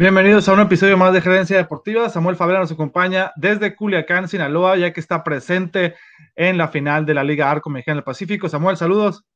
Bienvenidos 0.00 0.48
a 0.48 0.54
un 0.54 0.60
episodio 0.60 0.96
más 0.96 1.12
de 1.12 1.20
Gerencia 1.20 1.58
Deportiva. 1.58 2.08
Samuel 2.08 2.34
Favela 2.34 2.60
nos 2.60 2.72
acompaña 2.72 3.32
desde 3.36 3.76
Culiacán, 3.76 4.28
Sinaloa, 4.28 4.78
ya 4.78 4.94
que 4.94 5.00
está 5.00 5.22
presente 5.22 5.94
en 6.36 6.56
la 6.56 6.68
final 6.68 7.04
de 7.04 7.12
la 7.12 7.22
Liga 7.22 7.50
Arco 7.50 7.68
Mexicana 7.68 7.96
del 7.96 8.04
Pacífico. 8.04 8.48
Samuel, 8.48 8.78
saludos. 8.78 9.26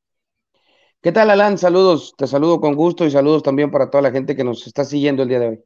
¿Qué 1.02 1.12
tal, 1.12 1.28
Alan? 1.28 1.58
Saludos, 1.58 2.14
te 2.16 2.26
saludo 2.26 2.62
con 2.62 2.76
gusto 2.76 3.04
y 3.04 3.10
saludos 3.10 3.42
también 3.42 3.70
para 3.70 3.90
toda 3.90 4.00
la 4.00 4.10
gente 4.10 4.34
que 4.34 4.42
nos 4.42 4.66
está 4.66 4.86
siguiendo 4.86 5.24
el 5.24 5.28
día 5.28 5.40
de 5.40 5.48
hoy. 5.48 5.64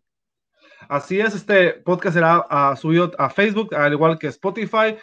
Así 0.88 1.20
es, 1.20 1.32
este 1.32 1.74
podcast 1.74 2.14
será 2.14 2.40
uh, 2.50 2.76
subido 2.76 3.12
a 3.18 3.30
Facebook, 3.30 3.76
al 3.76 3.92
igual 3.92 4.18
que 4.18 4.26
Spotify. 4.26 4.96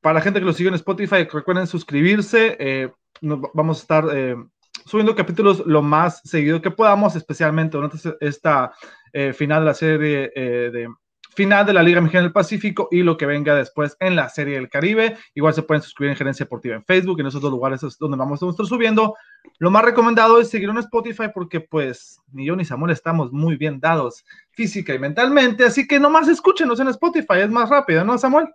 Para 0.00 0.14
la 0.14 0.20
gente 0.20 0.38
que 0.38 0.46
lo 0.46 0.52
sigue 0.52 0.68
en 0.68 0.76
Spotify, 0.76 1.24
recuerden 1.24 1.66
suscribirse. 1.66 2.56
Eh, 2.60 2.92
vamos 3.20 3.78
a 3.78 3.80
estar 3.80 4.04
eh, 4.12 4.36
subiendo 4.84 5.16
capítulos 5.16 5.64
lo 5.66 5.82
más 5.82 6.20
seguido 6.22 6.62
que 6.62 6.70
podamos, 6.70 7.16
especialmente 7.16 7.76
durante 7.76 7.98
esta 8.20 8.72
eh, 9.12 9.32
final 9.32 9.60
de 9.60 9.66
la 9.66 9.74
serie 9.74 10.32
eh, 10.34 10.70
de 10.72 10.88
final 11.34 11.64
de 11.64 11.72
la 11.72 11.82
Liga 11.82 12.00
Mexicana 12.00 12.24
del 12.24 12.32
Pacífico 12.32 12.88
y 12.90 13.02
lo 13.02 13.16
que 13.16 13.24
venga 13.24 13.54
después 13.54 13.96
en 14.00 14.16
la 14.16 14.28
Serie 14.28 14.56
del 14.56 14.68
Caribe. 14.68 15.16
Igual 15.34 15.54
se 15.54 15.62
pueden 15.62 15.82
suscribir 15.82 16.10
en 16.10 16.16
Gerencia 16.16 16.44
Deportiva 16.44 16.74
en 16.74 16.84
Facebook, 16.84 17.20
en 17.20 17.26
esos 17.26 17.40
dos 17.40 17.50
lugares 17.50 17.82
es 17.82 17.96
donde 17.98 18.16
vamos 18.16 18.42
a 18.42 18.48
estar 18.48 18.66
subiendo. 18.66 19.14
Lo 19.58 19.70
más 19.70 19.84
recomendado 19.84 20.40
es 20.40 20.50
seguir 20.50 20.68
en 20.68 20.78
Spotify 20.78 21.26
porque 21.32 21.60
pues 21.60 22.20
ni 22.32 22.46
yo 22.46 22.56
ni 22.56 22.64
Samuel 22.64 22.92
estamos 22.92 23.32
muy 23.32 23.56
bien 23.56 23.80
dados 23.80 24.24
física 24.50 24.92
y 24.92 24.98
mentalmente, 24.98 25.64
así 25.64 25.86
que 25.86 26.00
nomás 26.00 26.28
escúchenos 26.28 26.80
en 26.80 26.88
Spotify, 26.88 27.38
es 27.38 27.50
más 27.50 27.70
rápido, 27.70 28.04
¿no, 28.04 28.18
Samuel? 28.18 28.48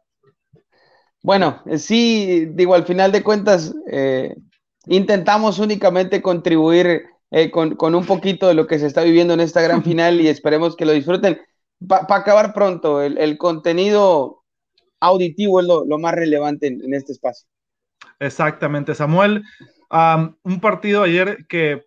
Bueno, 1.24 1.62
eh, 1.66 1.80
sí, 1.80 2.48
digo, 2.52 2.76
al 2.76 2.86
final 2.86 3.12
de 3.12 3.24
cuentas, 3.24 3.74
intentamos 4.88 5.60
únicamente 5.60 6.22
contribuir 6.22 7.15
eh, 7.38 7.52
con, 7.52 7.96
un 7.96 8.06
poquito 8.06 8.48
de 8.48 8.54
lo 8.54 8.66
que 8.66 8.80
se 8.80 8.88
está 8.88 9.04
viviendo 9.04 9.34
en 9.34 9.42
esta 9.42 9.62
gran 9.62 9.84
final 9.90 10.22
y 10.22 10.30
esperemos 10.30 10.78
que 10.78 10.86
lo 10.86 10.94
disfruten. 10.94 11.38
Para 11.86 12.06
acabar 12.16 12.54
pronto, 12.54 13.02
el, 13.02 13.38
contenido 13.38 14.46
auditivo 15.02 15.60
es 15.60 15.68
lo, 15.68 15.86
más 16.00 16.16
relevante 16.16 16.68
en, 16.68 16.94
este 16.94 17.12
espacio. 17.12 17.46
Exactamente, 18.20 18.96
Samuel. 18.96 19.44
un 19.92 20.62
partido 20.62 21.04
ayer 21.04 21.46
que 21.50 21.84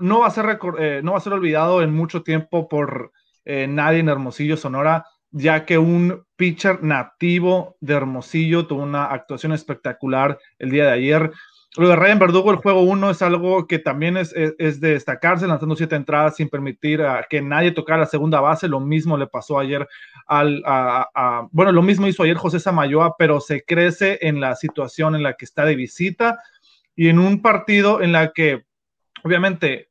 no 0.00 0.18
va 0.20 0.26
a 0.26 0.30
ser, 0.30 0.58
eh, 0.80 1.02
no 1.04 1.12
va 1.12 1.18
a 1.18 1.20
ser 1.20 1.32
olvidado 1.32 1.80
en 1.80 1.94
mucho 1.94 2.24
tiempo 2.24 2.68
por 2.68 3.12
eh, 3.44 3.68
nadie 3.68 4.00
en 4.00 4.08
Hermosillo, 4.08 4.56
Sonora, 4.56 5.06
ya 5.30 5.64
que 5.64 5.78
un 5.78 6.24
pitcher 6.34 6.82
nativo 6.82 7.76
de 7.78 7.94
Hermosillo 7.94 8.66
tuvo 8.66 8.82
una 8.82 9.04
actuación 9.04 9.52
espectacular 9.52 10.36
el 10.58 10.70
día 10.70 10.86
de 10.86 10.92
ayer. 10.92 11.30
Lo 11.76 11.88
de 11.88 11.94
Ryan 11.94 12.18
Verdugo, 12.18 12.50
el 12.50 12.56
juego 12.56 12.82
1 12.82 13.10
es 13.10 13.22
algo 13.22 13.68
que 13.68 13.78
también 13.78 14.16
es, 14.16 14.34
es, 14.34 14.80
de 14.80 14.94
destacarse, 14.94 15.46
lanzando 15.46 15.76
siete 15.76 15.94
entradas 15.94 16.34
sin 16.34 16.48
permitir 16.48 17.00
a 17.02 17.24
que 17.30 17.40
nadie 17.40 17.70
tocara 17.70 18.00
la 18.00 18.06
segunda 18.06 18.40
base. 18.40 18.66
Lo 18.66 18.80
mismo 18.80 19.16
le 19.16 19.28
pasó 19.28 19.58
ayer 19.58 19.88
al. 20.26 20.62
A, 20.66 21.46
bueno, 21.52 21.70
lo 21.70 21.82
mismo 21.82 22.08
hizo 22.08 22.24
ayer 22.24 22.36
José 22.36 22.58
Samayoa, 22.58 23.14
pero 23.16 23.40
se 23.40 23.64
crece 23.64 24.18
en 24.22 24.40
la 24.40 24.56
situación 24.56 25.14
en 25.14 25.22
la 25.22 25.34
que 25.34 25.44
está 25.44 25.64
de 25.64 25.76
visita 25.76 26.42
y 26.96 27.08
en 27.08 27.20
un 27.20 27.40
partido 27.40 28.02
en 28.02 28.10
la 28.10 28.32
que, 28.32 28.64
obviamente, 29.22 29.90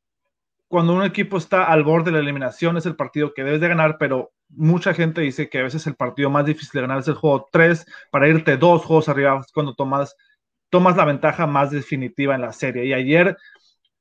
cuando 0.68 0.92
un 0.92 1.02
equipo 1.02 1.38
está 1.38 1.64
al 1.64 1.82
borde 1.82 2.10
de 2.10 2.12
la 2.12 2.18
eliminación, 2.18 2.76
es 2.76 2.84
el 2.84 2.94
partido 2.94 3.32
que 3.32 3.42
debes 3.42 3.60
de 3.60 3.68
ganar, 3.68 3.96
pero 3.98 4.32
mucha 4.50 4.92
gente 4.92 5.22
dice 5.22 5.48
que 5.48 5.58
a 5.58 5.62
veces 5.62 5.86
el 5.86 5.94
partido 5.94 6.28
más 6.28 6.44
difícil 6.44 6.72
de 6.74 6.82
ganar 6.82 6.98
es 6.98 7.08
el 7.08 7.14
juego 7.14 7.48
3 7.50 7.86
para 8.10 8.28
irte 8.28 8.56
dos 8.56 8.84
juegos 8.84 9.08
arriba 9.08 9.44
cuando 9.54 9.74
tomas 9.74 10.14
tomas 10.70 10.96
la 10.96 11.04
ventaja 11.04 11.46
más 11.46 11.70
definitiva 11.70 12.34
en 12.34 12.40
la 12.40 12.52
serie. 12.52 12.86
Y 12.86 12.92
ayer 12.92 13.36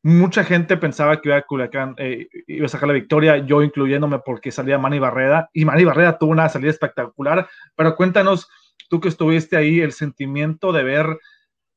mucha 0.02 0.44
gente 0.44 0.78
pensaba 0.78 1.20
que 1.20 1.30
iba 1.30 1.38
a, 1.38 1.42
Culiacán, 1.42 1.96
eh, 1.98 2.28
iba 2.48 2.66
a 2.66 2.70
sacar 2.70 2.88
la 2.88 2.94
victoria, 2.94 3.38
yo 3.38 3.62
incluyéndome 3.62 4.20
porque 4.20 4.52
salía 4.52 4.78
Manny 4.78 5.00
Barreda, 5.00 5.50
y 5.54 5.66
Manny 5.66 5.84
Barreda 5.84 6.18
tuvo 6.18 6.32
una 6.32 6.48
salida 6.50 6.72
espectacular, 6.72 7.50
pero 7.76 7.96
cuéntanos, 7.96 8.48
tú 8.90 9.00
que 9.00 9.10
estuviste 9.10 9.58
ahí, 9.58 9.82
el 9.82 9.92
sentimiento 9.92 10.72
de 10.72 10.84
ver, 10.84 11.20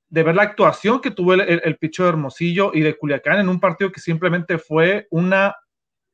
de 0.09 0.23
ver 0.23 0.37
la 0.37 0.45
actuación 0.45 1.01
que 1.01 1.11
tuvo 1.11 1.35
el, 1.35 1.41
el, 1.41 1.77
picho 1.79 2.05
de 2.05 2.11
Hermosillo 2.11 2.71
y 2.75 2.81
de 2.81 2.97
Culiacán 2.97 3.41
en 3.41 3.49
un 3.49 3.59
partido 3.59 3.91
que 3.91 4.01
simplemente 4.01 4.59
fue 4.59 5.09
una, 5.11 5.57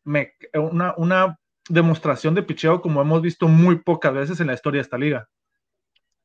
una, 0.05 0.95
una 0.97 1.39
demostración 1.69 2.35
de 2.35 2.43
picheo 2.43 2.81
como 2.81 3.03
hemos 3.03 3.21
visto 3.21 3.49
muy 3.49 3.77
pocas 3.77 4.15
veces 4.15 4.41
en 4.41 4.47
la 4.47 4.55
historia 4.55 4.79
de 4.79 4.83
esta 4.83 4.99
liga. 4.99 5.29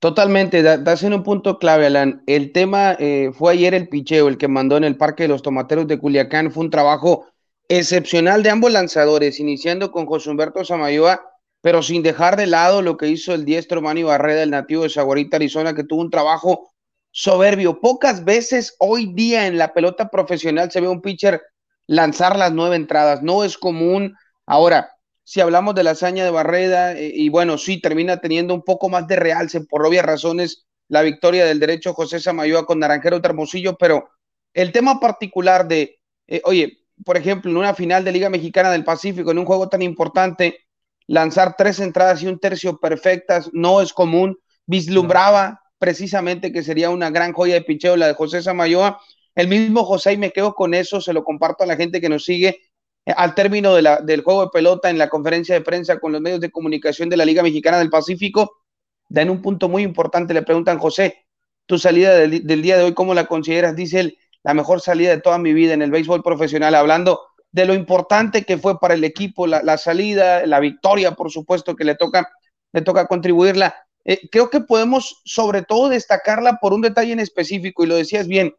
Totalmente, 0.03 0.63
das 0.63 1.03
en 1.03 1.13
un 1.13 1.23
punto 1.23 1.57
clave, 1.59 1.85
Alan. 1.85 2.23
El 2.27 2.51
tema 2.51 2.91
eh, 2.99 3.31
fue 3.33 3.53
ayer 3.53 3.73
el 3.73 3.87
picheo, 3.87 4.27
el 4.27 4.37
que 4.37 4.49
mandó 4.49 4.75
en 4.75 4.83
el 4.83 4.97
Parque 4.97 5.23
de 5.23 5.29
los 5.29 5.41
Tomateros 5.41 5.87
de 5.87 5.97
Culiacán. 5.97 6.51
Fue 6.51 6.65
un 6.65 6.69
trabajo 6.69 7.25
excepcional 7.69 8.43
de 8.43 8.49
ambos 8.49 8.69
lanzadores, 8.73 9.39
iniciando 9.39 9.93
con 9.93 10.05
José 10.05 10.29
Humberto 10.29 10.65
Samayoa, 10.65 11.21
pero 11.61 11.81
sin 11.81 12.03
dejar 12.03 12.35
de 12.35 12.47
lado 12.47 12.81
lo 12.81 12.97
que 12.97 13.07
hizo 13.07 13.33
el 13.33 13.45
diestro 13.45 13.81
Manny 13.81 14.03
Barreda, 14.03 14.43
el 14.43 14.49
nativo 14.49 14.83
de 14.83 14.89
Saguarita, 14.89 15.37
Arizona, 15.37 15.73
que 15.73 15.85
tuvo 15.85 16.01
un 16.01 16.09
trabajo 16.09 16.73
soberbio. 17.11 17.79
Pocas 17.79 18.25
veces 18.25 18.75
hoy 18.79 19.13
día 19.13 19.47
en 19.47 19.57
la 19.57 19.73
pelota 19.73 20.09
profesional 20.09 20.69
se 20.69 20.81
ve 20.81 20.89
un 20.89 21.01
pitcher 21.01 21.41
lanzar 21.87 22.37
las 22.37 22.51
nueve 22.51 22.75
entradas. 22.75 23.23
No 23.23 23.45
es 23.45 23.57
común. 23.57 24.17
Ahora, 24.45 24.92
si 25.23 25.41
hablamos 25.41 25.75
de 25.75 25.83
la 25.83 25.91
hazaña 25.91 26.23
de 26.23 26.31
Barreda, 26.31 26.93
eh, 26.93 27.11
y 27.13 27.29
bueno, 27.29 27.57
sí, 27.57 27.79
termina 27.79 28.17
teniendo 28.17 28.53
un 28.53 28.63
poco 28.63 28.89
más 28.89 29.07
de 29.07 29.15
realce 29.15 29.61
por 29.61 29.85
obvias 29.85 30.05
razones 30.05 30.65
la 30.89 31.01
victoria 31.01 31.45
del 31.45 31.59
derecho 31.59 31.93
José 31.93 32.19
Samayoa 32.19 32.65
con 32.65 32.79
Naranjero 32.79 33.21
Termosillo, 33.21 33.77
pero 33.77 34.09
el 34.53 34.71
tema 34.71 34.99
particular 34.99 35.67
de, 35.67 35.99
eh, 36.27 36.41
oye, 36.45 36.79
por 37.05 37.17
ejemplo, 37.17 37.49
en 37.49 37.57
una 37.57 37.73
final 37.73 38.03
de 38.03 38.11
Liga 38.11 38.29
Mexicana 38.29 38.71
del 38.71 38.83
Pacífico, 38.83 39.31
en 39.31 39.39
un 39.39 39.45
juego 39.45 39.69
tan 39.69 39.81
importante, 39.81 40.59
lanzar 41.07 41.55
tres 41.57 41.79
entradas 41.79 42.21
y 42.21 42.27
un 42.27 42.39
tercio 42.39 42.77
perfectas 42.77 43.49
no 43.53 43.81
es 43.81 43.93
común. 43.93 44.37
Vislumbraba 44.65 45.61
precisamente 45.79 46.51
que 46.51 46.63
sería 46.63 46.89
una 46.89 47.09
gran 47.09 47.33
joya 47.33 47.55
de 47.55 47.61
picheo 47.61 47.97
la 47.97 48.07
de 48.07 48.13
José 48.13 48.41
Samayoa. 48.41 49.01
El 49.35 49.47
mismo 49.47 49.83
José, 49.83 50.13
y 50.13 50.17
me 50.17 50.31
quedo 50.31 50.53
con 50.53 50.73
eso, 50.73 51.01
se 51.01 51.11
lo 51.11 51.23
comparto 51.23 51.63
a 51.63 51.67
la 51.67 51.75
gente 51.75 51.99
que 51.99 52.09
nos 52.09 52.23
sigue 52.23 52.61
al 53.05 53.35
término 53.35 53.75
del 53.75 54.21
juego 54.21 54.45
de 54.45 54.51
pelota 54.51 54.89
en 54.89 54.97
la 54.97 55.09
conferencia 55.09 55.55
de 55.55 55.61
prensa 55.61 55.99
con 55.99 56.11
los 56.11 56.21
medios 56.21 56.39
de 56.39 56.51
comunicación 56.51 57.09
de 57.09 57.17
la 57.17 57.25
Liga 57.25 57.43
Mexicana 57.43 57.79
del 57.79 57.89
Pacífico, 57.89 58.63
dan 59.09 59.29
un 59.29 59.41
punto 59.41 59.67
muy 59.69 59.83
importante, 59.83 60.33
le 60.33 60.41
preguntan, 60.41 60.79
José, 60.79 61.25
tu 61.65 61.77
salida 61.77 62.15
del, 62.15 62.61
día 62.61 62.77
de 62.77 62.83
hoy, 62.83 62.93
¿cómo 62.93 63.13
la 63.13 63.25
consideras? 63.25 63.75
Dice 63.75 63.99
él, 63.99 64.17
la 64.43 64.53
mejor 64.53 64.81
salida 64.81 65.11
de 65.11 65.21
toda 65.21 65.37
mi 65.37 65.53
vida 65.53 65.73
en 65.73 65.81
el 65.81 65.91
béisbol 65.91 66.23
profesional, 66.23 66.75
hablando 66.75 67.21
de 67.51 67.65
lo 67.65 67.73
importante 67.73 68.43
que 68.43 68.57
fue 68.57 68.79
para 68.79 68.95
el 68.95 69.03
equipo 69.03 69.47
la, 69.47 69.77
salida, 69.77 70.45
la 70.45 70.59
victoria, 70.59 71.11
por 71.11 71.31
supuesto, 71.31 71.75
que 71.75 71.83
le 71.83 71.95
toca, 71.95 72.31
le 72.71 72.81
toca 72.81 73.07
contribuirla. 73.07 73.75
Eh, 74.05 74.27
creo 74.29 74.49
que 74.49 74.59
podemos 74.59 75.21
sobre 75.23 75.61
todo 75.61 75.89
destacarla 75.89 76.57
por 76.59 76.73
un 76.73 76.81
detalle 76.81 77.13
en 77.13 77.19
específico, 77.19 77.83
y 77.83 77.87
lo 77.87 77.95
decías 77.95 78.27
bien, 78.27 78.55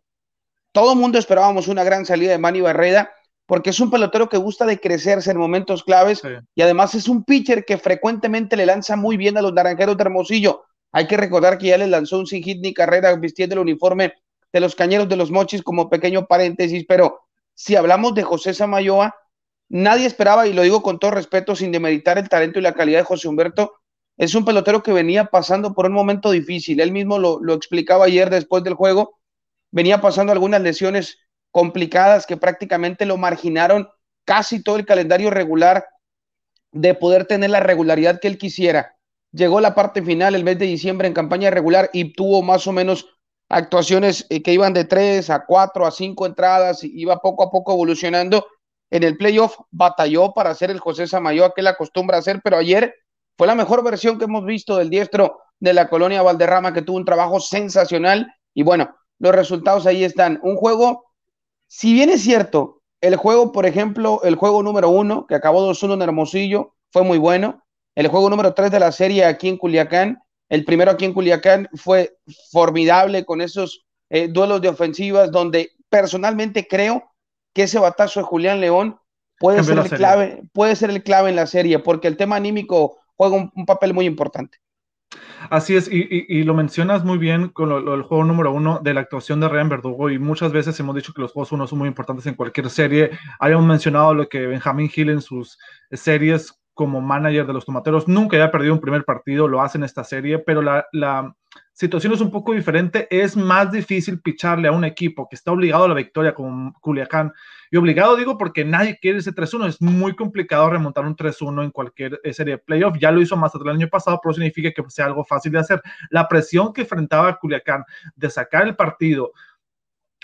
todo 0.73 0.93
el 0.93 0.99
mundo 0.99 1.19
esperábamos 1.19 1.69
una 1.69 1.85
gran 1.85 2.07
salida 2.07 2.33
de 2.33 2.39
Manny 2.39 2.61
Barreda, 2.61 3.11
porque 3.47 3.71
es 3.71 3.81
un 3.81 3.91
pelotero 3.91 4.29
que 4.29 4.37
gusta 4.37 4.65
de 4.65 4.81
crecerse 4.81 5.31
en 5.31 5.37
momentos 5.37 5.85
claves 5.85 6.23
y 6.55 6.63
además 6.63 6.95
es 6.95 7.09
un 7.09 7.25
pitcher 7.25 7.65
que 7.65 7.79
frecuentemente 7.79 8.57
le 8.57 8.67
lanza 8.67 8.97
muy 8.97 9.17
bien 9.17 9.37
a 9.37 9.43
los 9.43 9.53
naranjeros 9.53 9.97
de 9.97 10.03
Hermosillo. 10.03 10.65
Hay 10.93 11.07
que 11.07 11.17
recordar 11.17 11.59
que 11.59 11.67
ya 11.69 11.79
le 11.79 11.87
lanzó 11.87 12.19
un 12.19 12.27
sin 12.27 12.43
hit 12.43 12.61
ni 12.63 12.73
carrera 12.73 13.15
vistiendo 13.17 13.55
el 13.55 13.61
uniforme 13.61 14.15
de 14.53 14.61
los 14.61 14.75
cañeros 14.75 15.09
de 15.09 15.17
los 15.17 15.31
mochis 15.31 15.63
como 15.63 15.91
pequeño 15.91 16.27
paréntesis, 16.27 16.85
pero 16.87 17.21
si 17.55 17.77
hablamos 17.77 18.15
de 18.15 18.23
José 18.23 18.55
Samayoa, 18.55 19.15
nadie 19.69 20.07
esperaba, 20.07 20.47
y 20.47 20.53
lo 20.53 20.63
digo 20.63 20.83
con 20.83 20.99
todo 20.99 21.11
respeto, 21.11 21.57
sin 21.57 21.73
demeritar 21.73 22.19
el 22.19 22.29
talento 22.29 22.61
y 22.61 22.63
la 22.63 22.75
calidad 22.75 23.01
de 23.01 23.05
José 23.05 23.29
Humberto, 23.29 23.75
es 24.17 24.35
un 24.37 24.45
pelotero 24.45 24.83
que 24.83 24.93
venía 24.93 25.25
pasando 25.25 25.75
por 25.75 25.87
un 25.87 25.93
momento 25.93 26.31
difícil. 26.31 26.81
Él 26.81 26.93
mismo 26.93 27.19
lo, 27.19 27.41
lo 27.41 27.55
explicaba 27.55 28.05
ayer 28.05 28.31
después 28.31 28.63
del 28.63 28.75
juego, 28.75 29.19
venía 29.73 30.01
pasando 30.01 30.33
algunas 30.33 30.63
lesiones 30.63 31.19
complicadas 31.55 32.27
que 32.27 32.37
prácticamente 32.37 33.07
lo 33.07 33.17
marginaron 33.17 33.89
casi 34.27 34.61
todo 34.61 34.75
el 34.75 34.85
calendario 34.85 35.31
regular 35.31 35.87
de 36.73 36.95
poder 36.95 37.27
tener 37.27 37.51
la 37.51 37.61
regularidad 37.61 38.19
que 38.21 38.27
él 38.27 38.39
quisiera. 38.39 38.97
Llegó 39.31 39.61
la 39.61 39.73
parte 39.73 40.03
final 40.03 40.35
el 40.35 40.43
mes 40.43 40.59
de 40.59 40.67
diciembre 40.67 41.07
en 41.07 41.15
campaña 41.15 41.51
regular 41.51 41.91
y 41.93 42.13
tuvo 42.13 42.43
más 42.43 42.67
o 42.67 42.73
menos 42.73 43.07
actuaciones 43.49 44.27
eh, 44.31 44.43
que 44.43 44.53
iban 44.53 44.73
de 44.73 44.85
tres 44.85 45.31
a 45.31 45.45
cuatro 45.47 45.87
a 45.87 45.93
cinco 45.93 46.27
entradas, 46.27 46.83
iba 46.83 47.21
poco 47.21 47.45
a 47.45 47.53
poco 47.53 47.73
evolucionando. 47.73 48.49
En 48.91 49.05
el 49.05 49.17
playoff 49.17 49.57
batalló 49.71 50.33
para 50.33 50.51
hacer 50.51 50.73
el 50.73 50.81
José 50.81 51.07
Samayoa 51.07 51.55
que 51.55 51.61
él 51.61 51.69
acostumbra 51.69 52.19
hacer, 52.19 52.41
pero 52.43 52.57
ayer 52.57 52.97
fue 53.39 53.47
la 53.47 53.55
mejor 53.55 53.85
versión 53.85 54.19
que 54.19 54.25
hemos 54.25 54.45
visto 54.45 54.77
del 54.77 54.91
diestro 54.91 55.39
de 55.61 55.73
la 55.73 55.89
colonia 55.89 56.23
Valderrama, 56.23 56.73
que 56.73 56.83
tuvo 56.83 56.97
un 56.97 57.05
trabajo 57.05 57.39
sensacional. 57.39 58.35
Y 58.55 58.65
bueno, 58.65 58.97
los 59.21 59.33
resultados 59.33 59.87
ahí 59.87 60.03
están. 60.03 60.41
Un 60.43 60.57
juego 60.57 61.04
si 61.77 61.93
bien 61.93 62.09
es 62.09 62.23
cierto, 62.23 62.83
el 63.01 63.17
juego, 63.17 63.51
por 63.51 63.67
ejemplo, 63.67 64.21
el 64.23 64.37
juego 64.37 64.63
número 64.63 64.91
uno, 64.91 65.27
que 65.27 65.35
acabó 65.35 65.69
2-1 65.69 65.95
en 65.95 66.03
Hermosillo, 66.03 66.77
fue 66.93 67.03
muy 67.03 67.19
bueno. 67.19 67.65
El 67.97 68.07
juego 68.07 68.31
número 68.31 68.55
tres 68.55 68.71
de 68.71 68.79
la 68.79 68.93
serie 68.93 69.25
aquí 69.25 69.49
en 69.49 69.59
Culiacán, 69.59 70.23
el 70.49 70.65
primero 70.65 70.93
aquí 70.93 71.05
en 71.05 71.13
Culiacán 71.13 71.69
fue 71.75 72.17
formidable 72.53 73.25
con 73.25 73.41
esos 73.41 73.85
eh, 74.09 74.29
duelos 74.29 74.63
de 74.63 74.69
ofensivas 74.69 75.33
donde 75.33 75.73
personalmente 75.89 76.69
creo 76.69 77.11
que 77.53 77.65
ese 77.65 77.81
batazo 77.81 78.21
de 78.21 78.27
Julián 78.27 78.61
León 78.61 79.01
puede 79.41 79.65
ser 79.65 79.77
el 79.77 79.91
clave, 79.91 80.43
puede 80.53 80.77
ser 80.77 80.91
el 80.91 81.03
clave 81.03 81.31
en 81.31 81.37
la 81.37 81.49
serie, 81.49 81.81
porque 81.81 82.07
el 82.07 82.17
tema 82.17 82.37
anímico 82.37 83.01
juega 83.17 83.51
un, 83.53 83.67
papel 83.67 83.95
muy 83.95 84.07
importante. 84.07 84.59
Así 85.51 85.77
es, 85.77 85.89
y, 85.91 86.43
lo 86.45 86.55
mencionas 86.55 87.05
muy 87.05 87.19
bien 87.19 87.49
con 87.49 87.71
el 87.71 88.03
juego 88.03 88.25
número 88.25 88.53
uno 88.53 88.81
de 88.83 88.95
la 88.95 89.01
actuación 89.01 89.41
de 89.41 89.49
Ryan 89.49 89.69
Verdugo, 89.69 90.11
y 90.11 90.19
muchas 90.19 90.53
veces 90.53 90.79
hemos 90.81 90.95
dicho 90.97 91.13
que 91.13 91.23
los 91.23 91.33
juegos 91.33 91.53
uno 91.53 91.67
son 91.67 91.79
muy 91.81 91.89
importantes 91.89 92.27
en 92.27 92.35
cualquier 92.35 92.71
serie. 92.71 93.11
Habíamos 93.39 93.67
mencionado 93.67 94.15
lo 94.15 94.29
que 94.29 94.47
Benjamin 94.47 94.91
Hill 94.95 95.11
en 95.11 95.21
sus 95.21 95.59
series 95.91 96.59
como 96.73 97.01
manager 97.01 97.47
de 97.47 97.53
los 97.53 97.65
tomateros 97.65 98.09
nunca 98.09 98.37
había 98.37 98.51
perdido 98.51 98.75
un 98.75 98.81
primer 98.81 99.05
partido, 99.05 99.47
lo 99.47 99.63
hace 99.63 99.79
en 99.79 99.85
esta 99.85 100.03
serie, 100.03 100.41
pero 100.41 100.61
la 100.61 101.35
situación 101.75 102.15
es 102.15 102.21
un 102.21 102.31
poco 102.31 102.55
diferente. 102.55 103.07
Es 103.11 103.37
más 103.37 103.71
difícil 103.71 104.21
picharle 104.21 104.69
a 104.69 104.73
un 104.73 104.85
equipo 104.85 105.29
que 105.29 105.37
está 105.37 105.53
obligado 105.53 105.85
a 105.85 105.89
la 105.89 105.95
victoria 105.95 106.35
como 106.35 106.73
Culiacán. 106.81 107.33
Y 107.71 107.77
obligado 107.77 108.17
digo 108.17 108.39
porque 108.39 108.65
nadie 108.65 108.99
quiere 109.01 109.19
ese 109.19 109.33
3-1. 109.33 109.67
Es 109.67 109.83
muy 109.83 110.15
complicado 110.15 110.71
remontar 110.71 111.05
un 111.05 111.17
3-1 111.17 111.65
en 111.65 111.71
cualquier 111.71 112.21
eh, 112.25 112.33
serie 112.33 112.55
de 112.55 112.59
playoff. 112.59 112.97
Ya 112.99 113.11
lo 113.11 113.21
hizo 113.21 113.37
más 113.37 113.53
el 113.55 113.69
año 113.69 113.89
pasado, 113.89 114.21
pero 114.23 114.33
significa 114.33 114.71
que 114.71 114.83
sea 114.89 115.07
algo 115.07 115.25
fácil 115.25 115.53
de 115.53 115.59
hacer. 115.59 115.83
La 116.11 116.29
presión 116.29 116.73
que 116.73 116.83
enfrentaba 116.83 117.39
Culiacán 117.39 117.85
de 118.15 118.31
sacar 118.31 118.67
el 118.67 118.77
partido, 118.77 119.33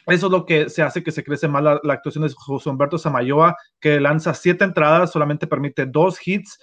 eso 0.07 0.27
es 0.27 0.33
lo 0.33 0.47
que 0.47 0.71
se 0.71 0.83
hace 0.83 1.03
que 1.03 1.13
se 1.13 1.23
crece 1.23 1.47
más 1.47 1.63
la, 1.63 1.81
actuación 1.93 2.27
de 2.27 2.33
José 2.35 2.71
Humberto 2.71 2.99
Samayoa, 2.99 3.57
que 3.81 4.01
lanza 4.01 4.35
siete 4.35 4.65
entradas, 4.65 5.13
solamente 5.13 5.47
permite 5.47 5.87
dos 5.87 6.19
hits, 6.27 6.59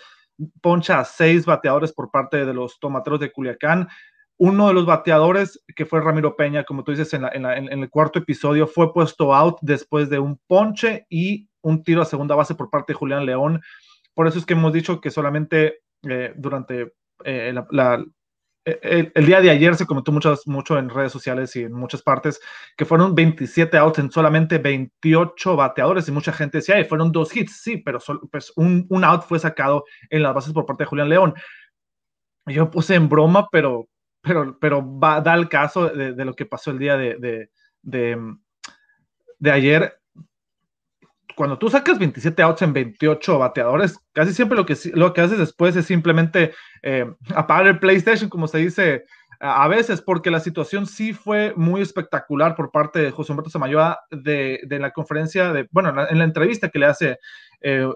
poncha 0.62 1.00
a 1.00 1.06
seis 1.06 1.45
bateadores 1.45 1.94
por 1.94 2.10
parte 2.10 2.45
de 2.45 2.54
los 2.54 2.80
tomateros 2.80 3.19
de 3.19 3.31
Culiacán. 3.31 3.88
Uno 4.38 4.68
de 4.68 4.74
los 4.74 4.86
bateadores, 4.86 5.63
que 5.75 5.86
fue 5.86 6.01
Ramiro 6.01 6.36
Peña, 6.36 6.63
como 6.63 6.84
tú 6.84 6.92
dices 6.92 7.13
en, 7.13 7.25
el 7.25 7.89
cuarto 7.89 8.19
episodio, 8.19 8.68
fue 8.68 8.94
puesto 8.94 9.34
out 9.34 9.57
después 9.62 10.10
de 10.10 10.19
un 10.19 10.39
ponche 10.48 11.06
y 11.10 11.50
un 11.62 11.84
tiro 11.84 12.01
a 12.01 12.06
segunda 12.06 12.36
base 12.36 12.56
por 12.56 12.69
parte 12.69 12.94
de 12.94 12.98
Julián 12.98 13.25
León. 13.25 13.62
Por 14.13 14.28
eso 14.28 14.38
es 14.38 14.45
que 14.45 14.54
hemos 14.54 14.74
dicho 14.74 15.01
que 15.01 15.12
solamente 15.12 15.80
eh, 16.04 16.34
durante 16.36 16.94
eh, 17.24 17.54
la, 17.72 18.06
el, 18.81 19.25
día 19.25 19.39
de 19.39 19.50
ayer 19.50 19.75
se 19.75 19.86
comentó 19.86 20.12
mucho, 20.12 20.36
mucho 20.45 20.78
en 20.78 20.89
redes 20.89 21.12
sociales 21.12 21.56
y 21.56 21.63
en 21.63 21.74
muchas 21.74 22.01
partes 22.01 22.42
que 22.75 22.86
fueron 22.86 23.16
27 23.16 23.78
outs 23.78 24.00
en 24.00 24.12
solamente 24.12 24.57
28 24.57 25.56
bateadores 25.56 26.07
y 26.07 26.12
mucha 26.12 26.34
gente 26.34 26.57
decía, 26.57 26.84
fueron 26.86 27.12
dos 27.12 27.36
hits, 27.36 27.62
sí, 27.62 27.78
pero 27.78 28.00
pues 28.30 28.51
un, 28.57 28.86
un, 28.89 29.04
out 29.06 29.24
fue 29.24 29.39
sacado 29.39 29.86
en 30.10 30.22
las 30.24 30.34
bases 30.34 30.54
por 30.54 30.66
parte 30.66 30.84
de 30.84 30.88
Julián 30.88 31.10
León. 31.10 31.34
Yo 32.45 32.69
puse 32.69 32.95
en 32.95 33.07
broma, 33.07 33.48
pero, 33.51 33.88
pero, 34.22 34.58
pero 34.60 35.00
va, 35.00 35.22
da 35.22 35.34
el 35.36 35.50
caso 35.50 35.90
de, 35.90 36.25
lo 36.25 36.36
que 36.36 36.46
pasó 36.46 36.72
el 36.72 36.80
día 36.80 36.98
de, 36.98 37.50
de, 37.84 38.18
de, 39.40 39.52
ayer. 39.52 40.00
Cuando 41.36 41.58
tú 41.58 41.69
sacas 41.69 42.00
27 42.00 42.42
outs 42.42 42.62
en 42.64 42.74
28 42.74 43.38
bateadores, 43.38 43.98
casi 44.12 44.34
siempre 44.34 44.58
lo 44.58 44.66
que, 44.66 44.75
lo 44.94 45.14
que 45.14 45.22
haces 45.22 45.38
después 45.38 45.75
es 45.75 45.86
simplemente 45.86 46.54
eh, 46.81 47.06
apagar 47.36 47.68
el 47.68 47.80
PlayStation, 47.80 48.30
como 48.30 48.48
se 48.48 48.58
dice 48.58 49.06
a 49.40 49.68
veces, 49.68 50.02
porque 50.02 50.31
la 50.31 50.40
situación 50.40 50.88
sí 50.88 51.13
fue 51.13 51.54
muy 51.56 51.81
espectacular 51.81 52.56
por 52.56 52.72
parte 52.72 53.00
de 53.00 53.12
José 53.12 53.31
Humberto 53.31 53.52
Samayoa 53.52 54.00
de, 54.10 54.62
de 54.63 54.80
la 54.80 54.92
conferencia, 54.92 55.54
de, 55.54 55.68
bueno, 55.72 55.90
en 55.90 56.18
la, 56.18 56.24
entrevista 56.24 56.70
que 56.70 56.80
le 56.80 56.88
hace 56.88 57.20
eh, 57.62 57.88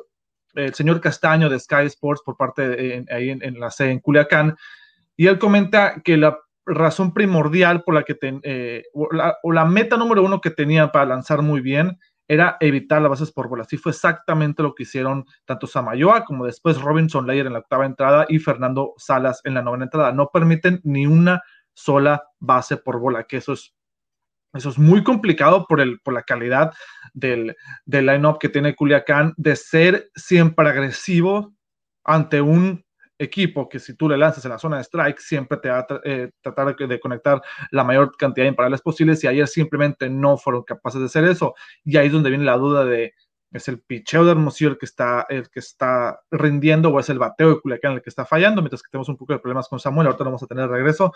el 0.53 0.73
señor 0.73 1.01
Castaño 1.01 1.49
de 1.49 1.59
Sky 1.59 1.85
Sports 1.85 2.21
por 2.23 2.37
parte 2.37 2.67
de, 2.67 3.05
ahí 3.09 3.31
en, 3.31 3.59
la 3.59 3.71
C 3.71 3.89
en 3.89 3.99
Culiacán, 3.99 4.55
y 5.17 5.27
él 5.27 5.39
comenta 5.39 6.01
que 6.03 6.17
la 6.17 6.37
razón 6.65 7.13
primordial 7.13 7.83
por 7.83 7.95
la 7.95 8.03
que, 8.03 8.17
eh, 8.43 8.83
o 8.93 9.51
la 9.51 9.65
meta 9.65 9.97
número 9.97 10.23
uno 10.23 10.41
que 10.41 10.51
tenía 10.51 10.91
para 10.91 11.05
lanzar 11.05 11.41
muy 11.41 11.61
bien, 11.61 11.97
era 12.31 12.55
evitar 12.61 13.01
las 13.01 13.09
bases 13.09 13.31
por 13.33 13.49
bolas. 13.49 13.73
Y 13.73 13.77
fue 13.77 13.91
exactamente 13.91 14.63
lo 14.63 14.73
que 14.73 14.83
hicieron 14.83 15.25
tanto 15.43 15.67
Samayoa 15.67 16.23
como 16.23 16.45
después 16.45 16.79
Robinson 16.79 17.27
Layer 17.27 17.45
en 17.45 17.51
la 17.51 17.59
octava 17.59 17.85
entrada 17.85 18.25
y 18.29 18.39
Fernando 18.39 18.93
Salas 18.95 19.41
en 19.43 19.53
la 19.53 19.61
novena 19.61 19.83
entrada. 19.83 20.13
No 20.13 20.29
permiten 20.31 20.79
ni 20.85 21.05
una 21.05 21.41
sola 21.73 22.23
base 22.39 22.77
por 22.77 23.01
bola, 23.01 23.25
que 23.25 23.35
eso 23.35 23.51
es, 23.51 23.75
eso 24.53 24.69
es 24.69 24.77
muy 24.77 25.03
complicado 25.03 25.65
por, 25.67 25.81
el, 25.81 25.99
por 25.99 26.13
la 26.13 26.23
calidad 26.23 26.71
del, 27.13 27.53
del 27.83 28.05
line-up 28.05 28.39
que 28.39 28.47
tiene 28.47 28.75
Culiacán 28.75 29.33
de 29.35 29.57
ser 29.57 30.09
siempre 30.15 30.69
agresivo 30.69 31.53
ante 32.05 32.39
un 32.39 32.85
equipo 33.23 33.69
que 33.69 33.79
si 33.79 33.95
tú 33.95 34.09
le 34.09 34.17
lanzas 34.17 34.43
en 34.45 34.51
la 34.51 34.59
zona 34.59 34.77
de 34.77 34.83
strike, 34.83 35.19
siempre 35.19 35.57
te 35.57 35.69
va 35.69 35.79
a 35.79 35.87
eh, 36.03 36.31
tratar 36.41 36.75
de, 36.75 36.99
conectar 36.99 37.41
la 37.71 37.83
mayor 37.83 38.15
cantidad 38.17 38.45
de 38.45 38.49
imparables 38.49 38.81
posibles 38.81 39.23
y 39.23 39.27
ayer 39.27 39.47
simplemente 39.47 40.09
no 40.09 40.37
fueron 40.37 40.63
capaces 40.63 40.99
de 40.99 41.05
hacer 41.05 41.23
eso. 41.25 41.53
Y 41.83 41.97
ahí 41.97 42.07
es 42.07 42.13
donde 42.13 42.29
viene 42.29 42.45
la 42.45 42.57
duda 42.57 42.85
de, 42.85 43.13
¿es 43.51 43.67
el 43.67 43.79
picheo 43.81 44.25
de 44.25 44.31
Hermosillo 44.31 44.71
el 44.71 44.77
que 44.77 44.85
está, 44.85 45.25
el 45.29 45.49
que 45.49 45.59
está 45.59 46.21
rindiendo 46.31 46.89
o 46.89 46.99
es 46.99 47.09
el 47.09 47.19
bateo 47.19 47.49
de 47.49 47.61
Culiacán 47.61 47.93
el 47.93 48.01
que 48.01 48.09
está 48.09 48.25
fallando? 48.25 48.61
Mientras 48.61 48.81
que 48.81 48.89
tenemos 48.89 49.09
un 49.09 49.17
poco 49.17 49.33
de 49.33 49.39
problemas 49.39 49.67
con 49.67 49.79
Samuel, 49.79 50.07
ahorita 50.07 50.23
vamos 50.23 50.43
a 50.43 50.47
tener 50.47 50.69
regreso. 50.69 51.13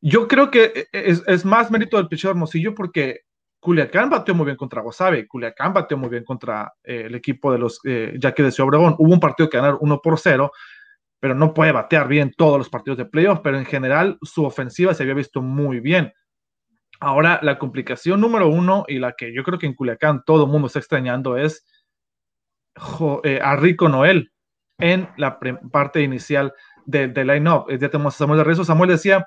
Yo 0.00 0.28
creo 0.28 0.50
que 0.50 0.88
e, 0.92 0.98
e, 0.98 1.18
es, 1.26 1.44
más 1.44 1.70
mérito 1.70 1.96
del 1.96 2.08
picheo 2.08 2.28
de 2.28 2.32
Hermosillo 2.32 2.74
porque 2.74 3.22
Culiacán 3.60 4.08
bateó 4.08 4.34
muy 4.34 4.44
bien 4.44 4.56
contra 4.56 4.82
Guasave, 4.82 5.26
Culiacán 5.26 5.72
bateó 5.72 5.98
muy 5.98 6.08
bien 6.08 6.24
contra 6.24 6.72
eh, 6.84 7.04
el 7.06 7.14
equipo 7.14 7.50
de 7.52 7.58
los 7.58 7.80
eh, 7.84 8.14
Yaquis 8.18 8.44
de 8.44 8.52
Ciudad 8.52 8.68
Obregón. 8.68 8.94
Hubo 8.98 9.12
un 9.12 9.20
partido 9.20 9.48
que 9.48 9.56
ganaron 9.56 9.78
1 9.80 10.00
por 10.00 10.18
0, 10.18 10.52
pero 11.20 11.34
no 11.34 11.54
puede 11.54 11.72
batear 11.72 12.08
bien 12.08 12.32
todos 12.36 12.58
los 12.58 12.68
partidos 12.68 12.98
de 12.98 13.04
playoff, 13.04 13.40
pero 13.42 13.58
en 13.58 13.66
general 13.66 14.18
su 14.22 14.44
ofensiva 14.44 14.94
se 14.94 15.02
había 15.02 15.14
visto 15.14 15.42
muy 15.42 15.80
bien. 15.80 16.12
Ahora, 17.00 17.38
la 17.42 17.58
complicación 17.58 18.20
número 18.20 18.48
uno 18.48 18.84
y 18.88 18.98
la 18.98 19.12
que 19.12 19.32
yo 19.32 19.42
creo 19.44 19.58
que 19.58 19.66
en 19.66 19.74
Culiacán 19.74 20.22
todo 20.24 20.44
el 20.44 20.50
mundo 20.50 20.66
está 20.66 20.80
extrañando 20.80 21.36
es 21.36 21.64
eh, 23.24 23.40
a 23.42 23.56
Rico 23.56 23.88
Noel 23.88 24.32
en 24.78 25.08
la 25.16 25.38
parte 25.72 26.02
inicial 26.02 26.52
del 26.86 27.12
de 27.12 27.24
line-up. 27.24 27.66
Ya 27.70 27.88
tenemos 27.88 28.14
a 28.14 28.18
Samuel 28.18 28.38
de 28.38 28.44
Rezo. 28.44 28.64
Samuel 28.64 28.90
decía 28.90 29.26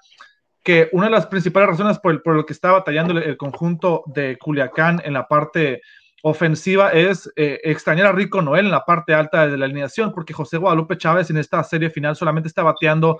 que 0.63 0.89
una 0.91 1.05
de 1.05 1.11
las 1.11 1.27
principales 1.27 1.69
razones 1.69 1.99
por, 1.99 2.21
por 2.23 2.35
lo 2.35 2.45
que 2.45 2.53
está 2.53 2.71
batallando 2.71 3.13
el, 3.13 3.23
el 3.23 3.37
conjunto 3.37 4.03
de 4.07 4.37
Culiacán 4.37 5.01
en 5.03 5.13
la 5.13 5.27
parte 5.27 5.81
ofensiva 6.23 6.91
es 6.91 7.31
eh, 7.35 7.59
extrañar 7.63 8.07
a 8.07 8.11
Rico 8.11 8.41
Noel 8.41 8.65
en 8.65 8.71
la 8.71 8.85
parte 8.85 9.13
alta 9.13 9.47
de 9.47 9.57
la 9.57 9.65
alineación, 9.65 10.13
porque 10.13 10.33
José 10.33 10.57
Guadalupe 10.57 10.97
Chávez 10.97 11.29
en 11.29 11.37
esta 11.37 11.63
serie 11.63 11.89
final 11.89 12.15
solamente 12.15 12.47
está 12.47 12.63
bateando 12.63 13.19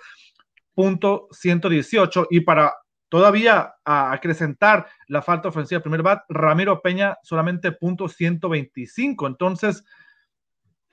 punto 0.73 1.27
118 1.31 2.27
y 2.29 2.41
para 2.41 2.73
todavía 3.09 3.73
acrecentar 3.83 4.87
la 5.07 5.21
falta 5.21 5.49
ofensiva 5.49 5.81
primer 5.81 6.01
bat, 6.01 6.23
Ramiro 6.29 6.81
Peña 6.81 7.17
solamente 7.23 7.73
punto 7.73 8.07
125. 8.07 9.27
Entonces, 9.27 9.83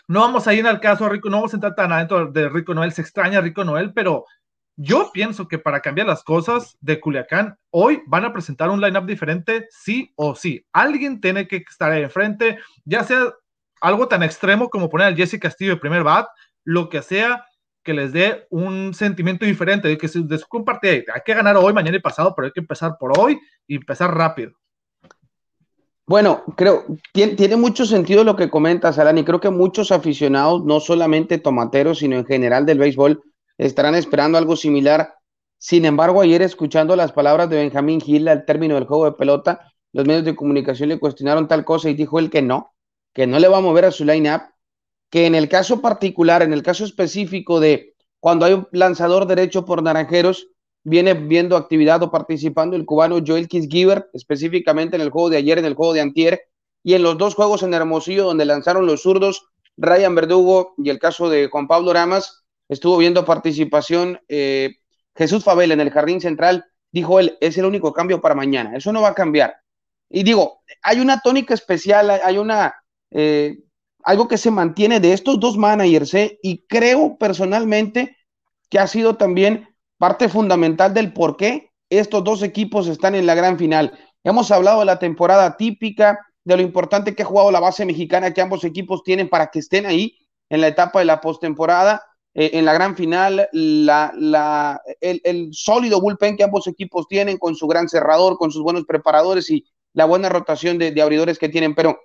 no 0.08 0.20
vamos 0.20 0.48
a 0.48 0.54
ir 0.54 0.66
al 0.66 0.80
caso 0.80 1.08
Rico, 1.08 1.30
no 1.30 1.36
vamos 1.36 1.52
a 1.52 1.56
entrar 1.56 1.74
tan 1.74 1.92
adentro 1.92 2.26
de 2.32 2.48
Rico 2.48 2.74
Noel, 2.74 2.92
se 2.92 3.02
extraña 3.02 3.38
a 3.38 3.42
Rico 3.42 3.62
Noel, 3.62 3.92
pero 3.92 4.24
yo 4.80 5.10
pienso 5.12 5.48
que 5.48 5.58
para 5.58 5.80
cambiar 5.80 6.06
las 6.06 6.22
cosas 6.22 6.76
de 6.80 7.00
Culiacán, 7.00 7.58
hoy 7.70 8.00
van 8.06 8.24
a 8.24 8.32
presentar 8.32 8.70
un 8.70 8.80
lineup 8.80 9.06
diferente, 9.06 9.66
sí 9.70 10.12
o 10.14 10.36
sí. 10.36 10.64
Alguien 10.72 11.20
tiene 11.20 11.48
que 11.48 11.64
estar 11.68 11.90
ahí 11.90 12.02
enfrente, 12.02 12.58
ya 12.84 13.02
sea 13.02 13.34
algo 13.80 14.06
tan 14.06 14.22
extremo 14.22 14.70
como 14.70 14.88
poner 14.88 15.08
al 15.08 15.16
Jesse 15.16 15.40
Castillo 15.40 15.72
de 15.72 15.80
primer 15.80 16.04
bat, 16.04 16.28
lo 16.62 16.88
que 16.88 17.02
sea 17.02 17.44
que 17.82 17.92
les 17.92 18.12
dé 18.12 18.46
un 18.50 18.94
sentimiento 18.94 19.44
diferente 19.44 19.88
de 19.88 19.98
que 19.98 20.06
se 20.06 20.20
su 20.20 20.26
hay 20.28 21.22
que 21.24 21.34
ganar 21.34 21.56
hoy, 21.56 21.72
mañana 21.72 21.96
y 21.96 22.00
pasado, 22.00 22.32
pero 22.36 22.46
hay 22.46 22.52
que 22.52 22.60
empezar 22.60 22.96
por 23.00 23.18
hoy 23.18 23.40
y 23.66 23.76
empezar 23.76 24.14
rápido. 24.16 24.52
Bueno, 26.06 26.44
creo, 26.56 26.84
tiene, 27.12 27.34
tiene, 27.34 27.56
mucho 27.56 27.84
sentido 27.84 28.22
lo 28.22 28.36
que 28.36 28.48
comentas, 28.48 28.98
Alan, 28.98 29.18
y 29.18 29.24
creo 29.24 29.40
que 29.40 29.50
muchos 29.50 29.90
aficionados, 29.90 30.64
no 30.64 30.78
solamente 30.78 31.38
tomateros, 31.38 31.98
sino 31.98 32.16
en 32.16 32.26
general 32.26 32.64
del 32.64 32.78
béisbol, 32.78 33.22
estarán 33.58 33.94
esperando 33.94 34.38
algo 34.38 34.56
similar. 34.56 35.14
Sin 35.58 35.84
embargo, 35.84 36.22
ayer 36.22 36.40
escuchando 36.42 36.96
las 36.96 37.12
palabras 37.12 37.50
de 37.50 37.56
Benjamín 37.56 38.00
Gil 38.00 38.28
al 38.28 38.44
término 38.44 38.76
del 38.76 38.86
juego 38.86 39.06
de 39.06 39.12
pelota, 39.12 39.72
los 39.92 40.06
medios 40.06 40.24
de 40.24 40.36
comunicación 40.36 40.88
le 40.88 40.98
cuestionaron 40.98 41.48
tal 41.48 41.64
cosa 41.64 41.90
y 41.90 41.94
dijo 41.94 42.18
él 42.18 42.30
que 42.30 42.42
no, 42.42 42.72
que 43.12 43.26
no 43.26 43.38
le 43.38 43.48
va 43.48 43.58
a 43.58 43.62
mover 43.62 43.84
a 43.84 43.90
su 43.90 44.04
line-up, 44.04 44.42
que 45.10 45.26
en 45.26 45.34
el 45.34 45.48
caso 45.48 45.80
particular, 45.80 46.42
en 46.42 46.52
el 46.52 46.62
caso 46.62 46.84
específico 46.84 47.58
de 47.60 47.94
cuando 48.20 48.46
hay 48.46 48.52
un 48.54 48.68
lanzador 48.72 49.26
derecho 49.26 49.64
por 49.64 49.82
Naranjeros, 49.82 50.48
viene 50.84 51.14
viendo 51.14 51.56
actividad 51.56 52.02
o 52.02 52.10
participando 52.10 52.76
el 52.76 52.84
cubano 52.84 53.18
Joel 53.26 53.48
Kisgiver, 53.48 54.08
específicamente 54.12 54.96
en 54.96 55.02
el 55.02 55.10
juego 55.10 55.30
de 55.30 55.38
ayer, 55.38 55.58
en 55.58 55.64
el 55.64 55.74
juego 55.74 55.92
de 55.92 56.00
Antier, 56.00 56.42
y 56.82 56.94
en 56.94 57.02
los 57.02 57.18
dos 57.18 57.34
juegos 57.34 57.62
en 57.62 57.74
Hermosillo, 57.74 58.24
donde 58.24 58.44
lanzaron 58.44 58.86
los 58.86 59.02
zurdos, 59.02 59.48
Ryan 59.76 60.14
Verdugo 60.14 60.74
y 60.78 60.90
el 60.90 60.98
caso 60.98 61.28
de 61.28 61.48
Juan 61.48 61.68
Pablo 61.68 61.92
Ramas, 61.92 62.44
estuvo 62.68 62.96
viendo 62.98 63.24
participación 63.24 64.20
eh, 64.28 64.76
Jesús 65.14 65.44
Fabel 65.44 65.72
en 65.72 65.80
el 65.80 65.90
jardín 65.90 66.20
central, 66.20 66.64
dijo 66.92 67.18
él, 67.20 67.36
es 67.40 67.58
el 67.58 67.64
único 67.64 67.92
cambio 67.92 68.20
para 68.20 68.34
mañana, 68.34 68.76
eso 68.76 68.92
no 68.92 69.02
va 69.02 69.08
a 69.08 69.14
cambiar. 69.14 69.56
Y 70.08 70.22
digo, 70.22 70.62
hay 70.82 71.00
una 71.00 71.20
tónica 71.20 71.54
especial, 71.54 72.10
hay 72.10 72.38
una, 72.38 72.74
eh, 73.10 73.58
algo 74.04 74.28
que 74.28 74.38
se 74.38 74.50
mantiene 74.50 75.00
de 75.00 75.12
estos 75.12 75.40
dos 75.40 75.56
managers, 75.56 76.14
¿eh? 76.14 76.38
y 76.42 76.64
creo 76.66 77.18
personalmente 77.18 78.16
que 78.70 78.78
ha 78.78 78.86
sido 78.86 79.16
también 79.16 79.68
parte 79.98 80.28
fundamental 80.28 80.94
del 80.94 81.12
por 81.12 81.36
qué 81.36 81.72
estos 81.90 82.22
dos 82.22 82.42
equipos 82.42 82.86
están 82.86 83.14
en 83.14 83.26
la 83.26 83.34
gran 83.34 83.58
final. 83.58 83.98
Hemos 84.24 84.50
hablado 84.50 84.80
de 84.80 84.86
la 84.86 84.98
temporada 84.98 85.56
típica, 85.56 86.18
de 86.44 86.56
lo 86.56 86.62
importante 86.62 87.14
que 87.14 87.22
ha 87.22 87.26
jugado 87.26 87.50
la 87.50 87.60
base 87.60 87.84
mexicana 87.84 88.32
que 88.32 88.40
ambos 88.40 88.64
equipos 88.64 89.02
tienen 89.02 89.28
para 89.28 89.48
que 89.48 89.58
estén 89.58 89.86
ahí 89.86 90.16
en 90.48 90.60
la 90.60 90.68
etapa 90.68 90.98
de 90.98 91.04
la 91.04 91.20
postemporada, 91.20 92.02
eh, 92.40 92.50
en 92.56 92.64
la 92.64 92.72
gran 92.72 92.94
final, 92.94 93.48
el, 93.52 95.48
sólido 95.50 96.00
bullpen 96.00 96.36
que 96.36 96.44
ambos 96.44 96.68
equipos 96.68 97.08
tienen 97.08 97.36
con 97.36 97.56
su 97.56 97.66
gran 97.66 97.88
cerrador, 97.88 98.38
con 98.38 98.52
sus 98.52 98.62
buenos 98.62 98.84
preparadores 98.84 99.50
y 99.50 99.66
la 99.92 100.04
buena 100.04 100.28
rotación 100.28 100.78
de, 100.78 100.92
de 100.92 101.02
abridores 101.02 101.36
que 101.36 101.48
tienen, 101.48 101.74
pero 101.74 101.98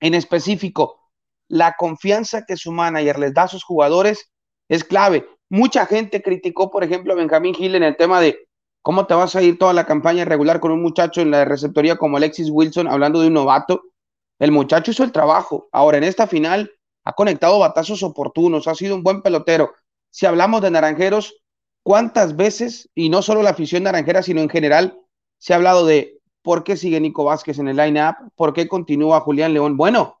en 0.00 0.14
específico, 0.14 0.98
la 1.46 1.76
confianza 1.78 2.44
que 2.44 2.56
su 2.56 2.72
manager 2.72 3.20
les 3.20 3.32
da 3.32 3.44
a 3.44 3.48
sus 3.48 3.62
jugadores 3.62 4.32
es 4.68 4.82
clave. 4.82 5.24
Mucha 5.48 5.86
gente 5.86 6.20
criticó, 6.20 6.72
por 6.72 6.82
ejemplo, 6.82 7.12
a 7.12 7.16
Benjamín 7.16 7.54
Gil 7.54 7.76
en 7.76 7.84
el 7.84 7.96
tema 7.96 8.20
de 8.20 8.36
cómo 8.82 9.06
te 9.06 9.14
vas 9.14 9.36
a 9.36 9.42
ir 9.42 9.56
toda 9.56 9.72
la 9.72 9.86
campaña 9.86 10.24
regular 10.24 10.58
con 10.58 10.72
un 10.72 10.82
muchacho 10.82 11.20
en 11.20 11.30
la 11.30 11.44
receptoría 11.44 11.94
como 11.94 12.16
Alexis 12.16 12.50
Wilson, 12.50 12.88
hablando 12.88 13.20
de 13.20 13.28
un 13.28 13.34
novato. 13.34 13.84
El 14.40 14.50
muchacho 14.50 14.90
hizo 14.90 15.04
el 15.04 15.12
trabajo. 15.12 15.68
Ahora, 15.70 15.98
en 15.98 16.02
esta 16.02 16.26
final, 16.26 16.72
ha 17.04 17.12
conectado 17.12 17.58
batazos 17.58 18.02
oportunos, 18.02 18.66
ha 18.66 18.74
sido 18.74 18.94
un 18.94 19.02
buen 19.02 19.22
pelotero. 19.22 19.72
Si 20.10 20.26
hablamos 20.26 20.62
de 20.62 20.70
naranjeros, 20.70 21.34
¿cuántas 21.82 22.36
veces, 22.36 22.90
y 22.94 23.10
no 23.10 23.22
solo 23.22 23.42
la 23.42 23.50
afición 23.50 23.82
naranjera, 23.82 24.22
sino 24.22 24.40
en 24.40 24.48
general, 24.48 24.98
se 25.38 25.52
ha 25.52 25.56
hablado 25.56 25.84
de 25.86 26.18
por 26.42 26.64
qué 26.64 26.76
sigue 26.76 27.00
Nico 27.00 27.24
Vázquez 27.24 27.58
en 27.58 27.68
el 27.68 27.76
line-up, 27.76 28.16
por 28.34 28.52
qué 28.52 28.68
continúa 28.68 29.20
Julián 29.20 29.52
León? 29.52 29.76
Bueno, 29.76 30.20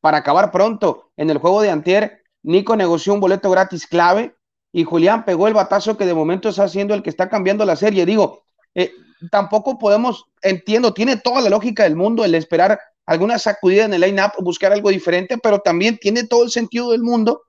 para 0.00 0.18
acabar 0.18 0.50
pronto, 0.50 1.10
en 1.16 1.30
el 1.30 1.38
juego 1.38 1.62
de 1.62 1.70
Antier, 1.70 2.22
Nico 2.42 2.76
negoció 2.76 3.14
un 3.14 3.20
boleto 3.20 3.50
gratis 3.50 3.86
clave 3.86 4.34
y 4.72 4.84
Julián 4.84 5.24
pegó 5.24 5.48
el 5.48 5.54
batazo 5.54 5.96
que 5.96 6.06
de 6.06 6.14
momento 6.14 6.48
está 6.48 6.64
haciendo 6.64 6.94
el 6.94 7.02
que 7.02 7.10
está 7.10 7.28
cambiando 7.28 7.64
la 7.64 7.76
serie. 7.76 8.06
Digo, 8.06 8.42
eh, 8.74 8.92
tampoco 9.30 9.78
podemos, 9.78 10.26
entiendo, 10.40 10.94
tiene 10.94 11.16
toda 11.18 11.40
la 11.40 11.50
lógica 11.50 11.84
del 11.84 11.94
mundo 11.94 12.24
el 12.24 12.34
esperar 12.34 12.80
alguna 13.06 13.38
sacudida 13.38 13.84
en 13.84 13.94
el 13.94 14.00
line-up, 14.02 14.32
buscar 14.40 14.72
algo 14.72 14.90
diferente, 14.90 15.38
pero 15.38 15.60
también 15.60 15.98
tiene 15.98 16.26
todo 16.26 16.44
el 16.44 16.50
sentido 16.50 16.90
del 16.92 17.02
mundo 17.02 17.42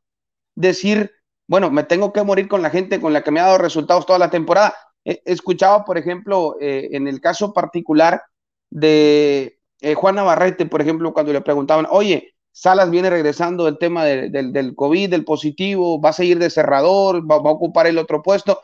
decir, 0.56 1.12
bueno, 1.48 1.70
me 1.72 1.84
tengo 1.84 2.14
que 2.14 2.24
morir 2.24 2.48
con 2.48 2.62
la 2.62 2.70
gente 2.70 3.00
con 3.00 3.14
la 3.14 3.24
que 3.24 3.32
me 3.32 3.40
ha 3.40 3.46
dado 3.46 3.58
resultados 3.58 4.06
toda 4.06 4.20
la 4.20 4.30
temporada. 4.30 4.74
He 5.04 5.22
escuchado, 5.26 5.84
por 5.86 5.98
ejemplo, 5.98 6.56
eh, 6.60 6.90
en 6.92 7.08
el 7.08 7.20
caso 7.20 7.54
particular 7.54 8.24
de 8.70 9.60
eh, 9.82 9.94
Juan 9.96 10.16
Navarrete, 10.16 10.66
por 10.66 10.82
ejemplo, 10.82 11.14
cuando 11.14 11.34
le 11.34 11.42
preguntaban, 11.42 11.88
oye, 11.90 12.34
Salas 12.52 12.90
viene 12.90 13.10
regresando 13.10 13.66
del 13.66 13.78
tema 13.78 14.06
de, 14.06 14.30
de, 14.30 14.52
del 14.52 14.76
COVID, 14.76 15.10
del 15.10 15.26
positivo, 15.26 16.00
va 16.00 16.10
a 16.10 16.14
seguir 16.14 16.40
de 16.40 16.50
cerrador, 16.50 17.30
va, 17.30 17.40
va, 17.40 17.50
a 17.50 17.54
ocupar 17.54 17.88
el 17.88 17.98
otro 17.98 18.22
puesto. 18.22 18.62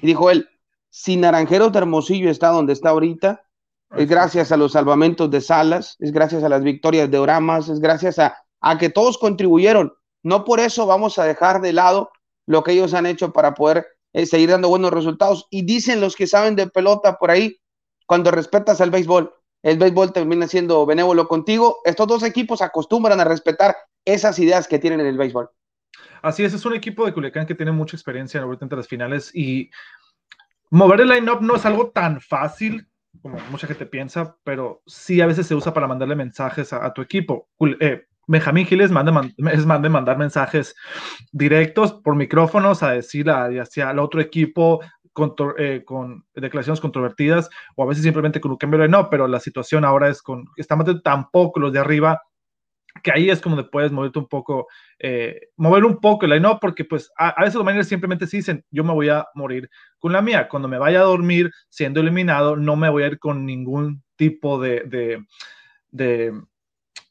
Y 0.00 0.06
dijo 0.06 0.30
él, 0.30 0.48
si 0.88 1.16
Naranjeros 1.16 1.72
de 1.72 1.78
Hermosillo 1.78 2.30
está 2.30 2.48
donde 2.48 2.72
está 2.72 2.90
ahorita, 2.90 3.41
es 3.96 4.08
gracias 4.08 4.52
a 4.52 4.56
los 4.56 4.72
salvamentos 4.72 5.30
de 5.30 5.40
Salas, 5.40 5.96
es 6.00 6.12
gracias 6.12 6.42
a 6.44 6.48
las 6.48 6.62
victorias 6.62 7.10
de 7.10 7.18
Oramas, 7.18 7.68
es 7.68 7.80
gracias 7.80 8.18
a, 8.18 8.78
que 8.78 8.88
todos 8.88 9.18
contribuyeron. 9.18 9.92
No 10.22 10.44
por 10.44 10.60
eso 10.60 10.86
vamos 10.86 11.18
a 11.18 11.24
dejar 11.24 11.60
de 11.60 11.72
lado 11.72 12.10
lo 12.46 12.62
que 12.62 12.72
ellos 12.72 12.94
han 12.94 13.06
hecho 13.06 13.32
para 13.32 13.54
poder 13.54 13.86
eh, 14.12 14.26
seguir 14.26 14.50
dando 14.50 14.68
buenos 14.68 14.92
resultados. 14.92 15.46
Y 15.50 15.62
dicen 15.62 16.00
los 16.00 16.16
que 16.16 16.26
saben 16.26 16.56
de 16.56 16.68
pelota 16.68 17.18
por 17.18 17.30
ahí, 17.30 17.58
cuando 18.06 18.30
respetas 18.30 18.80
al 18.80 18.90
béisbol, 18.90 19.32
el 19.62 19.78
béisbol 19.78 20.12
termina 20.12 20.46
siendo 20.48 20.86
benévolo 20.86 21.28
contigo. 21.28 21.78
Estos 21.84 22.06
dos 22.06 22.22
equipos 22.22 22.62
acostumbran 22.62 23.20
a 23.20 23.24
respetar 23.24 23.76
esas 24.04 24.38
ideas 24.38 24.66
que 24.66 24.78
tienen 24.78 25.00
en 25.00 25.06
el 25.06 25.18
béisbol. 25.18 25.50
Así 26.22 26.44
es, 26.44 26.54
es 26.54 26.64
un 26.64 26.74
equipo 26.74 27.04
de 27.04 27.12
Culiacán 27.12 27.46
que 27.46 27.54
tiene 27.54 27.72
mucha 27.72 27.96
experiencia 27.96 28.40
en 28.40 28.50
entre 28.60 28.76
las 28.76 28.88
finales 28.88 29.34
y 29.34 29.70
mover 30.70 31.00
el 31.00 31.08
line-up 31.08 31.42
no 31.42 31.56
es 31.56 31.66
algo 31.66 31.90
tan 31.90 32.20
fácil 32.20 32.86
como 33.20 33.38
mucha 33.50 33.66
gente 33.66 33.86
piensa, 33.86 34.36
pero 34.44 34.82
sí 34.86 35.20
a 35.20 35.26
veces 35.26 35.46
se 35.46 35.54
usa 35.54 35.74
para 35.74 35.86
mandarle 35.86 36.16
mensajes 36.16 36.72
a, 36.72 36.84
a 36.86 36.92
tu 36.92 37.02
equipo. 37.02 37.48
Eh, 37.80 38.06
Benjamín 38.26 38.66
Giles 38.66 38.86
es 38.86 39.66
manda 39.66 39.88
mandar 39.88 40.18
mensajes 40.18 40.74
directos 41.32 41.92
por 41.92 42.14
micrófonos 42.14 42.82
a 42.82 42.92
decir 42.92 43.28
hacia 43.30 43.90
el 43.90 43.98
otro 43.98 44.20
equipo 44.20 44.80
con, 45.12 45.34
eh, 45.58 45.82
con, 45.84 46.24
declaraciones 46.34 46.80
controvertidas 46.80 47.50
o 47.76 47.82
a 47.82 47.86
veces 47.86 48.04
simplemente 48.04 48.40
con 48.40 48.52
un 48.52 48.56
cambio 48.56 48.80
de 48.80 48.88
no, 48.88 49.10
pero 49.10 49.26
la 49.28 49.40
situación 49.40 49.84
ahora 49.84 50.08
es 50.08 50.22
con, 50.22 50.46
estamos 50.56 50.86
tampoco 51.02 51.60
los 51.60 51.72
de 51.72 51.80
arriba 51.80 52.22
que 53.02 53.12
ahí 53.12 53.30
es 53.30 53.40
como 53.40 53.62
puedes 53.70 53.92
moverte 53.92 54.18
un 54.18 54.28
poco, 54.28 54.68
eh, 54.98 55.48
mover 55.56 55.84
un 55.84 55.98
poco 56.00 56.26
el 56.26 56.42
no, 56.42 56.58
porque 56.60 56.84
pues 56.84 57.10
a, 57.16 57.30
a, 57.30 57.40
veces 57.40 57.54
los 57.54 57.64
managers 57.64 57.88
simplemente 57.88 58.26
se 58.26 58.38
dicen, 58.38 58.64
yo 58.70 58.84
me 58.84 58.92
voy 58.92 59.08
a 59.08 59.26
morir 59.34 59.70
con 59.98 60.12
la 60.12 60.22
mía, 60.22 60.48
cuando 60.48 60.68
me 60.68 60.78
vaya 60.78 61.00
a 61.00 61.04
dormir 61.04 61.50
siendo 61.68 62.00
eliminado, 62.00 62.56
no 62.56 62.76
me 62.76 62.90
voy 62.90 63.02
a 63.04 63.08
ir 63.08 63.18
con 63.18 63.46
ningún 63.46 64.02
tipo 64.16 64.60
de, 64.60 64.82
de, 64.86 65.24
de, 65.90 66.32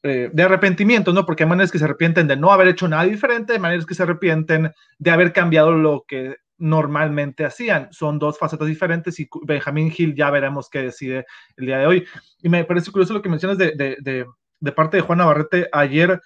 eh, 0.02 0.30
arrepentimiento, 0.38 1.12
¿no? 1.12 1.26
Porque 1.26 1.44
hay 1.44 1.48
maneras 1.48 1.70
que 1.70 1.78
se 1.78 1.84
arrepienten 1.84 2.26
de 2.26 2.36
no 2.36 2.52
haber 2.52 2.68
hecho 2.68 2.88
nada 2.88 3.04
diferente, 3.04 3.52
hay 3.52 3.58
maneras 3.58 3.86
que 3.86 3.94
se 3.94 4.02
arrepienten 4.02 4.72
de 4.98 5.10
haber 5.10 5.32
cambiado 5.32 5.72
lo 5.72 6.04
que 6.06 6.36
normalmente 6.58 7.44
hacían. 7.44 7.88
Son 7.92 8.18
dos 8.18 8.38
facetas 8.38 8.68
diferentes 8.68 9.18
y 9.20 9.28
Benjamín 9.44 9.92
Hill 9.96 10.14
ya 10.14 10.30
veremos 10.30 10.70
qué 10.70 10.82
decide 10.82 11.26
el 11.56 11.66
día 11.66 11.78
de 11.78 11.86
hoy. 11.86 12.06
Y 12.40 12.48
me 12.48 12.64
parece 12.64 12.90
curioso 12.90 13.12
lo 13.12 13.22
que 13.22 13.28
mencionas 13.28 13.58
de, 13.58 14.26
de 14.62 14.72
parte 14.72 14.96
de 14.96 15.02
Juan 15.02 15.18
Navarrete 15.18 15.68
ayer. 15.72 16.22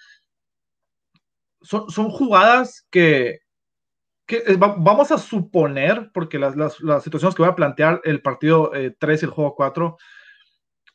Son, 1.61 1.89
son 1.89 2.09
jugadas 2.09 2.85
que, 2.91 3.39
que, 4.27 4.43
vamos 4.57 5.11
a 5.11 5.17
suponer, 5.17 6.11
porque 6.13 6.37
las, 6.37 6.55
las, 6.55 6.79
las, 6.79 7.03
situaciones 7.03 7.35
que 7.35 7.41
voy 7.41 7.51
a 7.51 7.55
plantear 7.55 7.99
el 8.03 8.21
partido 8.21 8.73
eh, 8.75 8.95
3 8.97 9.23
y 9.23 9.25
el 9.25 9.31
juego 9.31 9.55
4, 9.55 9.97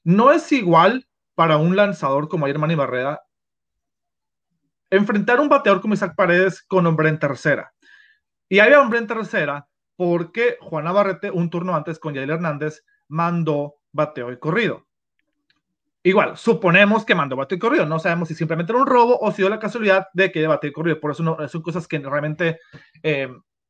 no 0.05 0.33
es 0.33 0.51
igual 0.53 1.07
para 1.35 1.57
un 1.57 1.75
lanzador 1.75 2.29
como 2.29 2.47
ayer 2.47 2.59
Manny 2.59 2.77
Barrera 2.77 3.21
enfrentar 4.91 5.41
un 5.41 5.49
bateador 5.49 5.81
como 5.81 5.95
Isaac 5.95 6.15
Paredes 6.15 6.63
con 6.63 6.87
hombre 6.87 7.09
en 7.09 7.19
tercera. 7.19 7.73
Y 8.49 8.61
había 8.61 8.81
hombre 8.81 8.99
en 8.99 9.07
tercera 9.07 9.67
porque 9.97 10.59
Juan 10.61 10.85
Navarrete, 10.85 11.31
un 11.31 11.51
turno 11.51 11.75
antes 11.75 11.99
con 11.99 12.15
Yael 12.15 12.31
Hernández, 12.31 12.85
mandó 13.09 13.77
bateo 13.91 14.31
y 14.31 14.39
corrido. 14.39 14.87
Igual, 16.05 16.37
suponemos 16.37 17.05
que 17.05 17.15
mandó 17.15 17.37
bateo 17.37 17.57
y 17.57 17.61
corrido. 17.61 17.87
No 17.87 17.99
sabemos 17.99 18.29
si 18.29 18.35
simplemente 18.35 18.73
era 18.73 18.81
un 18.81 18.87
robo 18.87 19.19
o 19.21 19.31
si 19.31 19.43
dio 19.43 19.49
la 19.49 19.61
casualidad 19.61 20.09
de 20.15 20.33
que 20.33 20.47
bateo 20.47 20.71
y 20.71 20.73
corrido. 20.73 21.01
Por 21.01 21.13
eso 21.13 21.23
no, 21.23 21.37
son 21.49 21.63
cosas 21.63 21.87
que 21.87 21.99
realmente 21.99 22.59
eh, 23.03 23.29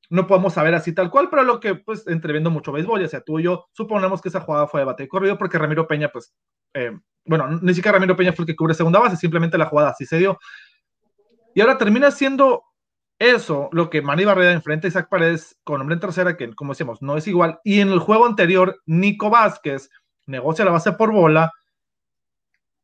no 0.08 0.26
podemos 0.26 0.54
saber 0.54 0.74
así 0.74 0.94
tal 0.94 1.10
cual, 1.10 1.28
pero 1.30 1.42
lo 1.42 1.60
que, 1.60 1.74
pues, 1.74 2.06
entreviendo 2.06 2.50
mucho 2.50 2.72
béisbol, 2.72 3.00
ya 3.00 3.08
sea 3.08 3.22
tú 3.22 3.38
y 3.38 3.44
yo, 3.44 3.66
suponemos 3.72 4.20
que 4.20 4.28
esa 4.28 4.40
jugada 4.40 4.66
fue 4.66 4.80
de 4.80 4.86
bateo 4.86 5.06
y 5.06 5.08
corrido 5.08 5.38
porque 5.38 5.58
Ramiro 5.58 5.86
Peña, 5.86 6.08
pues, 6.08 6.34
eh, 6.74 6.92
bueno, 7.24 7.48
ni 7.62 7.74
siquiera 7.74 7.96
Ramiro 7.96 8.16
Peña 8.16 8.32
fue 8.32 8.44
el 8.44 8.46
que 8.46 8.56
cubre 8.56 8.74
segunda 8.74 8.98
base, 8.98 9.16
simplemente 9.16 9.58
la 9.58 9.66
jugada 9.66 9.90
así 9.90 10.06
se 10.06 10.18
dio. 10.18 10.38
Y 11.54 11.60
ahora 11.60 11.78
termina 11.78 12.10
siendo 12.10 12.64
eso, 13.18 13.68
lo 13.72 13.88
que 13.88 14.02
Manny 14.02 14.24
Barrera 14.24 14.52
enfrenta 14.52 14.86
a 14.86 14.90
Isaac 14.90 15.08
Paredes 15.08 15.56
con 15.64 15.80
hombre 15.80 15.94
en 15.94 16.00
tercera, 16.00 16.36
que 16.36 16.52
como 16.54 16.72
decíamos, 16.72 17.02
no 17.02 17.16
es 17.16 17.28
igual. 17.28 17.60
Y 17.62 17.80
en 17.80 17.88
el 17.90 17.98
juego 17.98 18.26
anterior, 18.26 18.80
Nico 18.84 19.30
Vázquez 19.30 19.90
negocia 20.26 20.64
la 20.64 20.72
base 20.72 20.92
por 20.92 21.12
bola. 21.12 21.52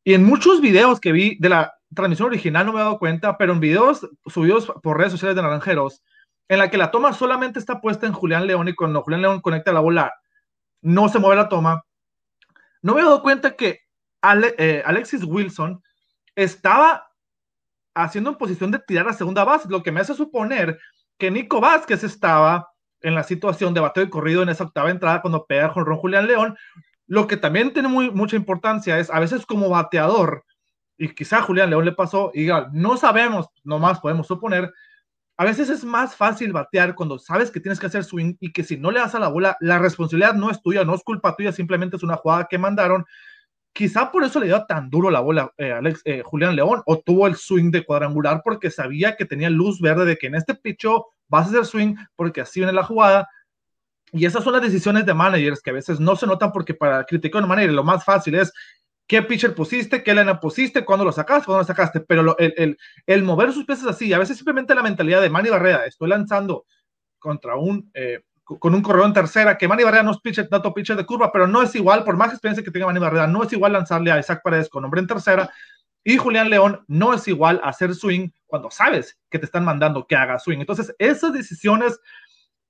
Y 0.09 0.15
en 0.15 0.23
muchos 0.23 0.59
videos 0.59 0.99
que 0.99 1.11
vi 1.11 1.37
de 1.39 1.49
la 1.49 1.75
transmisión 1.93 2.29
original 2.29 2.65
no 2.65 2.73
me 2.73 2.79
he 2.79 2.83
dado 2.83 2.97
cuenta, 2.97 3.37
pero 3.37 3.53
en 3.53 3.59
videos 3.59 4.09
subidos 4.25 4.65
por 4.81 4.97
redes 4.97 5.11
sociales 5.11 5.35
de 5.35 5.43
Naranjeros, 5.43 6.01
en 6.47 6.57
la 6.57 6.71
que 6.71 6.79
la 6.79 6.89
toma 6.89 7.13
solamente 7.13 7.59
está 7.59 7.79
puesta 7.79 8.07
en 8.07 8.13
Julián 8.13 8.47
León 8.47 8.67
y 8.67 8.73
cuando 8.73 9.03
Julián 9.03 9.21
León 9.21 9.39
conecta 9.39 9.71
la 9.71 9.81
bola, 9.81 10.11
no 10.81 11.09
se 11.09 11.19
mueve 11.19 11.35
la 11.35 11.47
toma. 11.47 11.85
No 12.81 12.95
me 12.95 13.01
he 13.01 13.03
dado 13.03 13.21
cuenta 13.21 13.55
que 13.55 13.81
Ale, 14.19 14.55
eh, 14.57 14.81
Alexis 14.83 15.23
Wilson 15.23 15.79
estaba 16.35 17.07
haciendo 17.93 18.31
en 18.31 18.37
posición 18.37 18.71
de 18.71 18.79
tirar 18.79 19.07
a 19.09 19.13
segunda 19.13 19.43
base, 19.43 19.69
lo 19.69 19.83
que 19.83 19.91
me 19.91 19.99
hace 19.99 20.15
suponer 20.15 20.79
que 21.19 21.29
Nico 21.29 21.61
Vázquez 21.61 22.03
estaba 22.03 22.67
en 23.01 23.13
la 23.13 23.21
situación 23.21 23.75
de 23.75 23.81
bateo 23.81 24.05
y 24.05 24.09
corrido 24.09 24.41
en 24.41 24.49
esa 24.49 24.63
octava 24.63 24.89
entrada 24.89 25.21
cuando 25.21 25.45
pega 25.45 25.71
con 25.71 25.85
Ron 25.85 25.99
Julián 25.99 26.25
León. 26.25 26.57
Lo 27.09 27.27
que 27.27 27.35
también 27.35 27.73
tiene 27.73 27.89
muy, 27.89 28.09
mucha 28.09 28.37
importancia 28.37 28.97
es 28.99 29.09
a 29.09 29.19
veces 29.19 29.45
como 29.45 29.67
bateador, 29.67 30.45
y 30.97 31.09
quizá 31.09 31.41
Julián 31.41 31.69
León 31.69 31.83
le 31.83 31.91
pasó, 31.91 32.31
y 32.33 32.47
no 32.71 32.95
sabemos, 32.95 33.47
nomás 33.65 33.99
podemos 33.99 34.27
suponer, 34.27 34.71
a 35.35 35.43
veces 35.43 35.69
es 35.69 35.83
más 35.83 36.15
fácil 36.15 36.53
batear 36.53 36.95
cuando 36.95 37.19
sabes 37.19 37.51
que 37.51 37.59
tienes 37.59 37.79
que 37.79 37.87
hacer 37.87 38.03
swing 38.03 38.35
y 38.39 38.51
que 38.53 38.63
si 38.63 38.77
no 38.77 38.91
le 38.91 38.99
das 38.99 39.15
a 39.15 39.19
la 39.19 39.29
bola, 39.29 39.57
la 39.59 39.79
responsabilidad 39.79 40.35
no 40.35 40.49
es 40.49 40.61
tuya, 40.61 40.85
no 40.85 40.93
es 40.93 41.03
culpa 41.03 41.35
tuya, 41.35 41.51
simplemente 41.51 41.97
es 41.97 42.03
una 42.03 42.17
jugada 42.17 42.47
que 42.49 42.57
mandaron 42.57 43.05
Quizá 43.73 44.11
por 44.11 44.23
eso 44.23 44.39
le 44.39 44.47
dio 44.47 44.65
tan 44.65 44.89
duro 44.89 45.09
la 45.09 45.19
bola 45.19 45.53
eh, 45.57 45.71
Alex, 45.71 46.01
eh, 46.03 46.21
Julián 46.25 46.55
León 46.55 46.81
o 46.85 46.99
tuvo 46.99 47.27
el 47.27 47.35
swing 47.35 47.71
de 47.71 47.85
cuadrangular 47.85 48.41
porque 48.43 48.71
sabía 48.71 49.15
que 49.15 49.25
tenía 49.25 49.49
luz 49.49 49.79
verde 49.79 50.05
de 50.05 50.17
que 50.17 50.27
en 50.27 50.35
este 50.35 50.55
picho 50.55 51.05
vas 51.27 51.47
a 51.47 51.49
hacer 51.49 51.65
swing 51.65 51.95
porque 52.15 52.41
así 52.41 52.59
viene 52.59 52.73
la 52.73 52.83
jugada. 52.83 53.29
Y 54.11 54.25
esas 54.25 54.43
son 54.43 54.53
las 54.53 54.61
decisiones 54.61 55.05
de 55.05 55.13
managers 55.13 55.61
que 55.61 55.69
a 55.69 55.73
veces 55.73 55.99
no 55.99 56.15
se 56.15 56.27
notan 56.27 56.51
porque 56.51 56.73
para 56.73 57.03
criticar 57.03 57.41
a 57.41 57.45
un 57.45 57.49
manager 57.49 57.73
lo 57.73 57.83
más 57.83 58.03
fácil 58.03 58.35
es 58.35 58.51
qué 59.07 59.23
pitcher 59.23 59.55
pusiste, 59.55 60.03
qué 60.03 60.13
lana 60.13 60.39
pusiste, 60.39 60.85
cuándo 60.85 61.03
lo 61.03 61.11
sacaste, 61.11 61.45
cuándo 61.45 61.61
lo 61.61 61.67
sacaste. 61.67 61.99
Pero 62.01 62.23
lo, 62.23 62.37
el, 62.37 62.53
el, 62.57 62.77
el, 63.07 63.23
mover 63.23 63.51
sus 63.51 63.65
piezas 63.65 63.87
así, 63.87 64.13
a 64.13 64.19
veces 64.19 64.37
simplemente 64.37 64.75
la 64.75 64.83
mentalidad 64.83 65.21
de 65.21 65.29
Manny 65.29 65.49
Barrera, 65.49 65.85
estoy 65.85 66.09
lanzando 66.09 66.65
contra 67.17 67.55
un, 67.55 67.89
eh, 67.93 68.21
con 68.43 68.73
un 68.73 68.81
corredor 68.81 69.07
en 69.07 69.13
tercera, 69.13 69.57
que 69.57 69.67
Manny 69.67 69.83
Barrera 69.83 70.03
no 70.03 70.11
es 70.11 70.19
pitcher, 70.19 70.47
dato 70.49 70.73
pitcher 70.73 70.95
de 70.95 71.05
curva, 71.05 71.31
pero 71.31 71.47
no 71.47 71.61
es 71.61 71.73
igual, 71.75 72.03
por 72.03 72.17
más 72.17 72.31
experiencia 72.31 72.63
que 72.63 72.71
tenga 72.71 72.85
Manny 72.85 72.99
Barrera, 72.99 73.27
no 73.27 73.43
es 73.43 73.51
igual 73.51 73.73
lanzarle 73.73 74.11
a 74.11 74.19
Isaac 74.19 74.41
Paredes 74.43 74.69
con 74.69 74.85
hombre 74.85 75.01
en 75.01 75.07
tercera. 75.07 75.49
Y 76.03 76.17
Julián 76.17 76.49
León 76.49 76.83
no 76.87 77.13
es 77.13 77.27
igual 77.27 77.59
hacer 77.63 77.93
swing 77.93 78.29
cuando 78.47 78.71
sabes 78.71 79.17
que 79.29 79.37
te 79.37 79.45
están 79.45 79.65
mandando 79.65 80.07
que 80.07 80.15
haga 80.15 80.39
swing. 80.39 80.59
Entonces, 80.59 80.95
esas 80.97 81.33
decisiones 81.33 81.99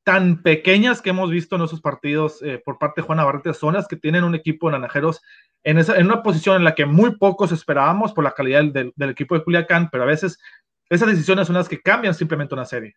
tan 0.04 0.42
pequeñas 0.42 1.02
que 1.02 1.12
hemos 1.12 1.30
visto 1.30 1.56
en 1.56 1.64
esos 1.64 1.82
partidos 1.82 2.42
eh, 2.42 2.62
por 2.64 2.78
parte 2.78 3.02
de 3.02 3.06
Juan 3.06 3.18
Navarrete 3.18 3.54
son 3.54 3.76
las 3.76 3.88
que 3.88 3.96
tienen 3.96 4.24
un 4.24 4.36
equipo 4.36 4.68
de 4.68 4.74
naranjeros 4.74 5.22
en, 5.64 5.78
esa, 5.78 5.98
en 5.98 6.06
una 6.06 6.24
posición 6.24 6.56
en 6.56 6.64
la 6.64 6.76
que 6.76 6.86
muy 6.86 7.18
pocos 7.18 7.52
esperábamos 7.52 8.14
por 8.14 8.24
la 8.24 8.32
calidad 8.32 8.64
del, 8.66 8.94
del, 8.96 9.10
equipo 9.10 9.36
de 9.36 9.44
Culiacán, 9.44 9.90
pero 9.92 10.04
a 10.04 10.08
veces 10.08 10.40
esas 10.90 11.10
decisiones 11.10 11.48
son 11.48 11.56
las 11.56 11.70
que 11.70 11.82
cambian 11.82 12.14
simplemente 12.14 12.56
una 12.56 12.66
serie. 12.66 12.96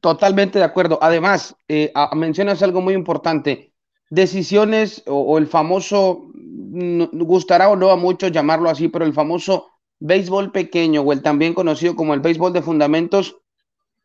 Totalmente 0.00 0.58
de 0.58 0.64
acuerdo. 0.64 0.98
Además, 1.00 1.56
eh, 1.68 1.92
mencionas 2.14 2.62
algo 2.62 2.80
muy 2.80 2.94
importante. 2.94 3.72
Decisiones 4.10 5.02
o, 5.06 5.38
el 5.38 5.46
famoso, 5.46 6.30
gustará 6.34 7.68
o 7.68 7.76
no 7.76 7.90
a 7.90 7.96
muchos 7.96 8.30
llamarlo 8.30 8.70
así, 8.70 8.88
pero 8.88 9.04
el 9.04 9.12
famoso 9.12 9.70
béisbol 10.00 10.52
pequeño 10.52 11.02
o 11.02 11.12
el 11.12 11.22
también 11.22 11.54
conocido 11.54 11.96
como 11.96 12.14
el 12.14 12.20
béisbol 12.20 12.52
de 12.52 12.62
fundamentos, 12.62 13.38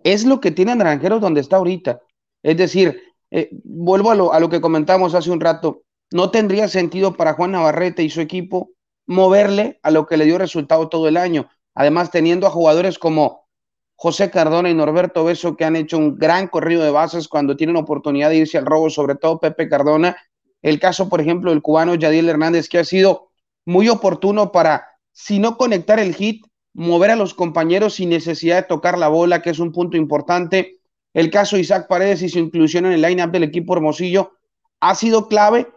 es 0.04 0.26
lo 0.26 0.40
que 0.40 0.52
tiene 0.52 0.76
Naranjeros 0.76 1.22
donde 1.22 1.42
está 1.42 1.58
ahorita. 1.58 2.02
Es 2.44 2.58
decir, 2.58 3.02
eh, 3.32 3.50
vuelvo 3.64 4.12
a 4.12 4.16
lo, 4.16 4.34
a 4.34 4.40
lo 4.40 4.50
que 4.50 4.62
comentamos 4.62 5.14
hace 5.14 5.32
un 5.32 5.40
rato, 5.40 5.84
no 6.12 6.32
tendría 6.32 6.68
sentido 6.68 7.16
para 7.16 7.34
Juan 7.34 7.52
Navarrete 7.52 8.04
y 8.04 8.10
su 8.10 8.22
equipo 8.22 8.72
moverle 9.06 9.80
a 9.84 9.92
lo 9.92 10.06
que 10.06 10.18
le 10.18 10.26
dio 10.26 10.38
resultado 10.38 10.90
todo 10.90 11.08
el 11.08 11.18
año. 11.18 11.50
Además, 11.76 12.12
teniendo 12.12 12.48
a 12.48 12.52
jugadores 12.52 12.98
como 12.98 13.48
José 13.96 14.32
Cardona 14.32 14.70
y 14.70 14.74
Norberto 14.74 15.26
Beso 15.26 15.58
que 15.58 15.66
han 15.66 15.76
hecho 15.76 15.98
un 15.98 16.18
gran 16.18 16.48
corrido 16.48 16.84
de 16.84 16.92
bases 16.92 17.28
cuando 17.28 17.58
tienen 17.58 17.76
oportunidad 17.76 18.30
de 18.30 18.38
irse 18.38 18.58
al 18.58 18.66
robo, 18.66 18.90
sobre 18.90 19.16
todo 19.16 19.40
Pepe 19.40 19.68
Cardona. 19.68 20.16
El 20.62 20.80
caso, 20.80 21.10
por 21.10 21.22
ejemplo, 21.22 21.52
del 21.52 21.62
cubano 21.62 21.96
Yadiel 21.96 22.30
Hernández, 22.30 22.70
que 22.70 22.80
ha 22.80 22.86
sido 22.86 23.30
muy 23.66 23.90
oportuno 23.90 24.52
para, 24.52 24.88
si 25.12 25.40
no 25.40 25.58
conectar 25.58 26.00
el 26.00 26.16
hit, 26.16 26.46
mover 26.74 27.12
a 27.12 27.16
los 27.16 27.34
compañeros 27.34 27.96
sin 27.96 28.10
necesidad 28.10 28.58
de 28.58 28.68
tocar 28.68 28.98
la 28.98 29.08
bola, 29.08 29.42
que 29.42 29.50
es 29.50 29.60
un 29.60 29.72
punto 29.72 29.98
importante. 29.98 30.80
El 31.14 31.32
caso 31.32 31.56
de 31.56 31.64
Isaac 31.64 31.88
Paredes 31.88 32.22
y 32.22 32.30
su 32.30 32.40
inclusión 32.40 32.86
en 32.86 32.94
el 32.94 33.02
line-up 33.02 33.32
del 33.32 33.44
equipo 33.44 33.74
Hermosillo 33.74 34.34
ha 34.80 34.96
sido 34.96 35.28
clave 35.28 35.68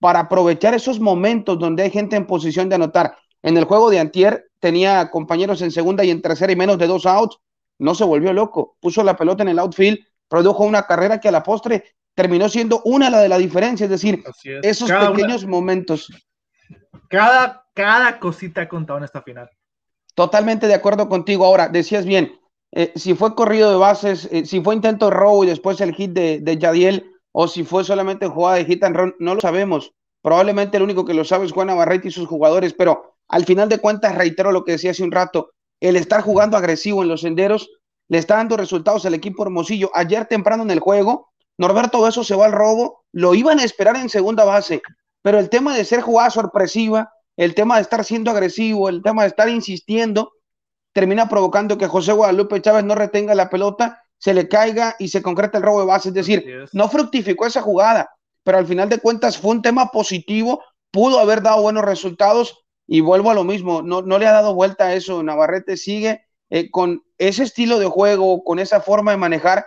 para 0.00 0.20
aprovechar 0.20 0.74
esos 0.74 0.98
momentos 0.98 1.58
donde 1.58 1.84
hay 1.84 1.90
gente 1.90 2.16
en 2.16 2.26
posición 2.26 2.68
de 2.68 2.74
anotar. 2.74 3.16
En 3.42 3.56
el 3.56 3.64
juego 3.64 3.90
de 3.90 4.00
Antier 4.00 4.50
tenía 4.58 5.10
compañeros 5.10 5.62
en 5.62 5.70
segunda 5.70 6.04
y 6.04 6.10
en 6.10 6.22
tercera 6.22 6.52
y 6.52 6.56
menos 6.56 6.78
de 6.78 6.86
dos 6.86 7.06
outs. 7.06 7.38
No 7.78 7.94
se 7.94 8.04
volvió 8.04 8.32
loco. 8.32 8.76
Puso 8.80 9.02
la 9.02 9.16
pelota 9.16 9.42
en 9.42 9.50
el 9.50 9.58
outfield, 9.58 9.98
produjo 10.28 10.64
una 10.64 10.86
carrera 10.86 11.20
que 11.20 11.28
a 11.28 11.32
la 11.32 11.42
postre 11.42 11.84
terminó 12.14 12.48
siendo 12.48 12.82
una 12.84 13.08
la 13.08 13.20
de 13.20 13.28
la 13.28 13.38
diferencia. 13.38 13.84
Es 13.84 13.90
decir, 13.90 14.22
esos 14.62 14.90
pequeños 14.90 15.46
momentos. 15.46 16.12
Cada, 17.08 17.64
cada 17.74 18.18
cosita 18.18 18.62
ha 18.62 18.68
contado 18.68 18.98
en 18.98 19.04
esta 19.04 19.22
final. 19.22 19.50
Totalmente 20.20 20.66
de 20.66 20.74
acuerdo 20.74 21.08
contigo. 21.08 21.46
Ahora, 21.46 21.70
decías 21.70 22.04
bien, 22.04 22.38
eh, 22.72 22.92
si 22.94 23.14
fue 23.14 23.34
corrido 23.34 23.70
de 23.70 23.78
bases, 23.78 24.28
eh, 24.30 24.44
si 24.44 24.60
fue 24.60 24.74
intento 24.74 25.06
de 25.06 25.12
robo 25.12 25.44
y 25.44 25.46
después 25.46 25.80
el 25.80 25.94
hit 25.94 26.10
de, 26.10 26.40
de 26.40 26.58
Yadiel, 26.58 27.10
o 27.32 27.48
si 27.48 27.64
fue 27.64 27.84
solamente 27.84 28.26
jugada 28.26 28.58
de 28.58 28.66
hit 28.66 28.84
and 28.84 28.96
run, 28.96 29.14
no 29.18 29.34
lo 29.34 29.40
sabemos. 29.40 29.94
Probablemente 30.20 30.76
el 30.76 30.82
único 30.82 31.06
que 31.06 31.14
lo 31.14 31.24
sabe 31.24 31.46
es 31.46 31.52
Juan 31.52 31.68
Navarrete 31.68 32.08
y 32.08 32.10
sus 32.10 32.28
jugadores, 32.28 32.74
pero 32.74 33.14
al 33.28 33.46
final 33.46 33.70
de 33.70 33.78
cuentas, 33.78 34.14
reitero 34.14 34.52
lo 34.52 34.62
que 34.62 34.72
decía 34.72 34.90
hace 34.90 35.02
un 35.02 35.10
rato, 35.10 35.52
el 35.80 35.96
estar 35.96 36.20
jugando 36.20 36.58
agresivo 36.58 37.00
en 37.00 37.08
los 37.08 37.22
senderos 37.22 37.70
le 38.10 38.18
está 38.18 38.36
dando 38.36 38.58
resultados 38.58 39.06
al 39.06 39.14
equipo 39.14 39.42
Hermosillo. 39.42 39.90
Ayer 39.94 40.26
temprano 40.26 40.64
en 40.64 40.70
el 40.70 40.80
juego, 40.80 41.30
Norberto 41.56 42.02
Beso 42.02 42.24
se 42.24 42.36
va 42.36 42.44
al 42.44 42.52
robo, 42.52 43.06
lo 43.10 43.34
iban 43.34 43.58
a 43.58 43.64
esperar 43.64 43.96
en 43.96 44.10
segunda 44.10 44.44
base, 44.44 44.82
pero 45.22 45.38
el 45.38 45.48
tema 45.48 45.74
de 45.74 45.86
ser 45.86 46.02
jugada 46.02 46.28
sorpresiva, 46.28 47.10
el 47.40 47.54
tema 47.54 47.76
de 47.76 47.82
estar 47.82 48.04
siendo 48.04 48.30
agresivo, 48.30 48.90
el 48.90 49.02
tema 49.02 49.22
de 49.22 49.28
estar 49.28 49.48
insistiendo, 49.48 50.32
termina 50.92 51.26
provocando 51.26 51.78
que 51.78 51.86
José 51.86 52.12
Guadalupe 52.12 52.60
Chávez 52.60 52.84
no 52.84 52.94
retenga 52.94 53.34
la 53.34 53.48
pelota, 53.48 54.02
se 54.18 54.34
le 54.34 54.46
caiga 54.46 54.94
y 54.98 55.08
se 55.08 55.22
concreta 55.22 55.56
el 55.56 55.64
robo 55.64 55.80
de 55.80 55.86
base. 55.86 56.08
Es 56.10 56.14
decir, 56.14 56.44
no 56.74 56.90
fructificó 56.90 57.46
esa 57.46 57.62
jugada, 57.62 58.10
pero 58.42 58.58
al 58.58 58.66
final 58.66 58.90
de 58.90 58.98
cuentas 58.98 59.38
fue 59.38 59.52
un 59.52 59.62
tema 59.62 59.90
positivo, 59.90 60.62
pudo 60.90 61.18
haber 61.18 61.40
dado 61.40 61.62
buenos 61.62 61.82
resultados 61.82 62.62
y 62.86 63.00
vuelvo 63.00 63.30
a 63.30 63.34
lo 63.34 63.44
mismo, 63.44 63.80
no, 63.80 64.02
no 64.02 64.18
le 64.18 64.26
ha 64.26 64.32
dado 64.32 64.54
vuelta 64.54 64.88
a 64.88 64.94
eso. 64.94 65.22
Navarrete 65.22 65.78
sigue 65.78 66.26
eh, 66.50 66.70
con 66.70 67.04
ese 67.16 67.44
estilo 67.44 67.78
de 67.78 67.86
juego, 67.86 68.44
con 68.44 68.58
esa 68.58 68.82
forma 68.82 69.12
de 69.12 69.16
manejar 69.16 69.64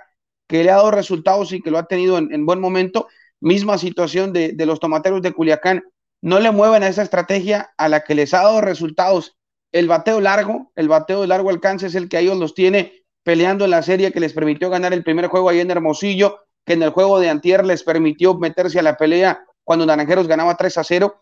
que 0.48 0.64
le 0.64 0.70
ha 0.70 0.76
dado 0.76 0.92
resultados 0.92 1.52
y 1.52 1.60
que 1.60 1.72
lo 1.72 1.80
ha 1.80 1.88
tenido 1.88 2.20
en, 2.20 2.32
en 2.32 2.46
buen 2.46 2.60
momento. 2.60 3.08
Misma 3.40 3.80
situación 3.80 4.32
de, 4.32 4.52
de 4.52 4.66
los 4.68 4.80
tomateros 4.80 5.24
de 5.24 5.32
Culiacán 5.32 5.84
no 6.24 6.40
le 6.40 6.52
mueven 6.52 6.84
a 6.84 6.88
esa 6.88 7.02
estrategia 7.02 7.74
a 7.78 7.90
la 7.90 8.06
que 8.06 8.16
les 8.16 8.34
ha 8.34 8.44
dado 8.44 8.62
resultados. 8.62 9.36
El 9.74 9.90
bateo 9.90 10.22
largo, 10.22 10.72
el 10.78 10.88
bateo 10.88 11.20
de 11.20 11.28
largo 11.28 11.50
alcance 11.50 11.88
es 11.88 11.96
el 11.96 12.08
que 12.08 12.16
a 12.16 12.22
ellos 12.22 12.38
los 12.38 12.54
tiene 12.54 13.04
peleando 13.24 13.66
en 13.66 13.72
la 13.72 13.84
serie 13.84 14.14
que 14.14 14.22
les 14.22 14.32
permitió 14.32 14.70
ganar 14.70 14.94
el 14.94 15.04
primer 15.04 15.28
juego 15.28 15.50
ahí 15.50 15.60
en 15.60 15.70
Hermosillo, 15.70 16.40
que 16.66 16.74
en 16.74 16.84
el 16.84 16.92
juego 16.92 17.20
de 17.20 17.30
Antier 17.30 17.66
les 17.66 17.84
permitió 17.84 18.36
meterse 18.36 18.80
a 18.80 18.84
la 18.84 18.96
pelea 18.96 19.44
cuando 19.66 19.86
Naranjeros 19.86 20.30
ganaba 20.30 20.56
3 20.56 20.78
a 20.78 20.84
0. 20.86 21.22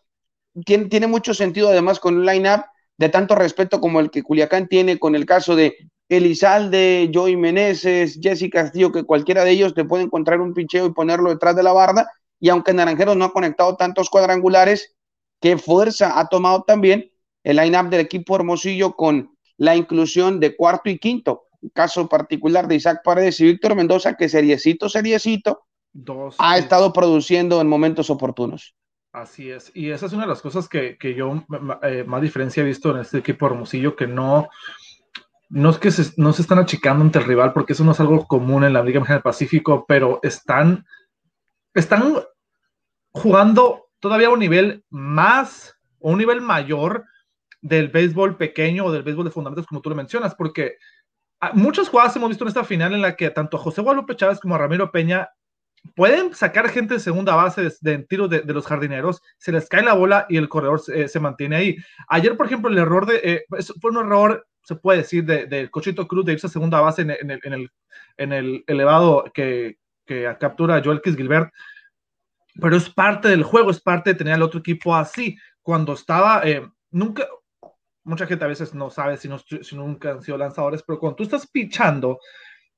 Tiene, 0.66 0.86
tiene 0.86 1.08
mucho 1.08 1.34
sentido 1.34 1.70
además 1.70 2.00
con 2.00 2.18
un 2.18 2.26
line-up 2.28 2.66
de 2.96 3.10
tanto 3.10 3.34
respeto 3.34 3.82
como 3.82 4.02
el 4.02 4.12
que 4.12 4.22
Culiacán 4.22 4.68
tiene 4.68 5.00
con 5.00 5.16
el 5.16 5.26
caso 5.26 5.56
de 5.56 5.78
Elizalde, 6.10 7.10
Joey 7.12 7.38
Meneses, 7.38 8.20
Jessica 8.22 8.62
Castillo, 8.62 8.92
que 8.92 9.04
cualquiera 9.04 9.44
de 9.46 9.50
ellos 9.50 9.74
te 9.74 9.84
puede 9.84 10.04
encontrar 10.04 10.42
un 10.42 10.54
pincheo 10.54 10.86
y 10.86 10.94
ponerlo 10.94 11.32
detrás 11.32 11.56
de 11.56 11.64
la 11.64 11.74
barda 11.74 12.08
y 12.42 12.50
aunque 12.50 12.74
Naranjeros 12.74 13.16
no 13.16 13.26
ha 13.26 13.32
conectado 13.32 13.78
tantos 13.78 14.10
cuadrangulares, 14.10 14.98
qué 15.40 15.58
fuerza 15.58 16.20
ha 16.20 16.28
tomado 16.28 16.64
también 16.64 17.10
el 17.44 17.58
line-up 17.58 17.90
del 17.90 18.02
equipo 18.02 18.36
Hermosillo 18.36 18.94
con 18.96 19.38
la 19.58 19.76
inclusión 19.76 20.40
de 20.40 20.56
cuarto 20.56 20.90
y 20.90 20.98
quinto. 20.98 21.44
Caso 21.74 22.10
particular 22.10 22.68
de 22.68 22.76
Isaac 22.76 23.02
Paredes 23.04 23.40
y 23.40 23.46
Víctor 23.46 23.76
Mendoza, 23.76 24.16
que 24.18 24.28
seriecito, 24.28 24.90
seriecito, 24.90 25.62
Dos, 25.94 26.36
ha 26.40 26.58
estado 26.58 26.92
produciendo 26.94 27.62
en 27.62 27.68
momentos 27.68 28.10
oportunos. 28.10 28.76
Así 29.14 29.52
es, 29.52 29.72
y 29.76 29.90
esa 29.92 30.06
es 30.06 30.14
una 30.14 30.24
de 30.24 30.30
las 30.30 30.42
cosas 30.42 30.70
que, 30.70 30.98
que 30.98 31.14
yo 31.14 31.44
eh, 31.84 32.06
más 32.08 32.22
diferencia 32.22 32.64
he 32.64 32.66
visto 32.66 32.92
en 32.92 33.02
este 33.02 33.18
equipo 33.18 33.46
Hermosillo, 33.46 33.96
que 33.96 34.08
no, 34.08 34.48
no 35.50 35.70
es 35.70 35.78
que 35.78 35.92
se, 35.92 36.14
no 36.16 36.32
se 36.32 36.42
están 36.42 36.60
achicando 36.60 37.04
ante 37.04 37.20
el 37.20 37.26
rival, 37.26 37.52
porque 37.52 37.74
eso 37.74 37.84
no 37.84 37.92
es 37.92 38.00
algo 38.00 38.26
común 38.26 38.64
en 38.64 38.74
la 38.74 38.82
Liga 38.82 39.02
Mexicana 39.02 39.18
del 39.18 39.24
Pacífico, 39.24 39.86
pero 39.86 40.22
están, 40.24 40.86
están 41.74 42.16
jugando 43.12 43.90
todavía 44.00 44.28
a 44.28 44.32
un 44.32 44.40
nivel 44.40 44.84
más 44.90 45.76
o 46.00 46.12
un 46.12 46.18
nivel 46.18 46.42
mayor 46.42 47.06
del 47.62 47.90
béisbol 47.90 48.38
pequeño 48.38 48.86
o 48.86 48.92
del 48.92 49.04
béisbol 49.04 49.26
de 49.26 49.32
fundamentos, 49.32 49.68
como 49.68 49.82
tú 49.82 49.90
lo 49.90 49.96
mencionas, 49.96 50.36
porque 50.36 50.78
muchas 51.54 51.90
jugadas 51.90 52.16
hemos 52.16 52.30
visto 52.30 52.44
en 52.44 52.50
esta 52.50 52.64
final 52.64 52.94
en 52.94 53.02
la 53.02 53.16
que 53.16 53.30
tanto 53.30 53.58
José 53.58 53.82
Guadalupe 53.82 54.16
Chávez 54.16 54.40
como 54.40 54.58
Ramiro 54.58 54.92
Peña 54.92 55.30
pueden 55.96 56.34
sacar 56.34 56.70
gente 56.70 56.96
de 56.96 57.00
segunda 57.00 57.36
base 57.36 57.64
de, 57.82 57.98
de 57.98 58.42
de, 58.44 58.54
los 58.54 58.68
jardineros, 58.68 59.22
se 59.38 59.52
les 59.52 59.68
cae 59.68 59.84
la 59.84 59.94
bola 59.94 60.26
y 60.30 60.38
el 60.38 60.50
corredor 60.50 60.80
se, 60.80 61.04
eh, 61.04 61.20
mantiene 61.20 61.56
ahí. 61.56 61.78
Ayer, 62.08 62.38
por 62.38 62.46
ejemplo, 62.46 62.70
el 62.70 62.78
error 62.78 63.06
de, 63.06 63.20
eh, 63.24 63.46
fue 63.80 63.92
un 63.92 63.98
error, 63.98 64.48
se 64.64 64.76
puede 64.76 65.00
decir, 65.00 65.26
del 65.26 65.50
de 65.50 65.70
Cochito 65.72 66.08
Cruz 66.08 66.26
de 66.26 66.34
irse 66.34 66.48
a 66.48 66.52
segunda 66.52 66.82
base 66.82 67.02
en, 67.02 67.10
el, 67.10 67.40
en, 67.44 67.54
el, 67.54 67.72
en 68.18 68.34
el 68.34 68.64
elevado 68.68 69.26
que, 69.34 69.78
que 70.12 70.36
captura 70.40 70.82
Joel 70.84 71.02
Kiss 71.02 71.16
Gilbert 71.16 71.52
pero 72.60 72.76
es 72.76 72.90
parte 72.90 73.30
del 73.30 73.44
juego, 73.44 73.72
es 73.72 73.80
parte 73.80 74.12
de 74.12 74.16
tener 74.18 74.34
al 74.34 74.42
otro 74.42 74.60
equipo 74.60 74.96
así. 74.96 75.38
Cuando 75.62 75.94
estaba, 75.94 76.42
eh, 76.44 76.68
nunca, 76.90 77.28
mucha 78.04 78.28
gente 78.28 78.44
a 78.44 78.50
veces 78.50 78.74
no 78.74 78.90
sabe 78.90 79.18
si, 79.18 79.30
no, 79.30 79.38
si 79.40 79.76
nunca 79.76 80.12
han 80.12 80.22
sido 80.22 80.38
lanzadores, 80.38 80.84
pero 80.84 81.00
cuando 81.00 81.16
tú 81.16 81.24
estás 81.24 81.48
pichando 81.48 82.20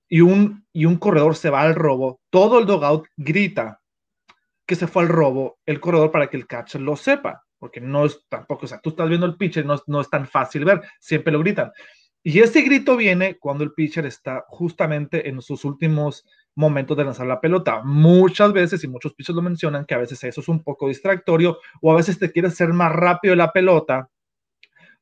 y 0.08 0.22
un, 0.22 0.66
y 0.74 0.86
un 0.86 0.98
corredor 0.98 1.36
se 1.36 1.50
va 1.50 1.62
al 1.62 1.76
robo, 1.76 2.22
todo 2.30 2.60
el 2.60 2.66
dogout 2.66 3.08
grita 3.18 3.80
que 4.66 4.76
se 4.76 4.88
fue 4.88 5.04
al 5.04 5.10
robo 5.10 5.58
el 5.66 5.80
corredor 5.80 6.12
para 6.12 6.28
que 6.28 6.38
el 6.38 6.48
catcher 6.48 6.82
lo 6.82 6.96
sepa, 6.96 7.44
porque 7.58 7.82
no 7.82 8.06
es 8.06 8.24
tampoco, 8.30 8.66
o 8.66 8.68
sea, 8.68 8.80
tú 8.80 8.92
estás 8.92 9.10
viendo 9.10 9.26
el 9.26 9.38
pitcher, 9.38 9.66
no, 9.66 9.82
no 9.88 10.02
es 10.02 10.10
tan 10.10 10.28
fácil 10.28 10.66
ver, 10.66 10.82
siempre 11.00 11.34
lo 11.34 11.40
gritan. 11.40 11.72
Y 12.22 12.40
ese 12.40 12.62
grito 12.62 12.96
viene 12.96 13.38
cuando 13.38 13.66
el 13.66 13.74
pitcher 13.74 14.06
está 14.06 14.46
justamente 14.48 15.28
en 15.28 15.42
sus 15.42 15.66
últimos 15.66 16.26
momentos 16.56 16.96
de 16.98 17.06
lanzar 17.06 17.28
la 17.28 17.42
pelota. 17.42 17.82
Muchas 17.84 18.54
veces, 18.54 18.84
y 18.84 18.88
muchos 18.88 19.14
pisos 19.14 19.36
lo 19.36 19.42
mencionan, 19.42 19.86
que 19.86 19.96
a 19.96 20.00
veces 20.00 20.24
eso 20.24 20.42
es 20.42 20.48
un 20.48 20.64
poco 20.64 20.88
distractorio 20.88 21.60
o 21.82 21.92
a 21.92 21.96
veces 21.96 22.20
te 22.20 22.32
quieres 22.32 22.54
hacer 22.54 22.70
más 22.74 22.92
rápido 22.92 23.36
la 23.36 23.52
pelota 23.52 24.10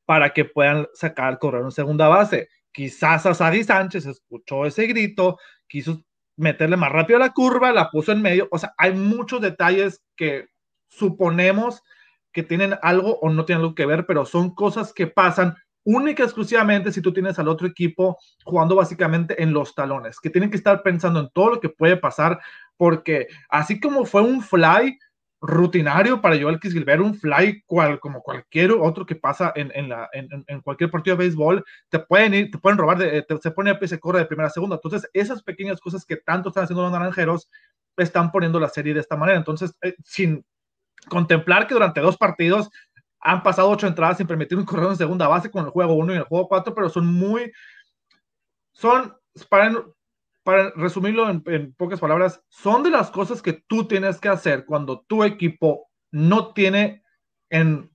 para 0.04 0.32
que 0.32 0.44
puedan 0.44 0.88
sacar, 0.94 1.38
correr 1.38 1.62
en 1.62 1.70
segunda 1.70 2.08
base. 2.08 2.48
Quizás 2.72 3.26
a 3.26 3.34
Sadi 3.34 3.64
Sánchez 3.64 4.06
escuchó 4.06 4.66
ese 4.66 4.86
grito, 4.86 5.38
quiso 5.68 6.02
meterle 6.36 6.76
más 6.76 6.90
rápido 6.90 7.18
a 7.18 7.20
la 7.26 7.32
curva, 7.32 7.72
la 7.72 7.90
puso 7.90 8.12
en 8.12 8.22
medio. 8.22 8.48
O 8.50 8.58
sea, 8.58 8.74
hay 8.78 8.94
muchos 8.94 9.40
detalles 9.40 10.02
que 10.16 10.46
suponemos 10.88 11.82
que 12.32 12.42
tienen 12.42 12.74
algo 12.82 13.18
o 13.20 13.30
no 13.30 13.44
tienen 13.44 13.62
algo 13.62 13.74
que 13.74 13.86
ver, 13.86 14.06
pero 14.06 14.24
son 14.24 14.54
cosas 14.54 14.92
que 14.92 15.06
pasan 15.06 15.54
única 15.84 16.22
exclusivamente 16.24 16.92
si 16.92 17.02
tú 17.02 17.12
tienes 17.12 17.38
al 17.38 17.48
otro 17.48 17.66
equipo 17.66 18.18
jugando 18.44 18.76
básicamente 18.76 19.42
en 19.42 19.52
los 19.52 19.74
talones, 19.74 20.20
que 20.20 20.30
tienen 20.30 20.50
que 20.50 20.56
estar 20.56 20.82
pensando 20.82 21.20
en 21.20 21.30
todo 21.32 21.50
lo 21.50 21.60
que 21.60 21.68
puede 21.68 21.96
pasar 21.96 22.40
porque 22.76 23.28
así 23.48 23.80
como 23.80 24.04
fue 24.04 24.22
un 24.22 24.42
fly 24.42 24.98
rutinario 25.42 26.20
para 26.20 26.40
Joel 26.40 26.60
Gilbert, 26.60 27.02
un 27.02 27.16
fly 27.16 27.62
cual, 27.66 27.98
como 27.98 28.22
cualquier 28.22 28.70
otro 28.70 29.04
que 29.04 29.16
pasa 29.16 29.52
en, 29.56 29.72
en, 29.74 29.88
la, 29.88 30.08
en, 30.12 30.28
en, 30.46 30.60
cualquier 30.60 30.88
partido 30.88 31.16
de 31.16 31.24
béisbol, 31.24 31.64
te 31.88 31.98
pueden 31.98 32.32
ir, 32.32 32.50
te 32.52 32.58
pueden 32.58 32.78
robar, 32.78 32.98
de, 32.98 33.26
se 33.42 33.50
pone 33.50 33.70
a 33.70 33.78
pie, 33.78 33.88
se 33.88 33.98
corre 33.98 34.20
de 34.20 34.26
primera 34.26 34.46
a 34.46 34.50
segunda. 34.50 34.76
Entonces, 34.76 35.10
esas 35.12 35.42
pequeñas 35.42 35.80
cosas 35.80 36.04
que 36.06 36.16
tanto 36.16 36.48
están 36.48 36.64
haciendo 36.64 36.84
los 36.84 36.92
naranjeros, 36.92 37.50
están 37.96 38.30
poniendo 38.30 38.60
la 38.60 38.68
serie 38.68 38.94
de 38.94 39.00
esta 39.00 39.16
manera. 39.16 39.36
Entonces, 39.36 39.74
eh, 39.82 39.94
sin 40.04 40.44
contemplar 41.08 41.66
que 41.66 41.74
durante 41.74 42.00
dos 42.00 42.16
partidos 42.16 42.70
han 43.22 43.42
pasado 43.42 43.70
ocho 43.70 43.86
entradas 43.86 44.18
sin 44.18 44.26
permitir 44.26 44.58
un 44.58 44.64
corredor 44.64 44.92
en 44.92 44.98
segunda 44.98 45.28
base 45.28 45.50
con 45.50 45.64
el 45.64 45.70
juego 45.70 45.94
1 45.94 46.12
y 46.12 46.16
el 46.16 46.24
juego 46.24 46.48
4, 46.48 46.74
pero 46.74 46.88
son 46.88 47.06
muy, 47.06 47.52
son, 48.72 49.16
para, 49.48 49.72
para 50.42 50.70
resumirlo 50.70 51.30
en, 51.30 51.72
pocas 51.74 52.00
palabras, 52.00 52.42
son 52.48 52.82
de 52.82 52.90
las 52.90 53.10
cosas 53.10 53.40
que 53.40 53.52
tú 53.52 53.86
tienes 53.86 54.18
que 54.18 54.28
hacer 54.28 54.64
cuando 54.64 55.02
tu 55.02 55.22
equipo 55.22 55.88
no 56.10 56.52
tiene 56.52 57.04
en 57.48 57.92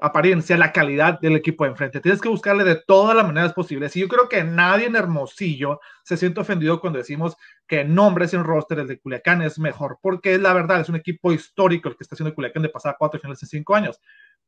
apariencia 0.00 0.56
la 0.56 0.72
calidad 0.72 1.20
del 1.20 1.36
equipo 1.36 1.64
de 1.64 1.70
enfrente. 1.70 2.00
Tienes 2.00 2.20
que 2.20 2.28
buscarle 2.28 2.64
de 2.64 2.76
todas 2.86 3.14
las 3.14 3.26
maneras 3.26 3.52
posibles. 3.52 3.94
Y 3.96 4.00
yo 4.00 4.08
creo 4.08 4.28
que 4.28 4.42
nadie 4.44 4.86
en 4.86 4.96
Hermosillo 4.96 5.80
se 6.04 6.16
siente 6.16 6.40
ofendido 6.40 6.80
cuando 6.80 6.98
decimos 6.98 7.36
que 7.66 7.84
nombres 7.84 8.32
en 8.32 8.44
roster 8.44 8.78
el 8.78 8.86
de 8.86 8.98
Culiacán 8.98 9.42
es 9.42 9.58
mejor, 9.58 9.98
porque 10.00 10.34
es 10.34 10.40
la 10.40 10.54
verdad, 10.54 10.80
es 10.80 10.88
un 10.88 10.96
equipo 10.96 11.32
histórico 11.32 11.88
el 11.88 11.96
que 11.96 12.04
está 12.04 12.14
haciendo 12.14 12.34
Culiacán 12.34 12.62
de 12.62 12.70
pasar 12.70 12.96
cuatro 12.98 13.20
finales 13.20 13.42
en 13.42 13.48
cinco 13.48 13.74
años. 13.74 14.00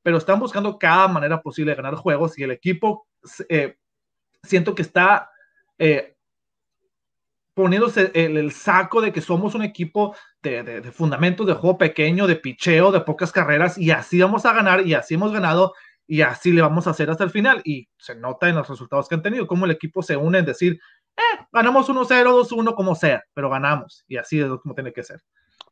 Pero 0.02 0.18
están 0.18 0.40
buscando 0.40 0.78
cada 0.78 1.08
manera 1.08 1.40
posible 1.40 1.72
de 1.72 1.76
ganar 1.76 1.94
juegos 1.94 2.38
y 2.38 2.42
el 2.42 2.50
equipo 2.50 3.06
eh, 3.48 3.76
siento 4.42 4.74
que 4.74 4.82
está 4.82 5.30
eh, 5.78 6.16
poniéndose 7.54 8.10
el, 8.14 8.50
saco 8.52 9.00
de 9.00 9.12
que 9.12 9.20
somos 9.20 9.54
un 9.54 9.62
equipo 9.62 10.16
de, 10.42 10.62
de, 10.62 10.92
fundamentos 10.92 11.46
de 11.46 11.54
juego 11.54 11.78
pequeño, 11.78 12.26
de 12.26 12.36
picheo, 12.36 12.90
de 12.90 13.00
pocas 13.00 13.30
carreras, 13.30 13.76
y 13.76 13.90
así 13.90 14.20
vamos 14.20 14.46
a 14.46 14.52
ganar, 14.52 14.86
y 14.86 14.94
así 14.94 15.14
hemos 15.14 15.32
ganado, 15.32 15.74
y 16.06 16.22
así 16.22 16.52
le 16.52 16.62
vamos 16.62 16.86
a 16.86 16.90
hacer 16.90 17.10
hasta 17.10 17.24
el 17.24 17.30
final. 17.30 17.60
Y 17.64 17.88
se 17.98 18.14
nota 18.14 18.48
en 18.48 18.56
los 18.56 18.68
resultados 18.68 19.08
que 19.08 19.14
han 19.14 19.22
tenido, 19.22 19.46
cómo 19.46 19.66
el 19.66 19.70
equipo 19.70 20.02
se 20.02 20.16
une 20.16 20.38
en 20.38 20.46
decir, 20.46 20.80
eh, 21.16 21.46
ganamos 21.52 21.88
1-0, 21.88 22.08
2-1, 22.08 22.74
como 22.74 22.94
sea, 22.94 23.22
pero 23.34 23.50
ganamos, 23.50 24.04
y 24.08 24.16
así 24.16 24.40
es 24.40 24.48
como 24.62 24.74
tiene 24.74 24.92
que 24.92 25.02
ser. 25.02 25.20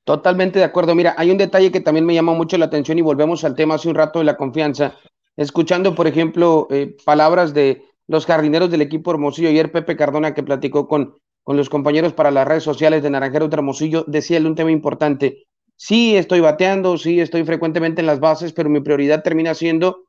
Totalmente 0.04 0.58
de 0.58 0.64
acuerdo. 0.64 0.94
Mira, 0.94 1.14
hay 1.16 1.30
un 1.30 1.38
detalle 1.38 1.70
que 1.70 1.80
también 1.80 2.06
me 2.06 2.14
llama 2.14 2.32
mucho 2.34 2.58
la 2.58 2.66
atención 2.66 2.98
y 2.98 3.02
volvemos 3.02 3.44
al 3.44 3.54
tema 3.54 3.74
hace 3.74 3.88
un 3.88 3.94
rato 3.94 4.18
de 4.18 4.24
la 4.24 4.36
confianza. 4.36 4.96
Escuchando, 5.36 5.94
por 5.94 6.06
ejemplo, 6.06 6.66
eh, 6.70 6.96
palabras 7.04 7.54
de 7.54 7.84
los 8.08 8.26
jardineros 8.26 8.70
del 8.70 8.82
equipo 8.82 9.10
Hermosillo, 9.12 9.48
ayer 9.48 9.70
Pepe 9.70 9.96
Cardona 9.96 10.34
que 10.34 10.42
platicó 10.42 10.88
con 10.88 11.14
con 11.42 11.56
los 11.56 11.68
compañeros 11.68 12.12
para 12.12 12.30
las 12.30 12.46
redes 12.46 12.62
sociales 12.62 13.02
de 13.02 13.10
Naranjero 13.10 13.48
Hermosillo, 13.50 14.04
decía 14.06 14.38
un 14.40 14.54
tema 14.54 14.70
importante. 14.70 15.46
Sí, 15.76 16.16
estoy 16.16 16.40
bateando, 16.40 16.98
sí, 16.98 17.20
estoy 17.20 17.44
frecuentemente 17.44 18.00
en 18.00 18.06
las 18.06 18.20
bases, 18.20 18.52
pero 18.52 18.68
mi 18.68 18.80
prioridad 18.80 19.22
termina 19.22 19.54
siendo 19.54 20.04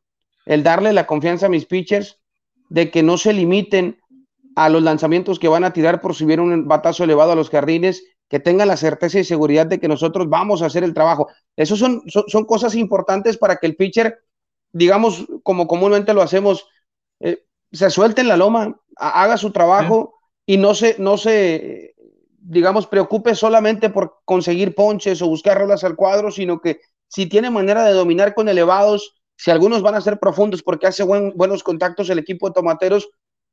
el 0.45 0.63
darle 0.63 0.91
la 0.93 1.07
confianza 1.07 1.45
a 1.45 1.49
mis 1.49 1.65
pitchers 1.65 2.19
de 2.69 2.91
que 2.91 3.03
no 3.03 3.17
se 3.17 3.33
limiten 3.33 3.97
a 4.55 4.69
los 4.69 4.83
lanzamientos 4.83 5.39
que 5.39 5.47
van 5.47 5.63
a 5.63 5.71
tirar 5.71 6.01
por 6.01 6.13
si 6.13 6.25
hubiera 6.25 6.41
un 6.41 6.67
batazo 6.67 7.05
elevado 7.05 7.31
a 7.31 7.35
los 7.35 7.49
jardines, 7.49 8.03
que 8.31 8.39
tengan 8.39 8.69
la 8.69 8.77
certeza 8.77 9.19
y 9.19 9.25
seguridad 9.25 9.65
de 9.67 9.77
que 9.77 9.89
nosotros 9.89 10.29
vamos 10.29 10.61
a 10.61 10.67
hacer 10.67 10.85
el 10.85 10.93
trabajo. 10.93 11.27
Eso 11.57 11.75
son, 11.75 12.01
son, 12.07 12.45
cosas 12.45 12.75
importantes 12.75 13.37
para 13.37 13.57
que 13.57 13.67
el 13.67 13.75
pitcher, 13.75 14.23
digamos, 14.71 15.27
como 15.43 15.67
comúnmente 15.67 16.13
lo 16.13 16.21
hacemos, 16.21 16.65
eh, 17.19 17.43
se 17.73 17.89
suelte 17.89 18.21
en 18.21 18.29
la 18.29 18.37
loma, 18.37 18.79
haga 18.95 19.35
su 19.35 19.51
trabajo 19.51 20.13
y 20.45 20.55
no 20.55 20.73
se, 20.75 20.95
no 20.97 21.17
se, 21.17 21.93
digamos, 22.39 22.87
preocupe 22.87 23.35
solamente 23.35 23.89
por 23.89 24.21
conseguir 24.23 24.75
ponches 24.75 25.21
o 25.21 25.27
buscar 25.27 25.57
rolas 25.57 25.83
al 25.83 25.97
cuadro, 25.97 26.31
sino 26.31 26.61
que 26.61 26.79
si 27.09 27.25
tiene 27.25 27.49
manera 27.49 27.83
de 27.83 27.91
dominar 27.91 28.33
con 28.33 28.47
elevados, 28.47 29.13
si 29.35 29.51
algunos 29.51 29.81
van 29.81 29.95
a 29.95 30.01
ser 30.01 30.19
profundos 30.19 30.63
porque 30.63 30.87
hace 30.87 31.03
buenos 31.03 31.63
contactos 31.63 32.09
el 32.09 32.19
equipo 32.19 32.47
de 32.47 32.53
tomateros, 32.53 33.09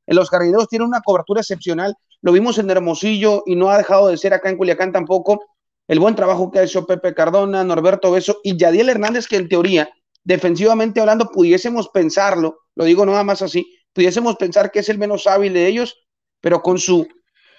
los 0.07 0.29
jardineros 0.29 0.69
tiene 0.69 0.85
una 0.85 1.01
cobertura 1.01 1.41
excepcional, 1.41 1.97
lo 2.21 2.31
vimos 2.31 2.57
en 2.57 2.69
Hermosillo 2.69 3.43
y 3.45 3.55
no 3.55 3.69
ha 3.69 3.77
dejado 3.77 4.07
de 4.07 4.17
ser 4.17 4.33
acá 4.33 4.49
en 4.49 4.57
Culiacán 4.57 4.91
tampoco, 4.91 5.41
el 5.87 5.99
buen 5.99 6.15
trabajo 6.15 6.51
que 6.51 6.59
ha 6.59 6.63
hecho 6.63 6.85
Pepe 6.85 7.13
Cardona, 7.13 7.63
Norberto 7.63 8.11
Beso 8.11 8.39
y 8.43 8.57
Yadiel 8.57 8.89
Hernández, 8.89 9.27
que 9.27 9.37
en 9.37 9.49
teoría, 9.49 9.89
defensivamente 10.23 10.99
hablando, 10.99 11.29
pudiésemos 11.31 11.89
pensarlo, 11.89 12.59
lo 12.75 12.85
digo 12.85 13.05
nada 13.05 13.23
más 13.23 13.41
así, 13.41 13.75
pudiésemos 13.93 14.35
pensar 14.35 14.71
que 14.71 14.79
es 14.79 14.89
el 14.89 14.97
menos 14.97 15.25
hábil 15.25 15.53
de 15.53 15.67
ellos, 15.67 15.97
pero 16.41 16.61
con 16.61 16.77
su, 16.77 17.07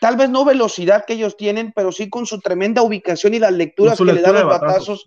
tal 0.01 0.16
vez 0.16 0.31
no 0.31 0.44
velocidad 0.44 1.05
que 1.07 1.14
ellos 1.14 1.37
tienen, 1.37 1.73
pero 1.75 1.90
sí 1.90 2.09
con 2.09 2.27
su 2.27 2.40
tremenda 2.40 2.83
ubicación 2.83 3.35
y 3.35 3.38
las 3.38 3.53
lecturas 3.53 3.99
que 3.99 4.05
le 4.05 4.20
dan 4.20 4.35
los 4.35 4.46
batazos, 4.46 5.05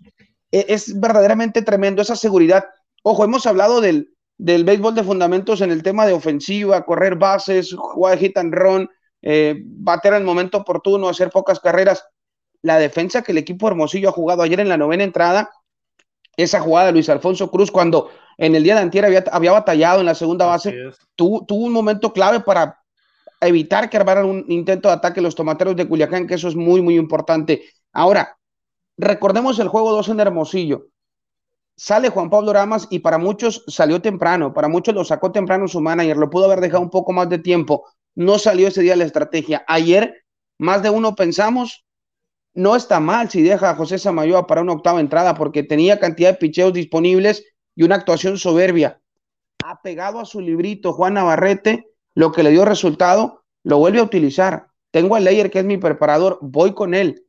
e, 0.52 0.66
es, 0.68 1.00
verdaderamente 1.00 1.62
tremendo 1.62 2.02
esa 2.02 2.16
seguridad. 2.16 2.64
Ojo, 3.02 3.24
hemos 3.24 3.46
hablado 3.46 3.80
del, 3.80 4.14
del 4.36 4.64
béisbol 4.64 4.94
de 4.94 5.02
fundamentos 5.02 5.60
en 5.62 5.70
el 5.70 5.82
tema 5.82 6.06
de 6.06 6.12
ofensiva, 6.12 6.84
correr 6.84 7.16
bases, 7.16 7.72
jugar 7.72 8.18
hit 8.18 8.36
and 8.36 8.52
run, 8.54 8.88
eh, 9.26 9.62
bater 9.64 10.12
al 10.12 10.22
momento 10.22 10.58
oportuno, 10.58 11.08
hacer 11.08 11.30
pocas 11.30 11.58
carreras. 11.58 12.06
La 12.60 12.78
defensa 12.78 13.22
que 13.22 13.32
el 13.32 13.38
equipo 13.38 13.66
Hermosillo 13.66 14.10
ha 14.10 14.12
jugado 14.12 14.42
ayer 14.42 14.60
en 14.60 14.68
la 14.68 14.76
novena 14.76 15.02
entrada, 15.02 15.50
esa 16.36 16.60
jugada 16.60 16.88
de 16.88 16.92
Luis 16.92 17.08
Alfonso 17.08 17.50
Cruz, 17.50 17.70
cuando 17.70 18.10
en 18.36 18.54
el 18.54 18.62
día 18.62 18.74
de 18.74 18.82
antier 18.82 19.06
había, 19.06 19.24
había 19.32 19.52
batallado 19.52 20.00
en 20.00 20.06
la 20.06 20.14
segunda 20.14 20.44
base, 20.44 20.74
tuvo, 21.16 21.46
tuvo, 21.46 21.64
un 21.64 21.72
momento 21.72 22.12
clave 22.12 22.40
para 22.40 22.78
evitar 23.40 23.88
que 23.88 23.96
armaran 23.96 24.26
un 24.26 24.44
intento 24.48 24.88
de 24.88 24.94
ataque 24.94 25.22
los 25.22 25.34
tomateros 25.34 25.74
de 25.74 25.88
Culiacán, 25.88 26.26
que 26.26 26.34
eso 26.34 26.48
es 26.48 26.56
muy, 26.56 26.82
muy 26.82 26.96
importante. 26.96 27.64
Ahora, 27.94 28.36
recordemos 28.98 29.58
el 29.58 29.68
juego 29.68 29.92
2 29.92 30.10
en 30.10 30.20
Hermosillo. 30.20 30.88
Sale 31.76 32.10
Juan 32.10 32.28
Pablo 32.28 32.52
Ramas 32.52 32.86
y 32.90 32.98
para 32.98 33.16
muchos 33.16 33.64
salió 33.68 34.02
temprano, 34.02 34.52
para 34.52 34.68
muchos 34.68 34.94
lo 34.94 35.02
sacó 35.02 35.32
temprano 35.32 35.66
su 35.66 35.80
manager, 35.80 36.18
lo 36.18 36.30
pudo 36.30 36.44
haber 36.44 36.60
dejado 36.60 36.82
un 36.82 36.90
poco 36.90 37.12
más 37.12 37.28
de 37.30 37.38
tiempo. 37.38 37.86
No 38.14 38.38
salió 38.38 38.68
ese 38.68 38.82
día 38.82 38.96
la 38.96 39.04
estrategia. 39.04 39.64
Ayer, 39.66 40.24
más 40.58 40.82
de 40.82 40.90
uno 40.90 41.14
pensamos, 41.14 41.84
no 42.54 42.76
está 42.76 43.00
mal 43.00 43.30
si 43.30 43.42
deja 43.42 43.70
a 43.70 43.74
José 43.74 43.98
Samayoa 43.98 44.46
para 44.46 44.62
una 44.62 44.72
octava 44.72 45.00
entrada, 45.00 45.34
porque 45.34 45.62
tenía 45.62 45.98
cantidad 45.98 46.30
de 46.30 46.38
picheos 46.38 46.72
disponibles 46.72 47.44
y 47.74 47.82
una 47.82 47.96
actuación 47.96 48.38
soberbia. 48.38 49.00
Ha 49.64 49.82
pegado 49.82 50.20
a 50.20 50.24
su 50.24 50.40
librito 50.40 50.92
Juan 50.92 51.14
Navarrete 51.14 51.90
lo 52.14 52.30
que 52.30 52.42
le 52.42 52.50
dio 52.50 52.64
resultado, 52.64 53.44
lo 53.64 53.78
vuelve 53.78 53.98
a 53.98 54.04
utilizar. 54.04 54.68
Tengo 54.92 55.16
al 55.16 55.24
Layer 55.24 55.50
que 55.50 55.58
es 55.58 55.64
mi 55.64 55.78
preparador, 55.78 56.38
voy 56.40 56.74
con 56.74 56.94
él, 56.94 57.26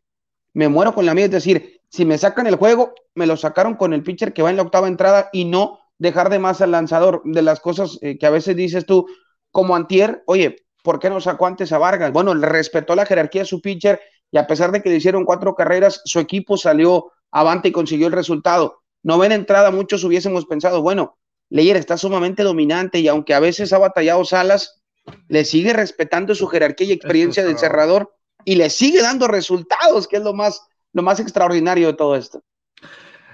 me 0.53 0.69
muero 0.69 0.93
con 0.93 1.05
la 1.05 1.13
mía, 1.13 1.25
es 1.25 1.31
decir, 1.31 1.81
si 1.89 2.05
me 2.05 2.17
sacan 2.17 2.47
el 2.47 2.55
juego, 2.55 2.93
me 3.13 3.25
lo 3.25 3.35
sacaron 3.37 3.75
con 3.75 3.93
el 3.93 4.03
pitcher 4.03 4.33
que 4.33 4.41
va 4.41 4.49
en 4.49 4.57
la 4.57 4.61
octava 4.63 4.87
entrada 4.87 5.29
y 5.33 5.45
no 5.45 5.79
dejar 5.97 6.29
de 6.29 6.39
más 6.39 6.61
al 6.61 6.71
lanzador. 6.71 7.21
De 7.25 7.41
las 7.41 7.59
cosas 7.59 7.97
eh, 8.01 8.17
que 8.17 8.25
a 8.25 8.29
veces 8.29 8.55
dices 8.55 8.85
tú, 8.85 9.07
como 9.51 9.75
Antier, 9.75 10.23
oye, 10.27 10.64
¿por 10.85 10.99
qué 10.99 11.09
no 11.09 11.19
sacó 11.19 11.47
antes 11.47 11.73
a 11.73 11.79
Vargas? 11.79 12.13
Bueno, 12.13 12.33
le 12.35 12.47
respetó 12.47 12.95
la 12.95 13.05
jerarquía 13.05 13.41
de 13.41 13.47
su 13.47 13.59
pitcher 13.59 13.99
y 14.31 14.37
a 14.37 14.47
pesar 14.47 14.71
de 14.71 14.81
que 14.81 14.89
le 14.89 14.97
hicieron 14.97 15.25
cuatro 15.25 15.55
carreras, 15.55 16.01
su 16.05 16.19
equipo 16.19 16.55
salió 16.55 17.11
avante 17.31 17.69
y 17.69 17.71
consiguió 17.73 18.07
el 18.07 18.13
resultado. 18.13 18.83
Novena 19.03 19.35
entrada, 19.35 19.71
muchos 19.71 20.03
hubiésemos 20.03 20.45
pensado, 20.45 20.81
bueno, 20.81 21.17
Leyer 21.49 21.75
está 21.75 21.97
sumamente 21.97 22.43
dominante 22.43 22.99
y 22.99 23.07
aunque 23.07 23.33
a 23.33 23.39
veces 23.39 23.73
ha 23.73 23.77
batallado 23.77 24.23
Salas, 24.25 24.81
le 25.27 25.43
sigue 25.43 25.73
respetando 25.73 26.35
su 26.35 26.47
jerarquía 26.47 26.87
y 26.87 26.91
experiencia 26.93 27.43
del 27.43 27.57
cerrador 27.57 28.15
y 28.43 28.55
le 28.55 28.69
sigue 28.69 29.01
dando 29.01 29.27
resultados, 29.27 30.07
que 30.07 30.17
es 30.17 30.23
lo 30.23 30.33
más, 30.33 30.67
lo 30.93 31.01
más 31.01 31.19
extraordinario 31.19 31.87
de 31.87 31.93
todo 31.93 32.15
esto. 32.15 32.43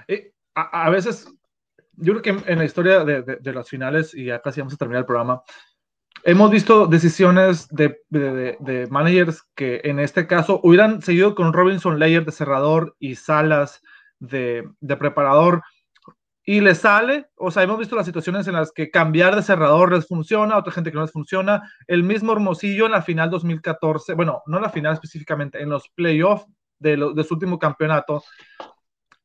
Eh, 0.08 0.32
a, 0.54 0.90
veces, 0.90 1.26
yo 1.92 2.14
creo 2.14 2.22
que 2.22 2.52
en 2.52 2.58
la 2.58 2.64
historia 2.64 3.04
de, 3.04 3.52
las 3.52 3.68
finales, 3.68 4.14
y 4.14 4.26
ya 4.26 4.40
casi 4.40 4.60
vamos 4.60 4.74
a 4.74 4.78
terminar 4.78 5.00
el 5.00 5.06
programa, 5.06 5.42
hemos 6.24 6.50
visto 6.50 6.86
decisiones 6.86 7.68
de, 7.68 7.98
de, 8.08 8.86
managers 8.90 9.42
que 9.54 9.80
en 9.84 9.98
este 9.98 10.26
caso 10.26 10.60
hubieran 10.62 11.02
seguido 11.02 11.34
con 11.34 11.52
Robinson 11.52 11.98
Leyer 11.98 12.24
de 12.24 12.32
cerrador 12.32 12.96
y 12.98 13.16
Salas 13.16 13.82
de, 14.18 14.68
preparador 14.98 15.62
y 16.44 16.60
le 16.60 16.74
sale, 16.74 17.26
o 17.36 17.52
sea, 17.52 17.62
hemos 17.62 17.78
visto 17.78 17.94
las 17.94 18.06
situaciones 18.06 18.48
en 18.48 18.54
las 18.54 18.72
que 18.72 18.90
cambiar 18.90 19.36
de 19.36 19.42
cerrador 19.42 19.92
les 19.92 20.08
funciona, 20.08 20.56
otra 20.56 20.72
gente 20.72 20.90
que 20.90 20.96
no 20.96 21.02
les 21.02 21.12
funciona. 21.12 21.62
El 21.86 22.02
mismo 22.02 22.32
Hermosillo 22.32 22.86
en 22.86 22.92
la 22.92 23.02
final 23.02 23.30
2014, 23.30 24.14
bueno, 24.14 24.42
no 24.46 24.56
en 24.56 24.62
la 24.64 24.70
final 24.70 24.94
específicamente, 24.94 25.62
en 25.62 25.70
los 25.70 25.88
playoffs 25.90 26.46
de, 26.80 26.96
de 27.14 27.24
su 27.24 27.34
último 27.34 27.60
campeonato, 27.60 28.24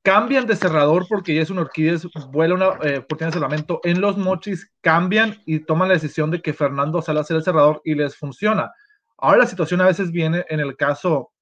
cambian 0.08 0.48
de 0.48 0.56
cerrador 0.56 1.06
porque 1.10 1.36
ya 1.36 1.42
es 1.42 1.50
un 1.50 1.60
Orquídez, 1.60 2.08
vuela 2.32 2.54
una 2.54 2.68
eh, 2.82 3.00
oportunidad 3.00 3.60
de. 3.60 3.80
En 3.84 4.00
los 4.00 4.18
mochis 4.18 4.72
cambian 4.80 5.36
y 5.46 5.60
toman 5.60 5.90
la 5.90 5.96
decisión 5.96 6.32
de 6.32 6.42
que 6.42 6.54
Fernando 6.54 7.02
Salas 7.02 7.28
sea 7.28 7.36
el 7.36 7.44
cerrador 7.44 7.82
y 7.84 7.94
les 7.94 8.16
funciona. 8.16 8.72
Ahora 9.18 9.40
la 9.40 9.48
situación 9.48 9.82
a 9.82 9.86
veces 9.88 10.14
viene 10.14 10.46
en 10.48 10.62
el 10.62 10.78
caso 10.78 11.34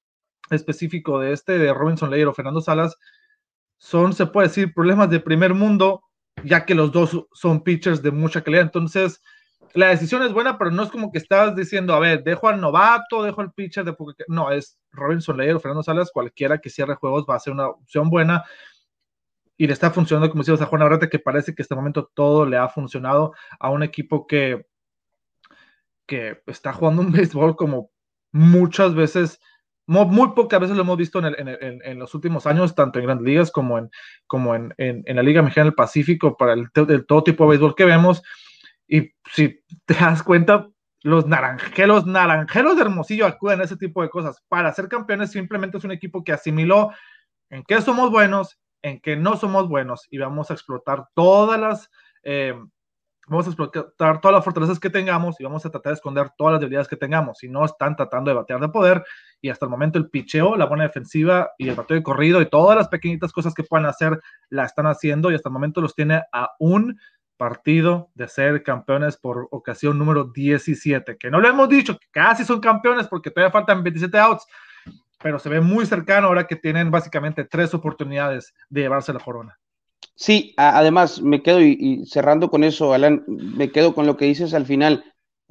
específico 0.50 1.20
de 1.20 1.34
este, 1.34 1.60
de 1.60 1.76
Robinson 1.76 2.10
Leyer 2.10 2.26
o 2.26 2.34
Fernando 2.34 2.60
Salas, 2.60 2.98
son, 3.78 4.14
se 4.14 4.26
puede 4.26 4.48
decir, 4.48 4.74
problemas 4.74 5.12
de 5.12 5.20
primer 5.20 5.54
mundo, 5.54 6.02
ya 6.44 6.66
que 6.66 6.74
los 6.74 6.92
dos 6.92 7.28
son 7.34 7.62
pitchers 7.62 8.02
de 8.02 8.10
mucha 8.10 8.42
calidad. 8.42 8.64
Entonces, 8.64 9.22
la 9.76 9.90
decisión 9.90 10.24
es 10.24 10.34
buena, 10.34 10.58
pero 10.58 10.72
no 10.72 10.84
es 10.84 10.90
como 10.90 11.12
que 11.12 11.18
estás 11.18 11.56
diciendo, 11.56 11.94
a 11.94 12.00
ver, 12.00 12.24
dejo 12.24 12.48
al 12.48 12.62
novato, 12.62 13.24
dejo 13.24 13.42
al 13.42 13.52
pitcher 13.52 13.84
de 13.84 13.96
no, 14.28 14.52
es 14.52 14.80
Robinson 14.92 15.38
Leyer 15.38 15.56
o 15.56 15.60
Fernando 15.60 15.84
Salas, 15.84 16.12
cualquiera 16.14 16.60
que 16.60 16.70
cierre 16.70 16.96
juegos 16.96 17.26
va 17.30 17.36
a 17.36 17.40
ser 17.40 17.54
una 17.54 17.68
opción 17.68 18.10
buena 18.10 18.44
y 19.58 19.68
le 19.68 19.74
está 19.74 19.92
funcionando, 19.92 20.30
como 20.30 20.42
decíamos 20.42 20.62
a 20.62 20.66
Juan 20.66 20.82
Abrate, 20.82 21.10
que 21.10 21.20
parece 21.20 21.54
que 21.54 21.62
este 21.62 21.76
momento 21.76 22.10
todo 22.14 22.46
le 22.46 22.58
ha 22.58 22.68
funcionado 22.68 23.34
a 23.60 23.70
un 23.70 23.84
equipo 23.84 24.28
que, 24.28 24.66
que 26.06 26.42
está 26.48 26.74
jugando 26.74 27.02
un 27.02 27.12
béisbol 27.12 27.56
como 27.56 27.92
muchas 28.32 28.96
veces, 28.96 29.40
muy, 29.88 30.30
pocas 30.36 30.60
veces 30.60 30.76
lo 30.76 30.84
hemos 30.84 30.98
visto 30.98 31.20
en, 31.20 32.00
los 32.00 32.14
últimos 32.16 32.46
años, 32.48 32.76
tanto 32.76 33.00
en 33.00 33.06
grandes 33.06 33.26
ligas 33.26 33.52
como 33.52 33.78
en, 33.78 33.90
como 34.28 34.56
en, 34.56 34.74
la 35.06 35.24
Liga 35.24 35.42
Mexicana 35.42 35.66
del 35.66 35.76
Pacífico, 35.76 36.36
para 36.36 36.54
el, 36.54 36.70
todo 37.06 37.24
tipo 37.24 37.44
de 37.44 37.50
béisbol 37.52 37.76
que 37.76 37.86
vemos. 37.86 38.22
Y 38.88 39.12
si 39.32 39.64
te 39.86 39.94
das 39.94 40.24
cuenta, 40.24 40.70
los 41.02 41.28
naranjeros, 41.28 42.08
naranjeros 42.08 42.76
de 42.76 42.82
Hermosillo 42.82 43.28
acuden 43.28 43.62
a 43.62 43.66
ese 43.66 43.78
tipo 43.78 44.02
de 44.02 44.10
cosas. 44.10 44.44
Para 44.48 44.74
ser 44.74 44.88
campeones 44.88 45.32
simplemente 45.32 45.78
es 45.78 45.84
un 45.84 45.92
equipo 45.92 46.24
que 46.24 46.34
asimiló 46.34 46.92
en 47.50 47.64
qué 47.64 47.82
somos 47.82 48.10
buenos, 48.10 48.60
en 48.82 49.00
qué 49.00 49.16
no 49.16 49.38
somos 49.38 49.70
buenos 49.70 50.08
y 50.10 50.18
vamos 50.18 50.50
a 50.50 50.54
explotar 50.54 51.08
todas 51.14 51.60
las... 51.60 51.90
Eh, 52.24 52.56
vamos 53.28 53.48
a 53.48 53.50
explotar 53.50 54.22
todas 54.22 54.36
las 54.36 54.44
fortalezas 54.44 54.80
que 54.80 54.90
tengamos 54.90 55.40
y 55.40 55.44
vamos 55.44 55.66
a 55.66 55.72
tratar 55.72 55.92
de 55.92 55.96
esconder 55.96 56.30
todas 56.38 56.54
las 56.54 56.62
debilidades 56.62 56.88
que 56.88 56.96
tengamos. 56.96 57.40
Si 57.40 57.50
no 57.50 57.66
están 57.66 57.96
tratando 57.96 58.30
de 58.30 58.36
batear 58.36 58.60
de 58.60 58.70
poder 58.70 59.04
y 59.42 59.50
hasta 59.50 59.66
el 59.66 59.72
momento 59.72 59.98
el 59.98 60.10
picheo, 60.10 60.56
la 60.56 60.66
buena 60.66 60.84
defensiva 60.84 61.52
y 61.58 61.70
el 61.70 61.76
bateo 61.76 61.98
de 61.98 62.04
corrido 62.04 62.42
y 62.42 62.50
todas 62.50 62.78
las 62.78 62.88
pequeñitas 62.88 63.32
cosas 63.32 63.54
que 63.54 63.64
puedan 63.64 63.88
hacer 63.88 64.20
la 64.50 64.66
están 64.66 64.86
haciendo 64.86 65.32
y 65.32 65.36
hasta 65.36 65.50
el 65.50 65.54
momento 65.54 65.82
los 65.82 65.96
tiene 65.96 66.22
a 66.32 66.52
un 66.60 67.00
partido 67.38 68.10
de 68.16 68.28
ser 68.28 68.64
campeones 68.64 69.18
por 69.18 69.48
ocasión 69.52 69.98
número 69.98 70.26
17, 70.26 71.18
que 71.18 71.30
no 71.30 71.40
lo 71.40 71.48
hemos 71.48 71.70
dicho, 71.70 71.98
que 71.98 72.08
casi 72.12 72.46
son 72.46 72.60
campeones 72.60 73.08
porque 73.08 73.32
todavía 73.32 73.52
faltan 73.52 73.84
27 73.84 74.18
outs, 74.20 74.46
pero 75.22 75.40
se 75.40 75.50
ve 75.50 75.62
muy 75.62 75.86
cercano 75.86 76.28
ahora 76.28 76.48
que 76.48 76.56
tienen 76.56 76.92
básicamente 76.92 77.46
tres 77.46 77.74
oportunidades 77.74 78.54
de 78.70 78.82
llevarse 78.82 79.14
la 79.14 79.20
corona. 79.20 79.58
Sí, 80.16 80.54
además 80.56 81.22
me 81.22 81.42
quedo 81.42 81.60
y, 81.62 82.06
cerrando 82.06 82.50
con 82.50 82.64
eso, 82.64 82.94
Alan, 82.94 83.24
me 83.28 83.72
quedo 83.72 83.94
con 83.94 84.06
lo 84.06 84.16
que 84.16 84.26
dices 84.26 84.54
al 84.54 84.66
final. 84.66 85.04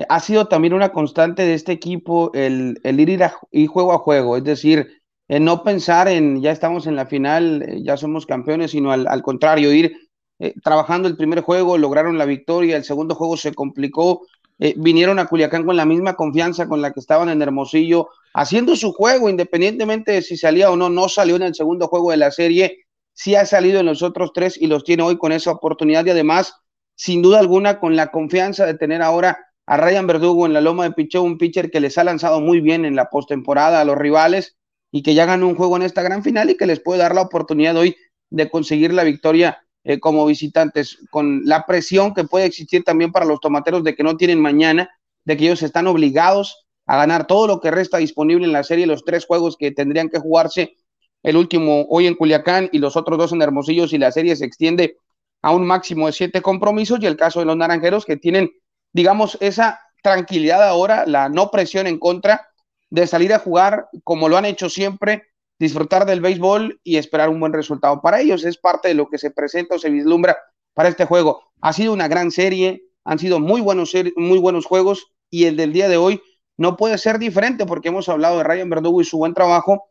Ha 0.08 0.20
sido 0.20 0.46
también 0.48 0.74
una 0.74 0.90
constante 0.90 1.42
de 1.42 1.54
este 1.54 1.72
equipo 1.72 2.30
el, 2.34 2.80
el 2.82 2.98
ir 2.98 3.20
y 3.50 3.66
juego 3.66 3.92
a 3.92 3.98
juego, 3.98 4.36
es 4.36 4.44
decir, 4.44 5.02
no 5.28 5.62
pensar 5.62 6.08
en 6.08 6.40
ya 6.40 6.50
estamos 6.50 6.86
en 6.86 6.96
la 6.96 7.06
final, 7.06 7.62
eh, 7.62 7.82
ya 7.82 7.96
somos 7.96 8.26
campeones, 8.26 8.72
sino 8.72 8.92
al, 8.92 9.06
al 9.06 9.22
contrario, 9.22 9.72
ir 9.72 10.03
eh, 10.38 10.54
trabajando 10.62 11.08
el 11.08 11.16
primer 11.16 11.40
juego, 11.40 11.78
lograron 11.78 12.18
la 12.18 12.24
victoria, 12.24 12.76
el 12.76 12.84
segundo 12.84 13.14
juego 13.14 13.36
se 13.36 13.54
complicó, 13.54 14.26
eh, 14.58 14.74
vinieron 14.76 15.18
a 15.18 15.26
Culiacán 15.26 15.64
con 15.64 15.76
la 15.76 15.84
misma 15.84 16.14
confianza 16.14 16.68
con 16.68 16.82
la 16.82 16.92
que 16.92 17.00
estaban 17.00 17.28
en 17.28 17.42
Hermosillo, 17.42 18.08
haciendo 18.32 18.76
su 18.76 18.92
juego, 18.92 19.28
independientemente 19.28 20.12
de 20.12 20.22
si 20.22 20.36
salía 20.36 20.70
o 20.70 20.76
no, 20.76 20.90
no 20.90 21.08
salió 21.08 21.36
en 21.36 21.42
el 21.42 21.54
segundo 21.54 21.88
juego 21.88 22.10
de 22.10 22.16
la 22.16 22.30
serie, 22.30 22.84
sí 23.12 23.34
ha 23.36 23.46
salido 23.46 23.80
en 23.80 23.86
los 23.86 24.02
otros 24.02 24.32
tres 24.32 24.60
y 24.60 24.66
los 24.66 24.84
tiene 24.84 25.02
hoy 25.04 25.18
con 25.18 25.32
esa 25.32 25.52
oportunidad 25.52 26.04
y 26.06 26.10
además, 26.10 26.54
sin 26.96 27.22
duda 27.22 27.38
alguna, 27.38 27.78
con 27.78 27.96
la 27.96 28.08
confianza 28.10 28.66
de 28.66 28.74
tener 28.74 29.02
ahora 29.02 29.38
a 29.66 29.76
Ryan 29.76 30.06
Verdugo 30.06 30.46
en 30.46 30.52
la 30.52 30.60
loma 30.60 30.84
de 30.84 30.92
picheo, 30.92 31.22
un 31.22 31.38
pitcher 31.38 31.70
que 31.70 31.80
les 31.80 31.96
ha 31.96 32.04
lanzado 32.04 32.40
muy 32.40 32.60
bien 32.60 32.84
en 32.84 32.96
la 32.96 33.08
postemporada 33.08 33.80
a 33.80 33.84
los 33.84 33.96
rivales 33.96 34.56
y 34.92 35.02
que 35.02 35.14
ya 35.14 35.26
ganó 35.26 35.48
un 35.48 35.56
juego 35.56 35.76
en 35.76 35.82
esta 35.82 36.02
gran 36.02 36.22
final 36.22 36.50
y 36.50 36.56
que 36.56 36.66
les 36.66 36.80
puede 36.80 37.00
dar 37.00 37.14
la 37.14 37.22
oportunidad 37.22 37.76
hoy 37.76 37.96
de 38.30 38.50
conseguir 38.50 38.92
la 38.92 39.04
victoria 39.04 39.63
eh, 39.84 40.00
como 40.00 40.26
visitantes, 40.26 40.98
con 41.10 41.42
la 41.44 41.66
presión 41.66 42.14
que 42.14 42.24
puede 42.24 42.46
existir 42.46 42.84
también 42.84 43.12
para 43.12 43.26
los 43.26 43.40
tomateros 43.40 43.84
de 43.84 43.94
que 43.94 44.02
no 44.02 44.16
tienen 44.16 44.40
mañana, 44.40 44.90
de 45.24 45.36
que 45.36 45.44
ellos 45.44 45.62
están 45.62 45.86
obligados 45.86 46.66
a 46.86 46.96
ganar 46.96 47.26
todo 47.26 47.46
lo 47.46 47.60
que 47.60 47.70
resta 47.70 47.98
disponible 47.98 48.46
en 48.46 48.52
la 48.52 48.64
serie, 48.64 48.86
los 48.86 49.04
tres 49.04 49.26
juegos 49.26 49.56
que 49.58 49.70
tendrían 49.70 50.08
que 50.08 50.18
jugarse, 50.18 50.76
el 51.22 51.36
último 51.36 51.86
hoy 51.88 52.06
en 52.06 52.14
Culiacán 52.14 52.68
y 52.72 52.78
los 52.78 52.96
otros 52.96 53.18
dos 53.18 53.32
en 53.32 53.42
Hermosillo, 53.42 53.88
si 53.88 53.98
la 53.98 54.12
serie 54.12 54.36
se 54.36 54.44
extiende 54.44 54.98
a 55.42 55.52
un 55.52 55.66
máximo 55.66 56.06
de 56.06 56.12
siete 56.12 56.42
compromisos, 56.42 56.98
y 57.00 57.06
el 57.06 57.16
caso 57.16 57.40
de 57.40 57.46
los 57.46 57.56
naranjeros 57.56 58.04
que 58.04 58.16
tienen, 58.16 58.50
digamos, 58.92 59.36
esa 59.40 59.80
tranquilidad 60.02 60.66
ahora, 60.66 61.04
la 61.06 61.28
no 61.28 61.50
presión 61.50 61.86
en 61.86 61.98
contra 61.98 62.48
de 62.90 63.06
salir 63.06 63.32
a 63.32 63.38
jugar 63.38 63.88
como 64.02 64.28
lo 64.28 64.36
han 64.36 64.44
hecho 64.44 64.68
siempre, 64.68 65.24
disfrutar 65.58 66.06
del 66.06 66.20
béisbol 66.20 66.80
y 66.82 66.96
esperar 66.96 67.28
un 67.28 67.40
buen 67.40 67.52
resultado 67.52 68.00
para 68.00 68.20
ellos. 68.20 68.44
Es 68.44 68.58
parte 68.58 68.88
de 68.88 68.94
lo 68.94 69.08
que 69.08 69.18
se 69.18 69.30
presenta 69.30 69.76
o 69.76 69.78
se 69.78 69.90
vislumbra 69.90 70.36
para 70.74 70.88
este 70.88 71.04
juego. 71.04 71.42
Ha 71.60 71.72
sido 71.72 71.92
una 71.92 72.08
gran 72.08 72.30
serie, 72.30 72.84
han 73.04 73.18
sido 73.18 73.40
muy 73.40 73.60
buenos, 73.60 73.92
muy 74.16 74.38
buenos 74.38 74.66
juegos 74.66 75.12
y 75.30 75.44
el 75.44 75.56
del 75.56 75.72
día 75.72 75.88
de 75.88 75.96
hoy 75.96 76.20
no 76.56 76.76
puede 76.76 76.98
ser 76.98 77.18
diferente 77.18 77.66
porque 77.66 77.88
hemos 77.88 78.08
hablado 78.08 78.38
de 78.38 78.44
Ryan 78.44 78.70
Verdugo 78.70 79.00
y 79.00 79.04
su 79.04 79.18
buen 79.18 79.34
trabajo. 79.34 79.84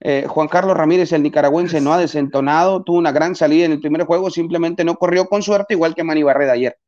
Eh, 0.00 0.24
Juan 0.26 0.48
Carlos 0.48 0.76
Ramírez, 0.76 1.12
el 1.12 1.22
nicaragüense, 1.22 1.80
no 1.80 1.92
ha 1.92 1.98
desentonado, 1.98 2.82
tuvo 2.82 2.98
una 2.98 3.12
gran 3.12 3.34
salida 3.34 3.66
en 3.66 3.72
el 3.72 3.80
primer 3.80 4.04
juego, 4.04 4.30
simplemente 4.30 4.84
no 4.84 4.96
corrió 4.96 5.26
con 5.26 5.42
suerte, 5.42 5.74
igual 5.74 5.94
que 5.94 6.04
Manny 6.04 6.22
Barreda 6.22 6.52
ayer. 6.52 6.78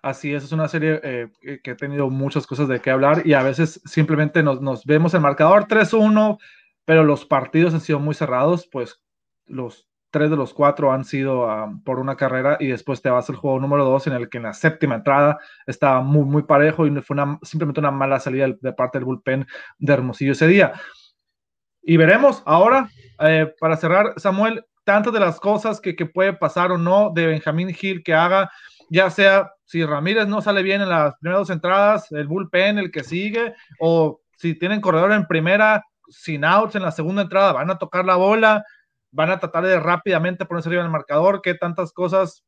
Así 0.00 0.32
es, 0.34 0.44
es 0.44 0.52
una 0.52 0.68
serie 0.68 1.00
eh, 1.02 1.60
que 1.62 1.70
ha 1.70 1.76
tenido 1.76 2.10
muchas 2.10 2.46
cosas 2.46 2.68
de 2.68 2.80
qué 2.80 2.90
hablar 2.90 3.22
y 3.26 3.32
a 3.32 3.42
veces 3.42 3.80
simplemente 3.84 4.42
nos, 4.42 4.60
nos 4.60 4.84
vemos 4.84 5.14
el 5.14 5.20
marcador 5.20 5.66
3-1, 5.66 6.38
pero 6.84 7.04
los 7.04 7.24
partidos 7.24 7.74
han 7.74 7.80
sido 7.80 7.98
muy 7.98 8.14
cerrados, 8.14 8.68
pues 8.70 9.02
los 9.46 9.88
tres 10.10 10.30
de 10.30 10.36
los 10.36 10.54
cuatro 10.54 10.92
han 10.92 11.04
sido 11.04 11.48
por 11.84 11.98
una 11.98 12.16
carrera 12.16 12.56
y 12.60 12.68
después 12.68 13.02
te 13.02 13.10
vas 13.10 13.28
al 13.28 13.36
juego 13.36 13.58
número 13.58 13.84
dos 13.84 14.06
en 14.06 14.12
el 14.12 14.28
que 14.28 14.38
en 14.38 14.44
la 14.44 14.52
séptima 14.52 14.94
entrada 14.94 15.40
estaba 15.66 16.02
muy, 16.02 16.24
muy 16.24 16.44
parejo 16.44 16.86
y 16.86 17.02
fue 17.02 17.14
una, 17.14 17.38
simplemente 17.42 17.80
una 17.80 17.90
mala 17.90 18.20
salida 18.20 18.46
de 18.60 18.72
parte 18.72 18.98
del 18.98 19.06
bullpen 19.06 19.44
de 19.78 19.92
Hermosillo 19.92 20.32
ese 20.32 20.46
día. 20.46 20.72
Y 21.82 21.96
veremos 21.96 22.44
ahora, 22.46 22.88
eh, 23.20 23.52
para 23.58 23.76
cerrar, 23.76 24.14
Samuel, 24.16 24.64
tantas 24.84 25.12
de 25.12 25.18
las 25.18 25.40
cosas 25.40 25.80
que, 25.80 25.96
que 25.96 26.06
puede 26.06 26.32
pasar 26.32 26.70
o 26.70 26.78
no 26.78 27.10
de 27.10 27.26
Benjamín 27.26 27.74
Gil 27.74 28.04
que 28.04 28.14
haga, 28.14 28.50
ya 28.90 29.10
sea 29.10 29.50
si 29.64 29.84
Ramírez 29.84 30.28
no 30.28 30.40
sale 30.40 30.62
bien 30.62 30.80
en 30.80 30.90
las 30.90 31.16
primeras 31.16 31.40
dos 31.40 31.50
entradas, 31.50 32.12
el 32.12 32.28
bullpen, 32.28 32.78
el 32.78 32.92
que 32.92 33.02
sigue, 33.02 33.54
o 33.80 34.20
si 34.36 34.54
tienen 34.54 34.80
corredor 34.80 35.10
en 35.10 35.26
primera, 35.26 35.84
sin 36.14 36.44
outs 36.44 36.74
en 36.74 36.82
la 36.82 36.92
segunda 36.92 37.22
entrada, 37.22 37.52
van 37.52 37.70
a 37.70 37.78
tocar 37.78 38.04
la 38.04 38.16
bola, 38.16 38.64
van 39.10 39.30
a 39.30 39.38
tratar 39.38 39.64
de 39.64 39.78
rápidamente 39.78 40.44
ponerse 40.44 40.68
arriba 40.68 40.82
en 40.82 40.86
el 40.86 40.92
marcador, 40.92 41.40
qué 41.42 41.54
tantas 41.54 41.92
cosas. 41.92 42.44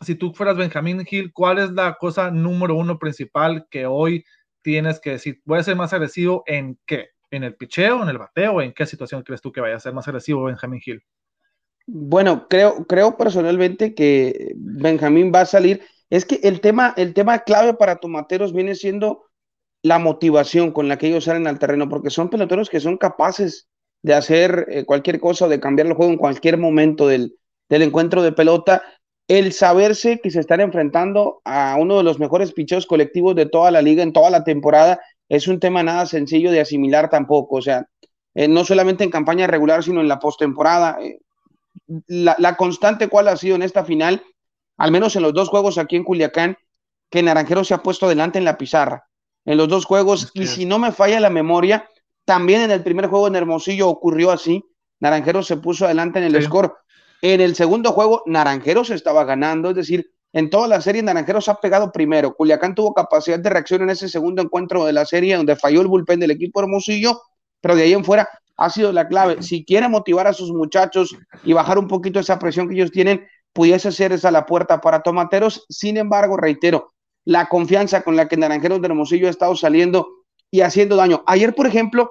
Si 0.00 0.14
tú 0.14 0.32
fueras 0.32 0.56
Benjamín 0.56 1.06
Hill, 1.08 1.32
¿cuál 1.32 1.58
es 1.58 1.70
la 1.70 1.94
cosa 1.94 2.30
número 2.30 2.74
uno 2.74 2.98
principal 2.98 3.66
que 3.70 3.86
hoy 3.86 4.24
tienes 4.62 5.00
que 5.00 5.10
decir? 5.10 5.40
¿Voy 5.44 5.62
ser 5.62 5.76
más 5.76 5.92
agresivo 5.92 6.44
en 6.46 6.78
qué? 6.86 7.10
¿En 7.30 7.44
el 7.44 7.56
picheo, 7.56 8.02
en 8.02 8.08
el 8.08 8.18
bateo? 8.18 8.62
¿En 8.62 8.72
qué 8.72 8.86
situación 8.86 9.22
crees 9.22 9.42
tú 9.42 9.52
que 9.52 9.60
vaya 9.60 9.76
a 9.76 9.80
ser 9.80 9.92
más 9.92 10.08
agresivo 10.08 10.44
Benjamín 10.44 10.80
Hill? 10.84 11.02
Bueno, 11.86 12.48
creo, 12.48 12.86
creo 12.86 13.16
personalmente 13.16 13.94
que 13.94 14.52
Benjamín 14.56 15.32
va 15.34 15.42
a 15.42 15.46
salir. 15.46 15.82
Es 16.10 16.24
que 16.24 16.40
el 16.42 16.60
tema, 16.60 16.94
el 16.96 17.12
tema 17.12 17.40
clave 17.40 17.74
para 17.74 17.96
Tomateros 17.96 18.52
viene 18.52 18.74
siendo 18.74 19.27
la 19.82 19.98
motivación 19.98 20.72
con 20.72 20.88
la 20.88 20.98
que 20.98 21.08
ellos 21.08 21.24
salen 21.24 21.46
al 21.46 21.58
terreno, 21.58 21.88
porque 21.88 22.10
son 22.10 22.30
peloteros 22.30 22.70
que 22.70 22.80
son 22.80 22.96
capaces 22.96 23.68
de 24.02 24.14
hacer 24.14 24.66
eh, 24.68 24.84
cualquier 24.84 25.20
cosa 25.20 25.46
o 25.46 25.48
de 25.48 25.60
cambiar 25.60 25.86
el 25.86 25.94
juego 25.94 26.12
en 26.12 26.18
cualquier 26.18 26.58
momento 26.58 27.06
del, 27.06 27.36
encuentro 27.68 28.22
de 28.22 28.32
pelota. 28.32 28.82
El 29.28 29.52
saberse 29.52 30.20
que 30.20 30.30
se 30.30 30.40
están 30.40 30.60
enfrentando 30.60 31.42
a 31.44 31.76
uno 31.78 31.98
de 31.98 32.02
los 32.02 32.18
mejores 32.18 32.52
picheos 32.52 32.86
colectivos 32.86 33.34
de 33.34 33.46
toda 33.46 33.70
la 33.70 33.82
liga 33.82 34.02
en 34.02 34.12
toda 34.12 34.30
la 34.30 34.42
temporada 34.42 35.00
es 35.28 35.48
un 35.48 35.60
tema 35.60 35.82
nada 35.82 36.06
sencillo 36.06 36.50
de 36.50 36.60
asimilar 36.60 37.10
tampoco. 37.10 37.56
O 37.56 37.62
sea, 37.62 37.86
eh, 38.34 38.48
no 38.48 38.64
solamente 38.64 39.04
en 39.04 39.10
campaña 39.10 39.46
regular, 39.46 39.84
sino 39.84 40.00
en 40.00 40.08
la 40.08 40.18
postemporada. 40.18 40.98
Eh, 41.02 41.20
la, 42.06 42.36
la 42.38 42.56
constante 42.56 43.08
cual 43.08 43.28
ha 43.28 43.36
sido 43.36 43.56
en 43.56 43.62
esta 43.62 43.84
final, 43.84 44.22
al 44.78 44.90
menos 44.90 45.14
en 45.16 45.22
los 45.22 45.34
dos 45.34 45.48
juegos 45.48 45.76
aquí 45.78 45.96
en 45.96 46.04
Culiacán, 46.04 46.56
que 47.10 47.22
Naranjero 47.22 47.64
se 47.64 47.74
ha 47.74 47.82
puesto 47.82 48.06
adelante 48.06 48.38
en 48.38 48.44
la 48.44 48.58
pizarra 48.58 49.07
en 49.48 49.56
los 49.56 49.66
dos 49.66 49.86
juegos. 49.86 50.30
Y 50.34 50.46
si 50.46 50.66
no 50.66 50.78
me 50.78 50.92
falla 50.92 51.18
la 51.20 51.30
memoria, 51.30 51.88
también 52.26 52.60
en 52.60 52.70
el 52.70 52.82
primer 52.82 53.06
juego 53.06 53.28
en 53.28 53.34
Hermosillo 53.34 53.88
ocurrió 53.88 54.30
así. 54.30 54.62
Naranjeros 55.00 55.46
se 55.46 55.56
puso 55.56 55.86
adelante 55.86 56.18
en 56.18 56.26
el 56.26 56.42
score. 56.42 56.74
En 57.22 57.40
el 57.40 57.56
segundo 57.56 57.92
juego, 57.92 58.22
Naranjeros 58.26 58.90
estaba 58.90 59.24
ganando, 59.24 59.70
es 59.70 59.76
decir, 59.76 60.10
en 60.34 60.50
toda 60.50 60.68
la 60.68 60.82
serie 60.82 61.02
Naranjeros 61.02 61.48
ha 61.48 61.54
pegado 61.54 61.90
primero. 61.90 62.34
Culiacán 62.34 62.74
tuvo 62.74 62.92
capacidad 62.92 63.38
de 63.38 63.48
reacción 63.48 63.80
en 63.82 63.90
ese 63.90 64.10
segundo 64.10 64.42
encuentro 64.42 64.84
de 64.84 64.92
la 64.92 65.06
serie 65.06 65.36
donde 65.36 65.56
falló 65.56 65.80
el 65.80 65.88
bullpen 65.88 66.20
del 66.20 66.32
equipo 66.32 66.60
Hermosillo, 66.60 67.22
pero 67.62 67.74
de 67.74 67.84
ahí 67.84 67.94
en 67.94 68.04
fuera 68.04 68.28
ha 68.58 68.68
sido 68.68 68.92
la 68.92 69.08
clave. 69.08 69.42
Si 69.42 69.64
quiere 69.64 69.88
motivar 69.88 70.26
a 70.26 70.34
sus 70.34 70.52
muchachos 70.52 71.16
y 71.42 71.54
bajar 71.54 71.78
un 71.78 71.88
poquito 71.88 72.20
esa 72.20 72.38
presión 72.38 72.68
que 72.68 72.74
ellos 72.74 72.90
tienen, 72.90 73.26
pudiese 73.54 73.92
ser 73.92 74.12
esa 74.12 74.30
la 74.30 74.44
puerta 74.44 74.82
para 74.82 75.00
Tomateros. 75.00 75.64
Sin 75.70 75.96
embargo, 75.96 76.36
reitero, 76.36 76.92
la 77.28 77.46
confianza 77.46 78.00
con 78.00 78.16
la 78.16 78.26
que 78.26 78.38
Naranjeros 78.38 78.80
de 78.80 78.86
Hermosillo 78.86 79.26
ha 79.26 79.30
estado 79.30 79.54
saliendo 79.54 80.24
y 80.50 80.62
haciendo 80.62 80.96
daño. 80.96 81.24
Ayer, 81.26 81.54
por 81.54 81.66
ejemplo, 81.66 82.10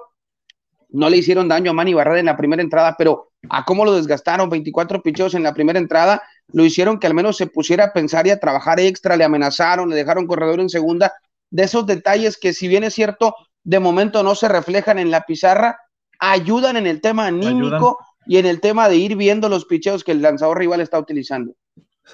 no 0.90 1.10
le 1.10 1.16
hicieron 1.16 1.48
daño 1.48 1.72
a 1.72 1.74
Manny 1.74 1.92
Barrera 1.92 2.20
en 2.20 2.26
la 2.26 2.36
primera 2.36 2.62
entrada, 2.62 2.94
pero 2.96 3.32
a 3.50 3.64
cómo 3.64 3.84
lo 3.84 3.96
desgastaron, 3.96 4.48
24 4.48 5.02
picheos 5.02 5.34
en 5.34 5.42
la 5.42 5.54
primera 5.54 5.80
entrada, 5.80 6.22
lo 6.52 6.64
hicieron 6.64 7.00
que 7.00 7.08
al 7.08 7.14
menos 7.14 7.36
se 7.36 7.48
pusiera 7.48 7.86
a 7.86 7.92
pensar 7.92 8.28
y 8.28 8.30
a 8.30 8.38
trabajar 8.38 8.78
extra, 8.78 9.16
le 9.16 9.24
amenazaron, 9.24 9.90
le 9.90 9.96
dejaron 9.96 10.28
corredor 10.28 10.60
en 10.60 10.68
segunda, 10.68 11.12
de 11.50 11.64
esos 11.64 11.84
detalles 11.84 12.38
que 12.38 12.52
si 12.52 12.68
bien 12.68 12.84
es 12.84 12.94
cierto, 12.94 13.34
de 13.64 13.80
momento 13.80 14.22
no 14.22 14.36
se 14.36 14.46
reflejan 14.46 15.00
en 15.00 15.10
la 15.10 15.22
pizarra, 15.22 15.80
ayudan 16.20 16.76
en 16.76 16.86
el 16.86 17.00
tema 17.00 17.26
anímico 17.26 17.98
y 18.24 18.36
en 18.36 18.46
el 18.46 18.60
tema 18.60 18.88
de 18.88 18.94
ir 18.94 19.16
viendo 19.16 19.48
los 19.48 19.64
picheos 19.64 20.04
que 20.04 20.12
el 20.12 20.22
lanzador 20.22 20.58
rival 20.58 20.80
está 20.80 20.96
utilizando. 20.96 21.54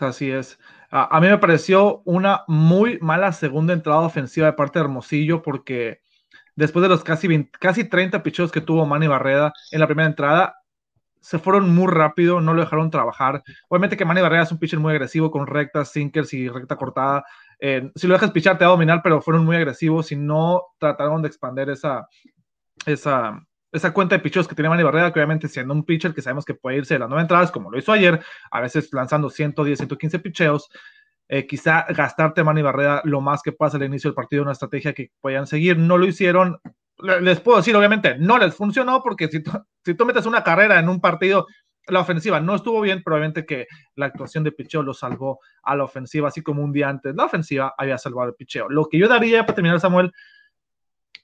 Así 0.00 0.30
es. 0.30 0.58
A, 0.96 1.20
mí 1.20 1.26
me 1.26 1.38
pareció 1.38 2.02
una 2.04 2.44
muy 2.46 3.00
mala 3.00 3.32
segunda 3.32 3.72
entrada 3.72 3.98
ofensiva 4.02 4.46
de 4.46 4.52
parte 4.52 4.78
de 4.78 4.84
Hermosillo 4.84 5.42
porque 5.42 6.02
después 6.54 6.84
de 6.84 6.88
los 6.88 7.02
casi, 7.02 7.48
casi 7.58 7.82
30 7.82 8.22
picheos 8.22 8.52
que 8.52 8.60
tuvo 8.60 8.86
Manny 8.86 9.08
Barreda 9.08 9.52
en 9.72 9.80
la 9.80 9.88
primera 9.88 10.08
entrada, 10.08 10.56
se 11.20 11.40
fueron 11.40 11.74
muy 11.74 11.88
rápido, 11.88 12.40
no 12.40 12.54
lo 12.54 12.60
dejaron 12.60 12.92
trabajar. 12.92 13.42
Obviamente 13.68 13.96
que 13.96 14.04
Manny 14.04 14.20
Barrera 14.20 14.44
es 14.44 14.52
un 14.52 14.58
pitcher 14.60 14.78
muy 14.78 14.92
agresivo 14.92 15.32
con 15.32 15.48
rectas, 15.48 15.90
sinkers 15.90 16.32
y 16.32 16.48
recta 16.48 16.76
cortada. 16.76 17.24
Eh, 17.58 17.90
si 17.96 18.06
lo 18.06 18.14
dejas 18.14 18.30
pichar 18.30 18.56
te 18.56 18.64
va 18.64 18.70
a 18.70 18.74
dominar, 18.74 19.00
pero 19.02 19.20
fueron 19.20 19.44
muy 19.44 19.56
agresivos 19.56 20.12
y 20.12 20.16
no 20.16 20.62
trataron 20.78 21.22
de 21.22 21.26
expandir 21.26 21.70
esa, 21.70 22.06
esa, 22.86 23.44
esa 23.74 23.92
cuenta 23.92 24.16
de 24.16 24.22
picheos 24.22 24.48
que 24.48 24.54
tiene 24.54 24.68
Manny 24.68 24.82
Barrera, 24.82 25.12
que 25.12 25.18
obviamente 25.18 25.48
siendo 25.48 25.74
un 25.74 25.84
pitcher 25.84 26.14
que 26.14 26.22
sabemos 26.22 26.44
que 26.44 26.54
puede 26.54 26.78
irse 26.78 26.94
de 26.94 27.00
las 27.00 27.08
nueve 27.08 27.22
entradas, 27.22 27.50
como 27.50 27.70
lo 27.70 27.78
hizo 27.78 27.92
ayer, 27.92 28.20
a 28.50 28.60
veces 28.60 28.88
lanzando 28.92 29.28
110, 29.28 29.78
115 29.78 30.18
picheos, 30.20 30.70
eh, 31.28 31.46
quizá 31.46 31.84
gastarte 31.88 32.44
Manny 32.44 32.62
Barrera 32.62 33.02
lo 33.04 33.20
más 33.20 33.42
que 33.42 33.52
pasa 33.52 33.76
al 33.76 33.82
inicio 33.84 34.08
del 34.08 34.14
partido, 34.14 34.42
una 34.42 34.52
estrategia 34.52 34.92
que 34.92 35.10
puedan 35.20 35.46
seguir. 35.46 35.76
No 35.76 35.98
lo 35.98 36.06
hicieron, 36.06 36.60
les 36.98 37.40
puedo 37.40 37.58
decir, 37.58 37.74
obviamente, 37.76 38.16
no 38.18 38.38
les 38.38 38.54
funcionó 38.54 39.02
porque 39.02 39.28
si 39.28 39.42
si 39.84 39.94
tú 39.94 40.06
metes 40.06 40.26
una 40.26 40.42
carrera 40.42 40.78
en 40.78 40.88
un 40.88 41.00
partido, 41.00 41.46
la 41.88 42.00
ofensiva 42.00 42.40
no 42.40 42.54
estuvo 42.54 42.80
bien, 42.80 43.02
probablemente 43.02 43.44
que 43.44 43.66
la 43.94 44.06
actuación 44.06 44.44
de 44.44 44.52
picheo 44.52 44.82
lo 44.82 44.94
salvó 44.94 45.40
a 45.62 45.76
la 45.76 45.84
ofensiva, 45.84 46.28
así 46.28 46.42
como 46.42 46.62
un 46.62 46.72
día 46.72 46.88
antes 46.88 47.14
la 47.14 47.26
ofensiva 47.26 47.74
había 47.76 47.98
salvado 47.98 48.30
el 48.30 48.34
picheo. 48.34 48.68
Lo 48.68 48.88
que 48.88 48.98
yo 48.98 49.08
daría 49.08 49.44
para 49.44 49.56
terminar, 49.56 49.80
Samuel, 49.80 50.12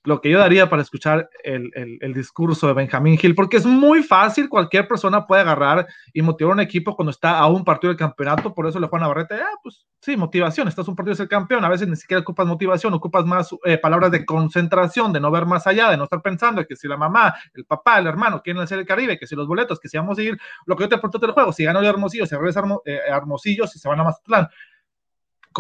lo 0.04 0.20
que 0.20 0.30
yo 0.30 0.38
daría 0.38 0.70
para 0.70 0.82
escuchar 0.82 1.28
el, 1.44 2.14
discurso 2.14 2.66
de 2.66 2.72
Benjamín 2.72 3.18
Hill, 3.20 3.34
porque 3.34 3.58
es 3.58 3.66
muy 3.66 4.02
fácil, 4.02 4.48
cualquier 4.48 4.88
persona 4.88 5.26
puede 5.26 5.42
agarrar 5.42 5.86
y 6.12 6.22
motivar 6.22 6.52
a 6.52 6.54
un 6.54 6.60
equipo 6.60 6.96
cuando 6.96 7.10
está 7.10 7.38
a 7.38 7.46
un 7.46 7.64
partido 7.64 7.90
del 7.90 7.98
campeonato, 7.98 8.54
por 8.54 8.66
eso 8.66 8.80
le 8.80 8.88
Juan 8.88 9.02
Navarrete, 9.02 9.34
ah, 9.34 9.58
pues 9.62 9.86
sí, 10.00 10.16
motivación, 10.16 10.68
estás 10.68 10.88
un 10.88 10.96
partido 10.96 11.12
de 11.12 11.16
ser 11.16 11.28
campeón, 11.28 11.64
a 11.64 11.68
veces 11.68 11.86
ni 11.86 11.96
siquiera 11.96 12.20
ocupas 12.20 12.46
motivación, 12.46 12.94
ocupas 12.94 13.24
más 13.26 13.54
eh, 13.64 13.78
palabras 13.78 14.10
de 14.10 14.24
concentración, 14.24 15.12
de 15.12 15.20
no 15.20 15.30
ver 15.30 15.46
más 15.46 15.66
allá, 15.66 15.90
de 15.90 15.96
no 15.96 16.04
estar 16.04 16.22
pensando 16.22 16.66
que 16.66 16.76
si 16.76 16.88
la 16.88 16.96
mamá, 16.96 17.34
el 17.54 17.64
papá, 17.66 17.98
el 17.98 18.06
hermano 18.06 18.40
quieren 18.42 18.62
hacer 18.62 18.78
el 18.78 18.86
Caribe, 18.86 19.18
que 19.18 19.26
si 19.26 19.36
los 19.36 19.46
boletos, 19.46 19.78
que 19.78 19.88
si 19.88 19.98
vamos 19.98 20.18
a 20.18 20.22
ir, 20.22 20.38
lo 20.66 20.76
que 20.76 20.84
yo 20.84 20.88
te 20.88 20.96
pregunto 20.96 21.18
del 21.18 21.32
juego, 21.32 21.52
si 21.52 21.64
gana 21.64 21.80
el 21.80 21.86
Hermosillo, 21.86 22.26
si 22.26 22.34
regresa 22.34 22.62
eh, 22.86 23.00
Hermosillo, 23.06 23.66
si 23.66 23.78
se 23.78 23.88
van 23.88 24.00
a 24.00 24.04
Mazatlán, 24.04 24.48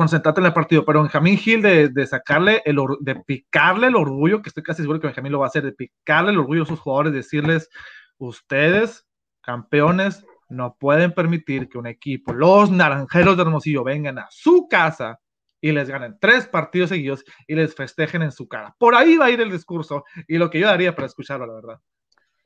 concentrate 0.00 0.40
en 0.40 0.46
el 0.46 0.54
partido, 0.54 0.82
pero 0.82 1.02
Benjamín 1.02 1.36
Gil 1.36 1.60
de, 1.60 2.06
sacarle, 2.06 2.62
el, 2.64 2.78
de 3.00 3.16
picarle 3.16 3.88
el 3.88 3.96
orgullo, 3.96 4.40
que 4.40 4.48
estoy 4.48 4.62
casi 4.62 4.80
seguro 4.80 4.98
que 4.98 5.08
Benjamín 5.08 5.30
lo 5.30 5.40
va 5.40 5.44
a 5.44 5.48
hacer, 5.48 5.62
de 5.62 5.72
picarle 5.72 6.30
el 6.30 6.38
orgullo 6.38 6.62
a 6.62 6.66
sus 6.66 6.80
jugadores, 6.80 7.12
decirles, 7.12 7.68
ustedes, 8.16 9.06
campeones, 9.42 10.24
no 10.48 10.74
pueden 10.80 11.12
permitir 11.12 11.68
que 11.68 11.76
un 11.76 11.86
equipo, 11.86 12.32
los 12.32 12.70
naranjeros 12.70 13.36
de 13.36 13.42
Hermosillo, 13.42 13.84
vengan 13.84 14.18
a 14.18 14.28
su 14.30 14.68
casa 14.70 15.20
y 15.60 15.70
les 15.72 15.90
ganen 15.90 16.16
tres 16.18 16.46
partidos 16.46 16.88
seguidos 16.88 17.22
y 17.46 17.54
les 17.54 17.74
festejen 17.74 18.22
en 18.22 18.32
su 18.32 18.48
cara. 18.48 18.74
Por 18.78 18.94
ahí 18.94 19.18
va 19.18 19.26
a 19.26 19.30
ir 19.30 19.42
el 19.42 19.52
discurso 19.52 20.04
y 20.26 20.38
lo 20.38 20.48
que 20.48 20.60
yo 20.60 20.66
daría 20.66 20.94
para 20.96 21.08
escucharlo, 21.08 21.44
la 21.46 21.54
verdad. 21.54 21.80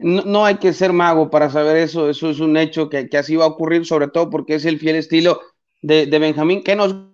No, 0.01 0.45
hay 0.45 0.57
que 0.57 0.73
ser 0.73 0.93
mago 0.93 1.31
para 1.31 1.51
saber 1.51 1.77
eso, 1.77 2.11
eso 2.11 2.31
es 2.31 2.41
un 2.41 2.57
hecho 2.57 2.91
que, 2.91 3.09
así 3.17 3.37
va 3.37 3.45
a 3.45 3.49
ocurrir, 3.49 3.87
sobre 3.87 4.09
todo 4.09 4.29
porque 4.29 4.57
es 4.57 4.65
el 4.65 4.81
fiel 4.81 4.97
estilo 4.97 5.41
de, 5.83 6.07
de 6.07 6.19
Benjamín, 6.19 6.65
que 6.65 6.75
nos 6.75 7.14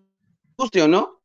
guste 0.61 0.83
o 0.83 0.89
no, 0.89 1.23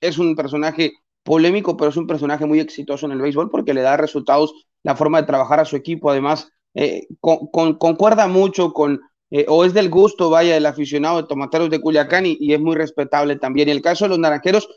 es 0.00 0.18
un 0.18 0.34
personaje 0.34 0.94
polémico, 1.22 1.76
pero 1.76 1.90
es 1.90 1.96
un 1.96 2.06
personaje 2.06 2.46
muy 2.46 2.60
exitoso 2.60 3.06
en 3.06 3.12
el 3.12 3.20
béisbol 3.20 3.50
porque 3.50 3.74
le 3.74 3.82
da 3.82 3.96
resultados 3.96 4.54
la 4.82 4.96
forma 4.96 5.20
de 5.20 5.26
trabajar 5.26 5.60
a 5.60 5.64
su 5.64 5.76
equipo. 5.76 6.10
Además, 6.10 6.50
eh, 6.74 7.06
concuerda 7.20 8.26
mucho 8.26 8.72
con, 8.72 9.00
eh, 9.30 9.44
o 9.48 9.64
es 9.64 9.74
del 9.74 9.90
gusto, 9.90 10.30
vaya, 10.30 10.54
del 10.54 10.66
aficionado 10.66 11.20
de 11.20 11.28
Tomateros 11.28 11.70
de 11.70 11.80
Culiacán 11.80 12.24
y, 12.26 12.52
es 12.52 12.60
muy 12.60 12.74
respetable 12.74 13.36
también. 13.36 13.68
Y 13.68 13.72
el 13.72 13.82
caso 13.82 14.06
de 14.06 14.10
los 14.10 14.18
naranjeros, 14.18 14.68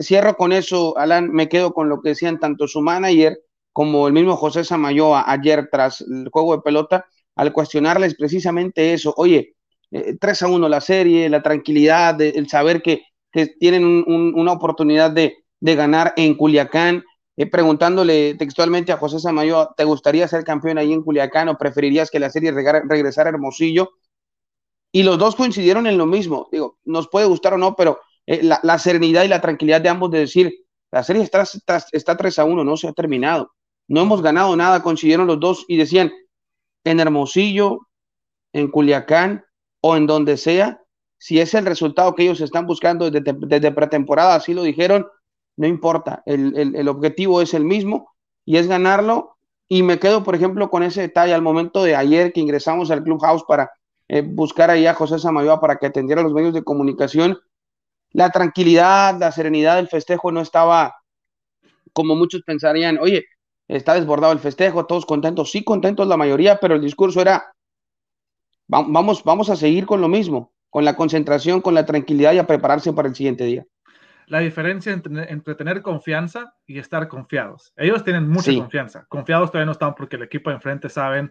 cierro 0.00 0.36
con 0.36 0.52
eso, 0.52 0.96
Alan, 0.98 1.30
me 1.30 1.48
quedo 1.48 1.72
con 1.72 1.88
lo 1.88 2.00
que 2.00 2.10
decían 2.10 2.38
tanto 2.40 2.66
su 2.66 2.80
manager 2.80 3.38
como 3.72 4.08
el 4.08 4.12
mismo 4.12 4.36
José 4.36 4.64
Samayoa 4.64 5.30
ayer 5.30 5.68
tras 5.70 6.00
el 6.00 6.28
juego 6.30 6.56
de 6.56 6.62
pelota, 6.62 7.06
al 7.36 7.52
cuestionarles 7.52 8.16
precisamente 8.16 8.92
eso, 8.92 9.14
oye, 9.16 9.54
3 9.90 10.42
eh, 10.42 10.44
a 10.44 10.48
1 10.48 10.68
la 10.68 10.80
serie, 10.80 11.28
la 11.28 11.42
tranquilidad, 11.42 12.20
el 12.20 12.48
saber 12.48 12.82
que 12.82 13.02
que 13.32 13.46
tienen 13.46 13.84
una 13.84 14.52
oportunidad 14.52 15.10
de, 15.10 15.36
ganar 15.60 16.14
en 16.16 16.34
Culiacán. 16.34 17.04
Eh, 17.36 17.46
preguntándole 17.46 18.34
textualmente 18.34 18.90
a 18.90 18.96
José 18.96 19.20
Samayo, 19.20 19.70
¿te 19.76 19.84
gustaría 19.84 20.26
ser 20.26 20.42
campeón 20.42 20.78
ahí 20.78 20.92
en 20.92 21.02
Culiacán 21.02 21.48
o 21.48 21.56
preferirías 21.56 22.10
que 22.10 22.18
la 22.18 22.30
serie 22.30 22.50
regresara 22.50 23.30
a 23.30 23.32
Hermosillo? 23.32 23.90
Y 24.90 25.04
los 25.04 25.18
dos 25.18 25.36
coincidieron 25.36 25.86
en 25.86 25.98
lo 25.98 26.06
mismo. 26.06 26.48
Digo, 26.50 26.78
nos 26.84 27.08
puede 27.08 27.26
gustar 27.26 27.54
o 27.54 27.58
no, 27.58 27.76
pero 27.76 28.00
eh, 28.26 28.42
la, 28.42 28.78
serenidad 28.78 29.24
y 29.24 29.28
la 29.28 29.40
tranquilidad 29.40 29.80
de 29.80 29.88
ambos 29.88 30.10
de 30.10 30.18
decir, 30.18 30.52
la 30.90 31.02
serie 31.02 31.22
está, 31.22 31.42
está, 31.42 31.84
está 31.92 32.16
3 32.16 32.40
a 32.40 32.44
1, 32.44 32.64
no 32.64 32.76
se 32.76 32.88
ha 32.88 32.92
terminado. 32.92 33.52
No 33.86 34.02
hemos 34.02 34.20
ganado 34.20 34.54
nada, 34.56 34.82
coincidieron 34.82 35.26
los 35.26 35.40
dos 35.40 35.64
y 35.68 35.76
decían, 35.76 36.12
en 36.84 37.00
Hermosillo, 37.00 37.88
en 38.52 38.70
Culiacán 38.70 39.44
o 39.80 39.96
en 39.96 40.06
donde 40.06 40.36
sea, 40.36 40.82
si 41.18 41.40
es 41.40 41.52
el 41.54 41.66
resultado 41.66 42.14
que 42.14 42.22
ellos 42.22 42.40
están 42.40 42.66
buscando 42.66 43.10
desde, 43.10 43.72
pretemporada, 43.72 44.36
así 44.36 44.54
lo 44.54 44.62
dijeron, 44.62 45.06
no 45.56 45.66
importa, 45.66 46.22
el, 46.26 46.88
objetivo 46.88 47.42
es 47.42 47.54
el 47.54 47.64
mismo 47.64 48.12
y 48.44 48.56
es 48.56 48.68
ganarlo. 48.68 49.36
Y 49.68 49.82
me 49.82 49.98
quedo, 49.98 50.24
por 50.24 50.34
ejemplo, 50.34 50.70
con 50.70 50.82
ese 50.82 51.02
detalle 51.02 51.34
al 51.34 51.42
momento 51.42 51.82
de 51.82 51.94
ayer 51.94 52.32
que 52.32 52.40
ingresamos 52.40 52.90
al 52.90 53.02
Clubhouse 53.02 53.44
para 53.46 53.70
eh, 54.08 54.22
buscar 54.22 54.70
ahí 54.70 54.86
a 54.86 54.94
José 54.94 55.18
Samayoa 55.18 55.60
para 55.60 55.76
que 55.76 55.86
atendiera 55.86 56.22
los 56.22 56.32
medios 56.32 56.54
de 56.54 56.64
comunicación. 56.64 57.38
La 58.12 58.30
tranquilidad, 58.30 59.18
la 59.18 59.32
serenidad 59.32 59.76
del 59.76 59.88
festejo 59.88 60.32
no 60.32 60.40
estaba 60.40 60.94
como 61.92 62.14
muchos 62.14 62.42
pensarían, 62.42 62.98
oye, 62.98 63.26
está 63.66 63.94
desbordado 63.94 64.32
el 64.32 64.38
festejo, 64.38 64.86
todos 64.86 65.04
contentos, 65.04 65.50
sí 65.50 65.64
contentos 65.64 66.06
la 66.06 66.16
mayoría, 66.16 66.58
pero 66.60 66.76
el 66.76 66.80
discurso 66.80 67.20
era, 67.20 67.52
vamos, 68.66 69.24
vamos 69.24 69.50
a 69.50 69.56
seguir 69.56 69.84
con 69.84 70.00
lo 70.00 70.08
mismo, 70.08 70.52
con 70.70 70.84
la 70.84 70.96
concentración, 70.96 71.60
con 71.60 71.74
la 71.74 71.86
tranquilidad 71.86 72.32
y 72.32 72.38
a 72.38 72.46
prepararse 72.46 72.92
para 72.92 73.08
el 73.08 73.14
siguiente 73.14 73.44
día. 73.44 73.64
La 74.26 74.40
diferencia 74.40 74.92
entre, 74.92 75.54
tener 75.54 75.80
confianza 75.80 76.54
y 76.66 76.78
estar 76.78 77.08
confiados. 77.08 77.72
Ellos 77.76 78.04
tienen 78.04 78.28
mucha 78.28 78.54
confianza. 78.54 79.06
Confiados 79.08 79.50
todavía 79.50 79.66
no 79.66 79.72
están 79.72 79.94
porque 79.94 80.16
el 80.16 80.22
equipo 80.22 80.50
de 80.50 80.56
enfrente 80.56 80.90
saben 80.90 81.30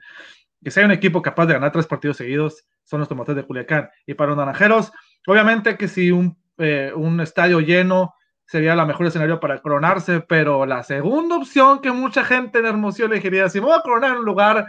que 0.63 0.71
si 0.71 0.79
hay 0.79 0.85
un 0.87 0.91
equipo 0.91 1.21
capaz 1.21 1.45
de 1.45 1.53
ganar 1.53 1.71
tres 1.71 1.85
partidos 1.85 2.17
seguidos, 2.17 2.65
son 2.83 2.99
los 2.99 3.07
tomates 3.07 3.35
de 3.35 3.43
Culiacán. 3.43 3.89
Y 4.07 4.15
para 4.15 4.29
los 4.29 4.37
naranjeros, 4.37 4.91
obviamente 5.27 5.77
que 5.77 5.87
si 5.87 6.11
un, 6.11 6.37
eh, 6.57 6.91
un 6.95 7.21
estadio 7.21 7.59
lleno 7.59 8.15
sería 8.47 8.75
la 8.75 8.85
mejor 8.85 9.05
escenario 9.05 9.39
para 9.39 9.61
coronarse, 9.61 10.21
pero 10.21 10.65
la 10.65 10.81
segunda 10.81 11.35
opción 11.35 11.81
que 11.81 11.91
mucha 11.91 12.23
gente 12.23 12.59
en 12.59 12.65
Hermosillo 12.65 13.05
elegiría, 13.05 13.49
si 13.49 13.59
me 13.59 13.67
voy 13.67 13.77
a 13.77 13.81
coronar 13.81 14.13
en 14.13 14.19
un 14.19 14.25
lugar, 14.25 14.65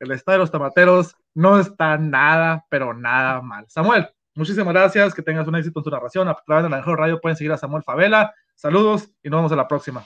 el 0.00 0.10
estadio 0.12 0.38
de 0.38 0.42
los 0.44 0.50
tomateros 0.50 1.16
no 1.34 1.58
está 1.58 1.98
nada, 1.98 2.64
pero 2.68 2.94
nada 2.94 3.40
mal. 3.42 3.66
Samuel, 3.68 4.08
muchísimas 4.34 4.72
gracias, 4.72 5.14
que 5.14 5.22
tengas 5.22 5.46
un 5.46 5.56
éxito 5.56 5.80
en 5.80 5.84
tu 5.84 5.90
narración. 5.90 6.28
A 6.28 6.34
través 6.34 6.64
de 6.64 6.70
la 6.70 6.76
mejor 6.78 6.98
radio 6.98 7.20
pueden 7.20 7.36
seguir 7.36 7.52
a 7.52 7.58
Samuel 7.58 7.82
Favela. 7.82 8.34
Saludos 8.54 9.10
y 9.22 9.28
nos 9.28 9.38
vemos 9.38 9.52
en 9.52 9.58
la 9.58 9.68
próxima. 9.68 10.04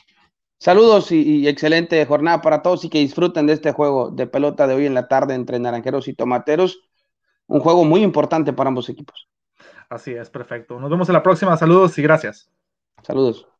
Saludos 0.59 1.11
y, 1.11 1.49
excelente 1.49 2.05
jornada 2.05 2.43
para 2.43 2.61
todos 2.61 2.85
y 2.85 2.91
que 2.91 2.99
disfruten 2.99 3.47
de 3.47 3.55
este 3.55 3.73
juego 3.73 4.11
de 4.11 4.27
pelota 4.27 4.67
de 4.67 4.75
hoy 4.75 4.87
en 4.87 4.93
la 4.93 5.09
tarde 5.09 5.35
entre 5.35 5.59
Naranjeros 5.59 6.07
y 6.07 6.15
Tomateros. 6.15 6.83
Un 7.47 7.61
juego 7.61 7.85
muy 7.85 8.03
importante 8.03 8.53
para 8.53 8.69
ambos 8.69 8.89
equipos. 8.91 9.29
Así 9.89 10.13
es, 10.13 10.29
perfecto. 10.29 10.79
Nos 10.79 10.91
vemos 10.91 11.09
en 11.09 11.15
la 11.15 11.23
próxima. 11.23 11.57
Saludos 11.57 11.99
y 11.99 12.03
gracias. 12.03 12.51
Saludos. 13.03 13.51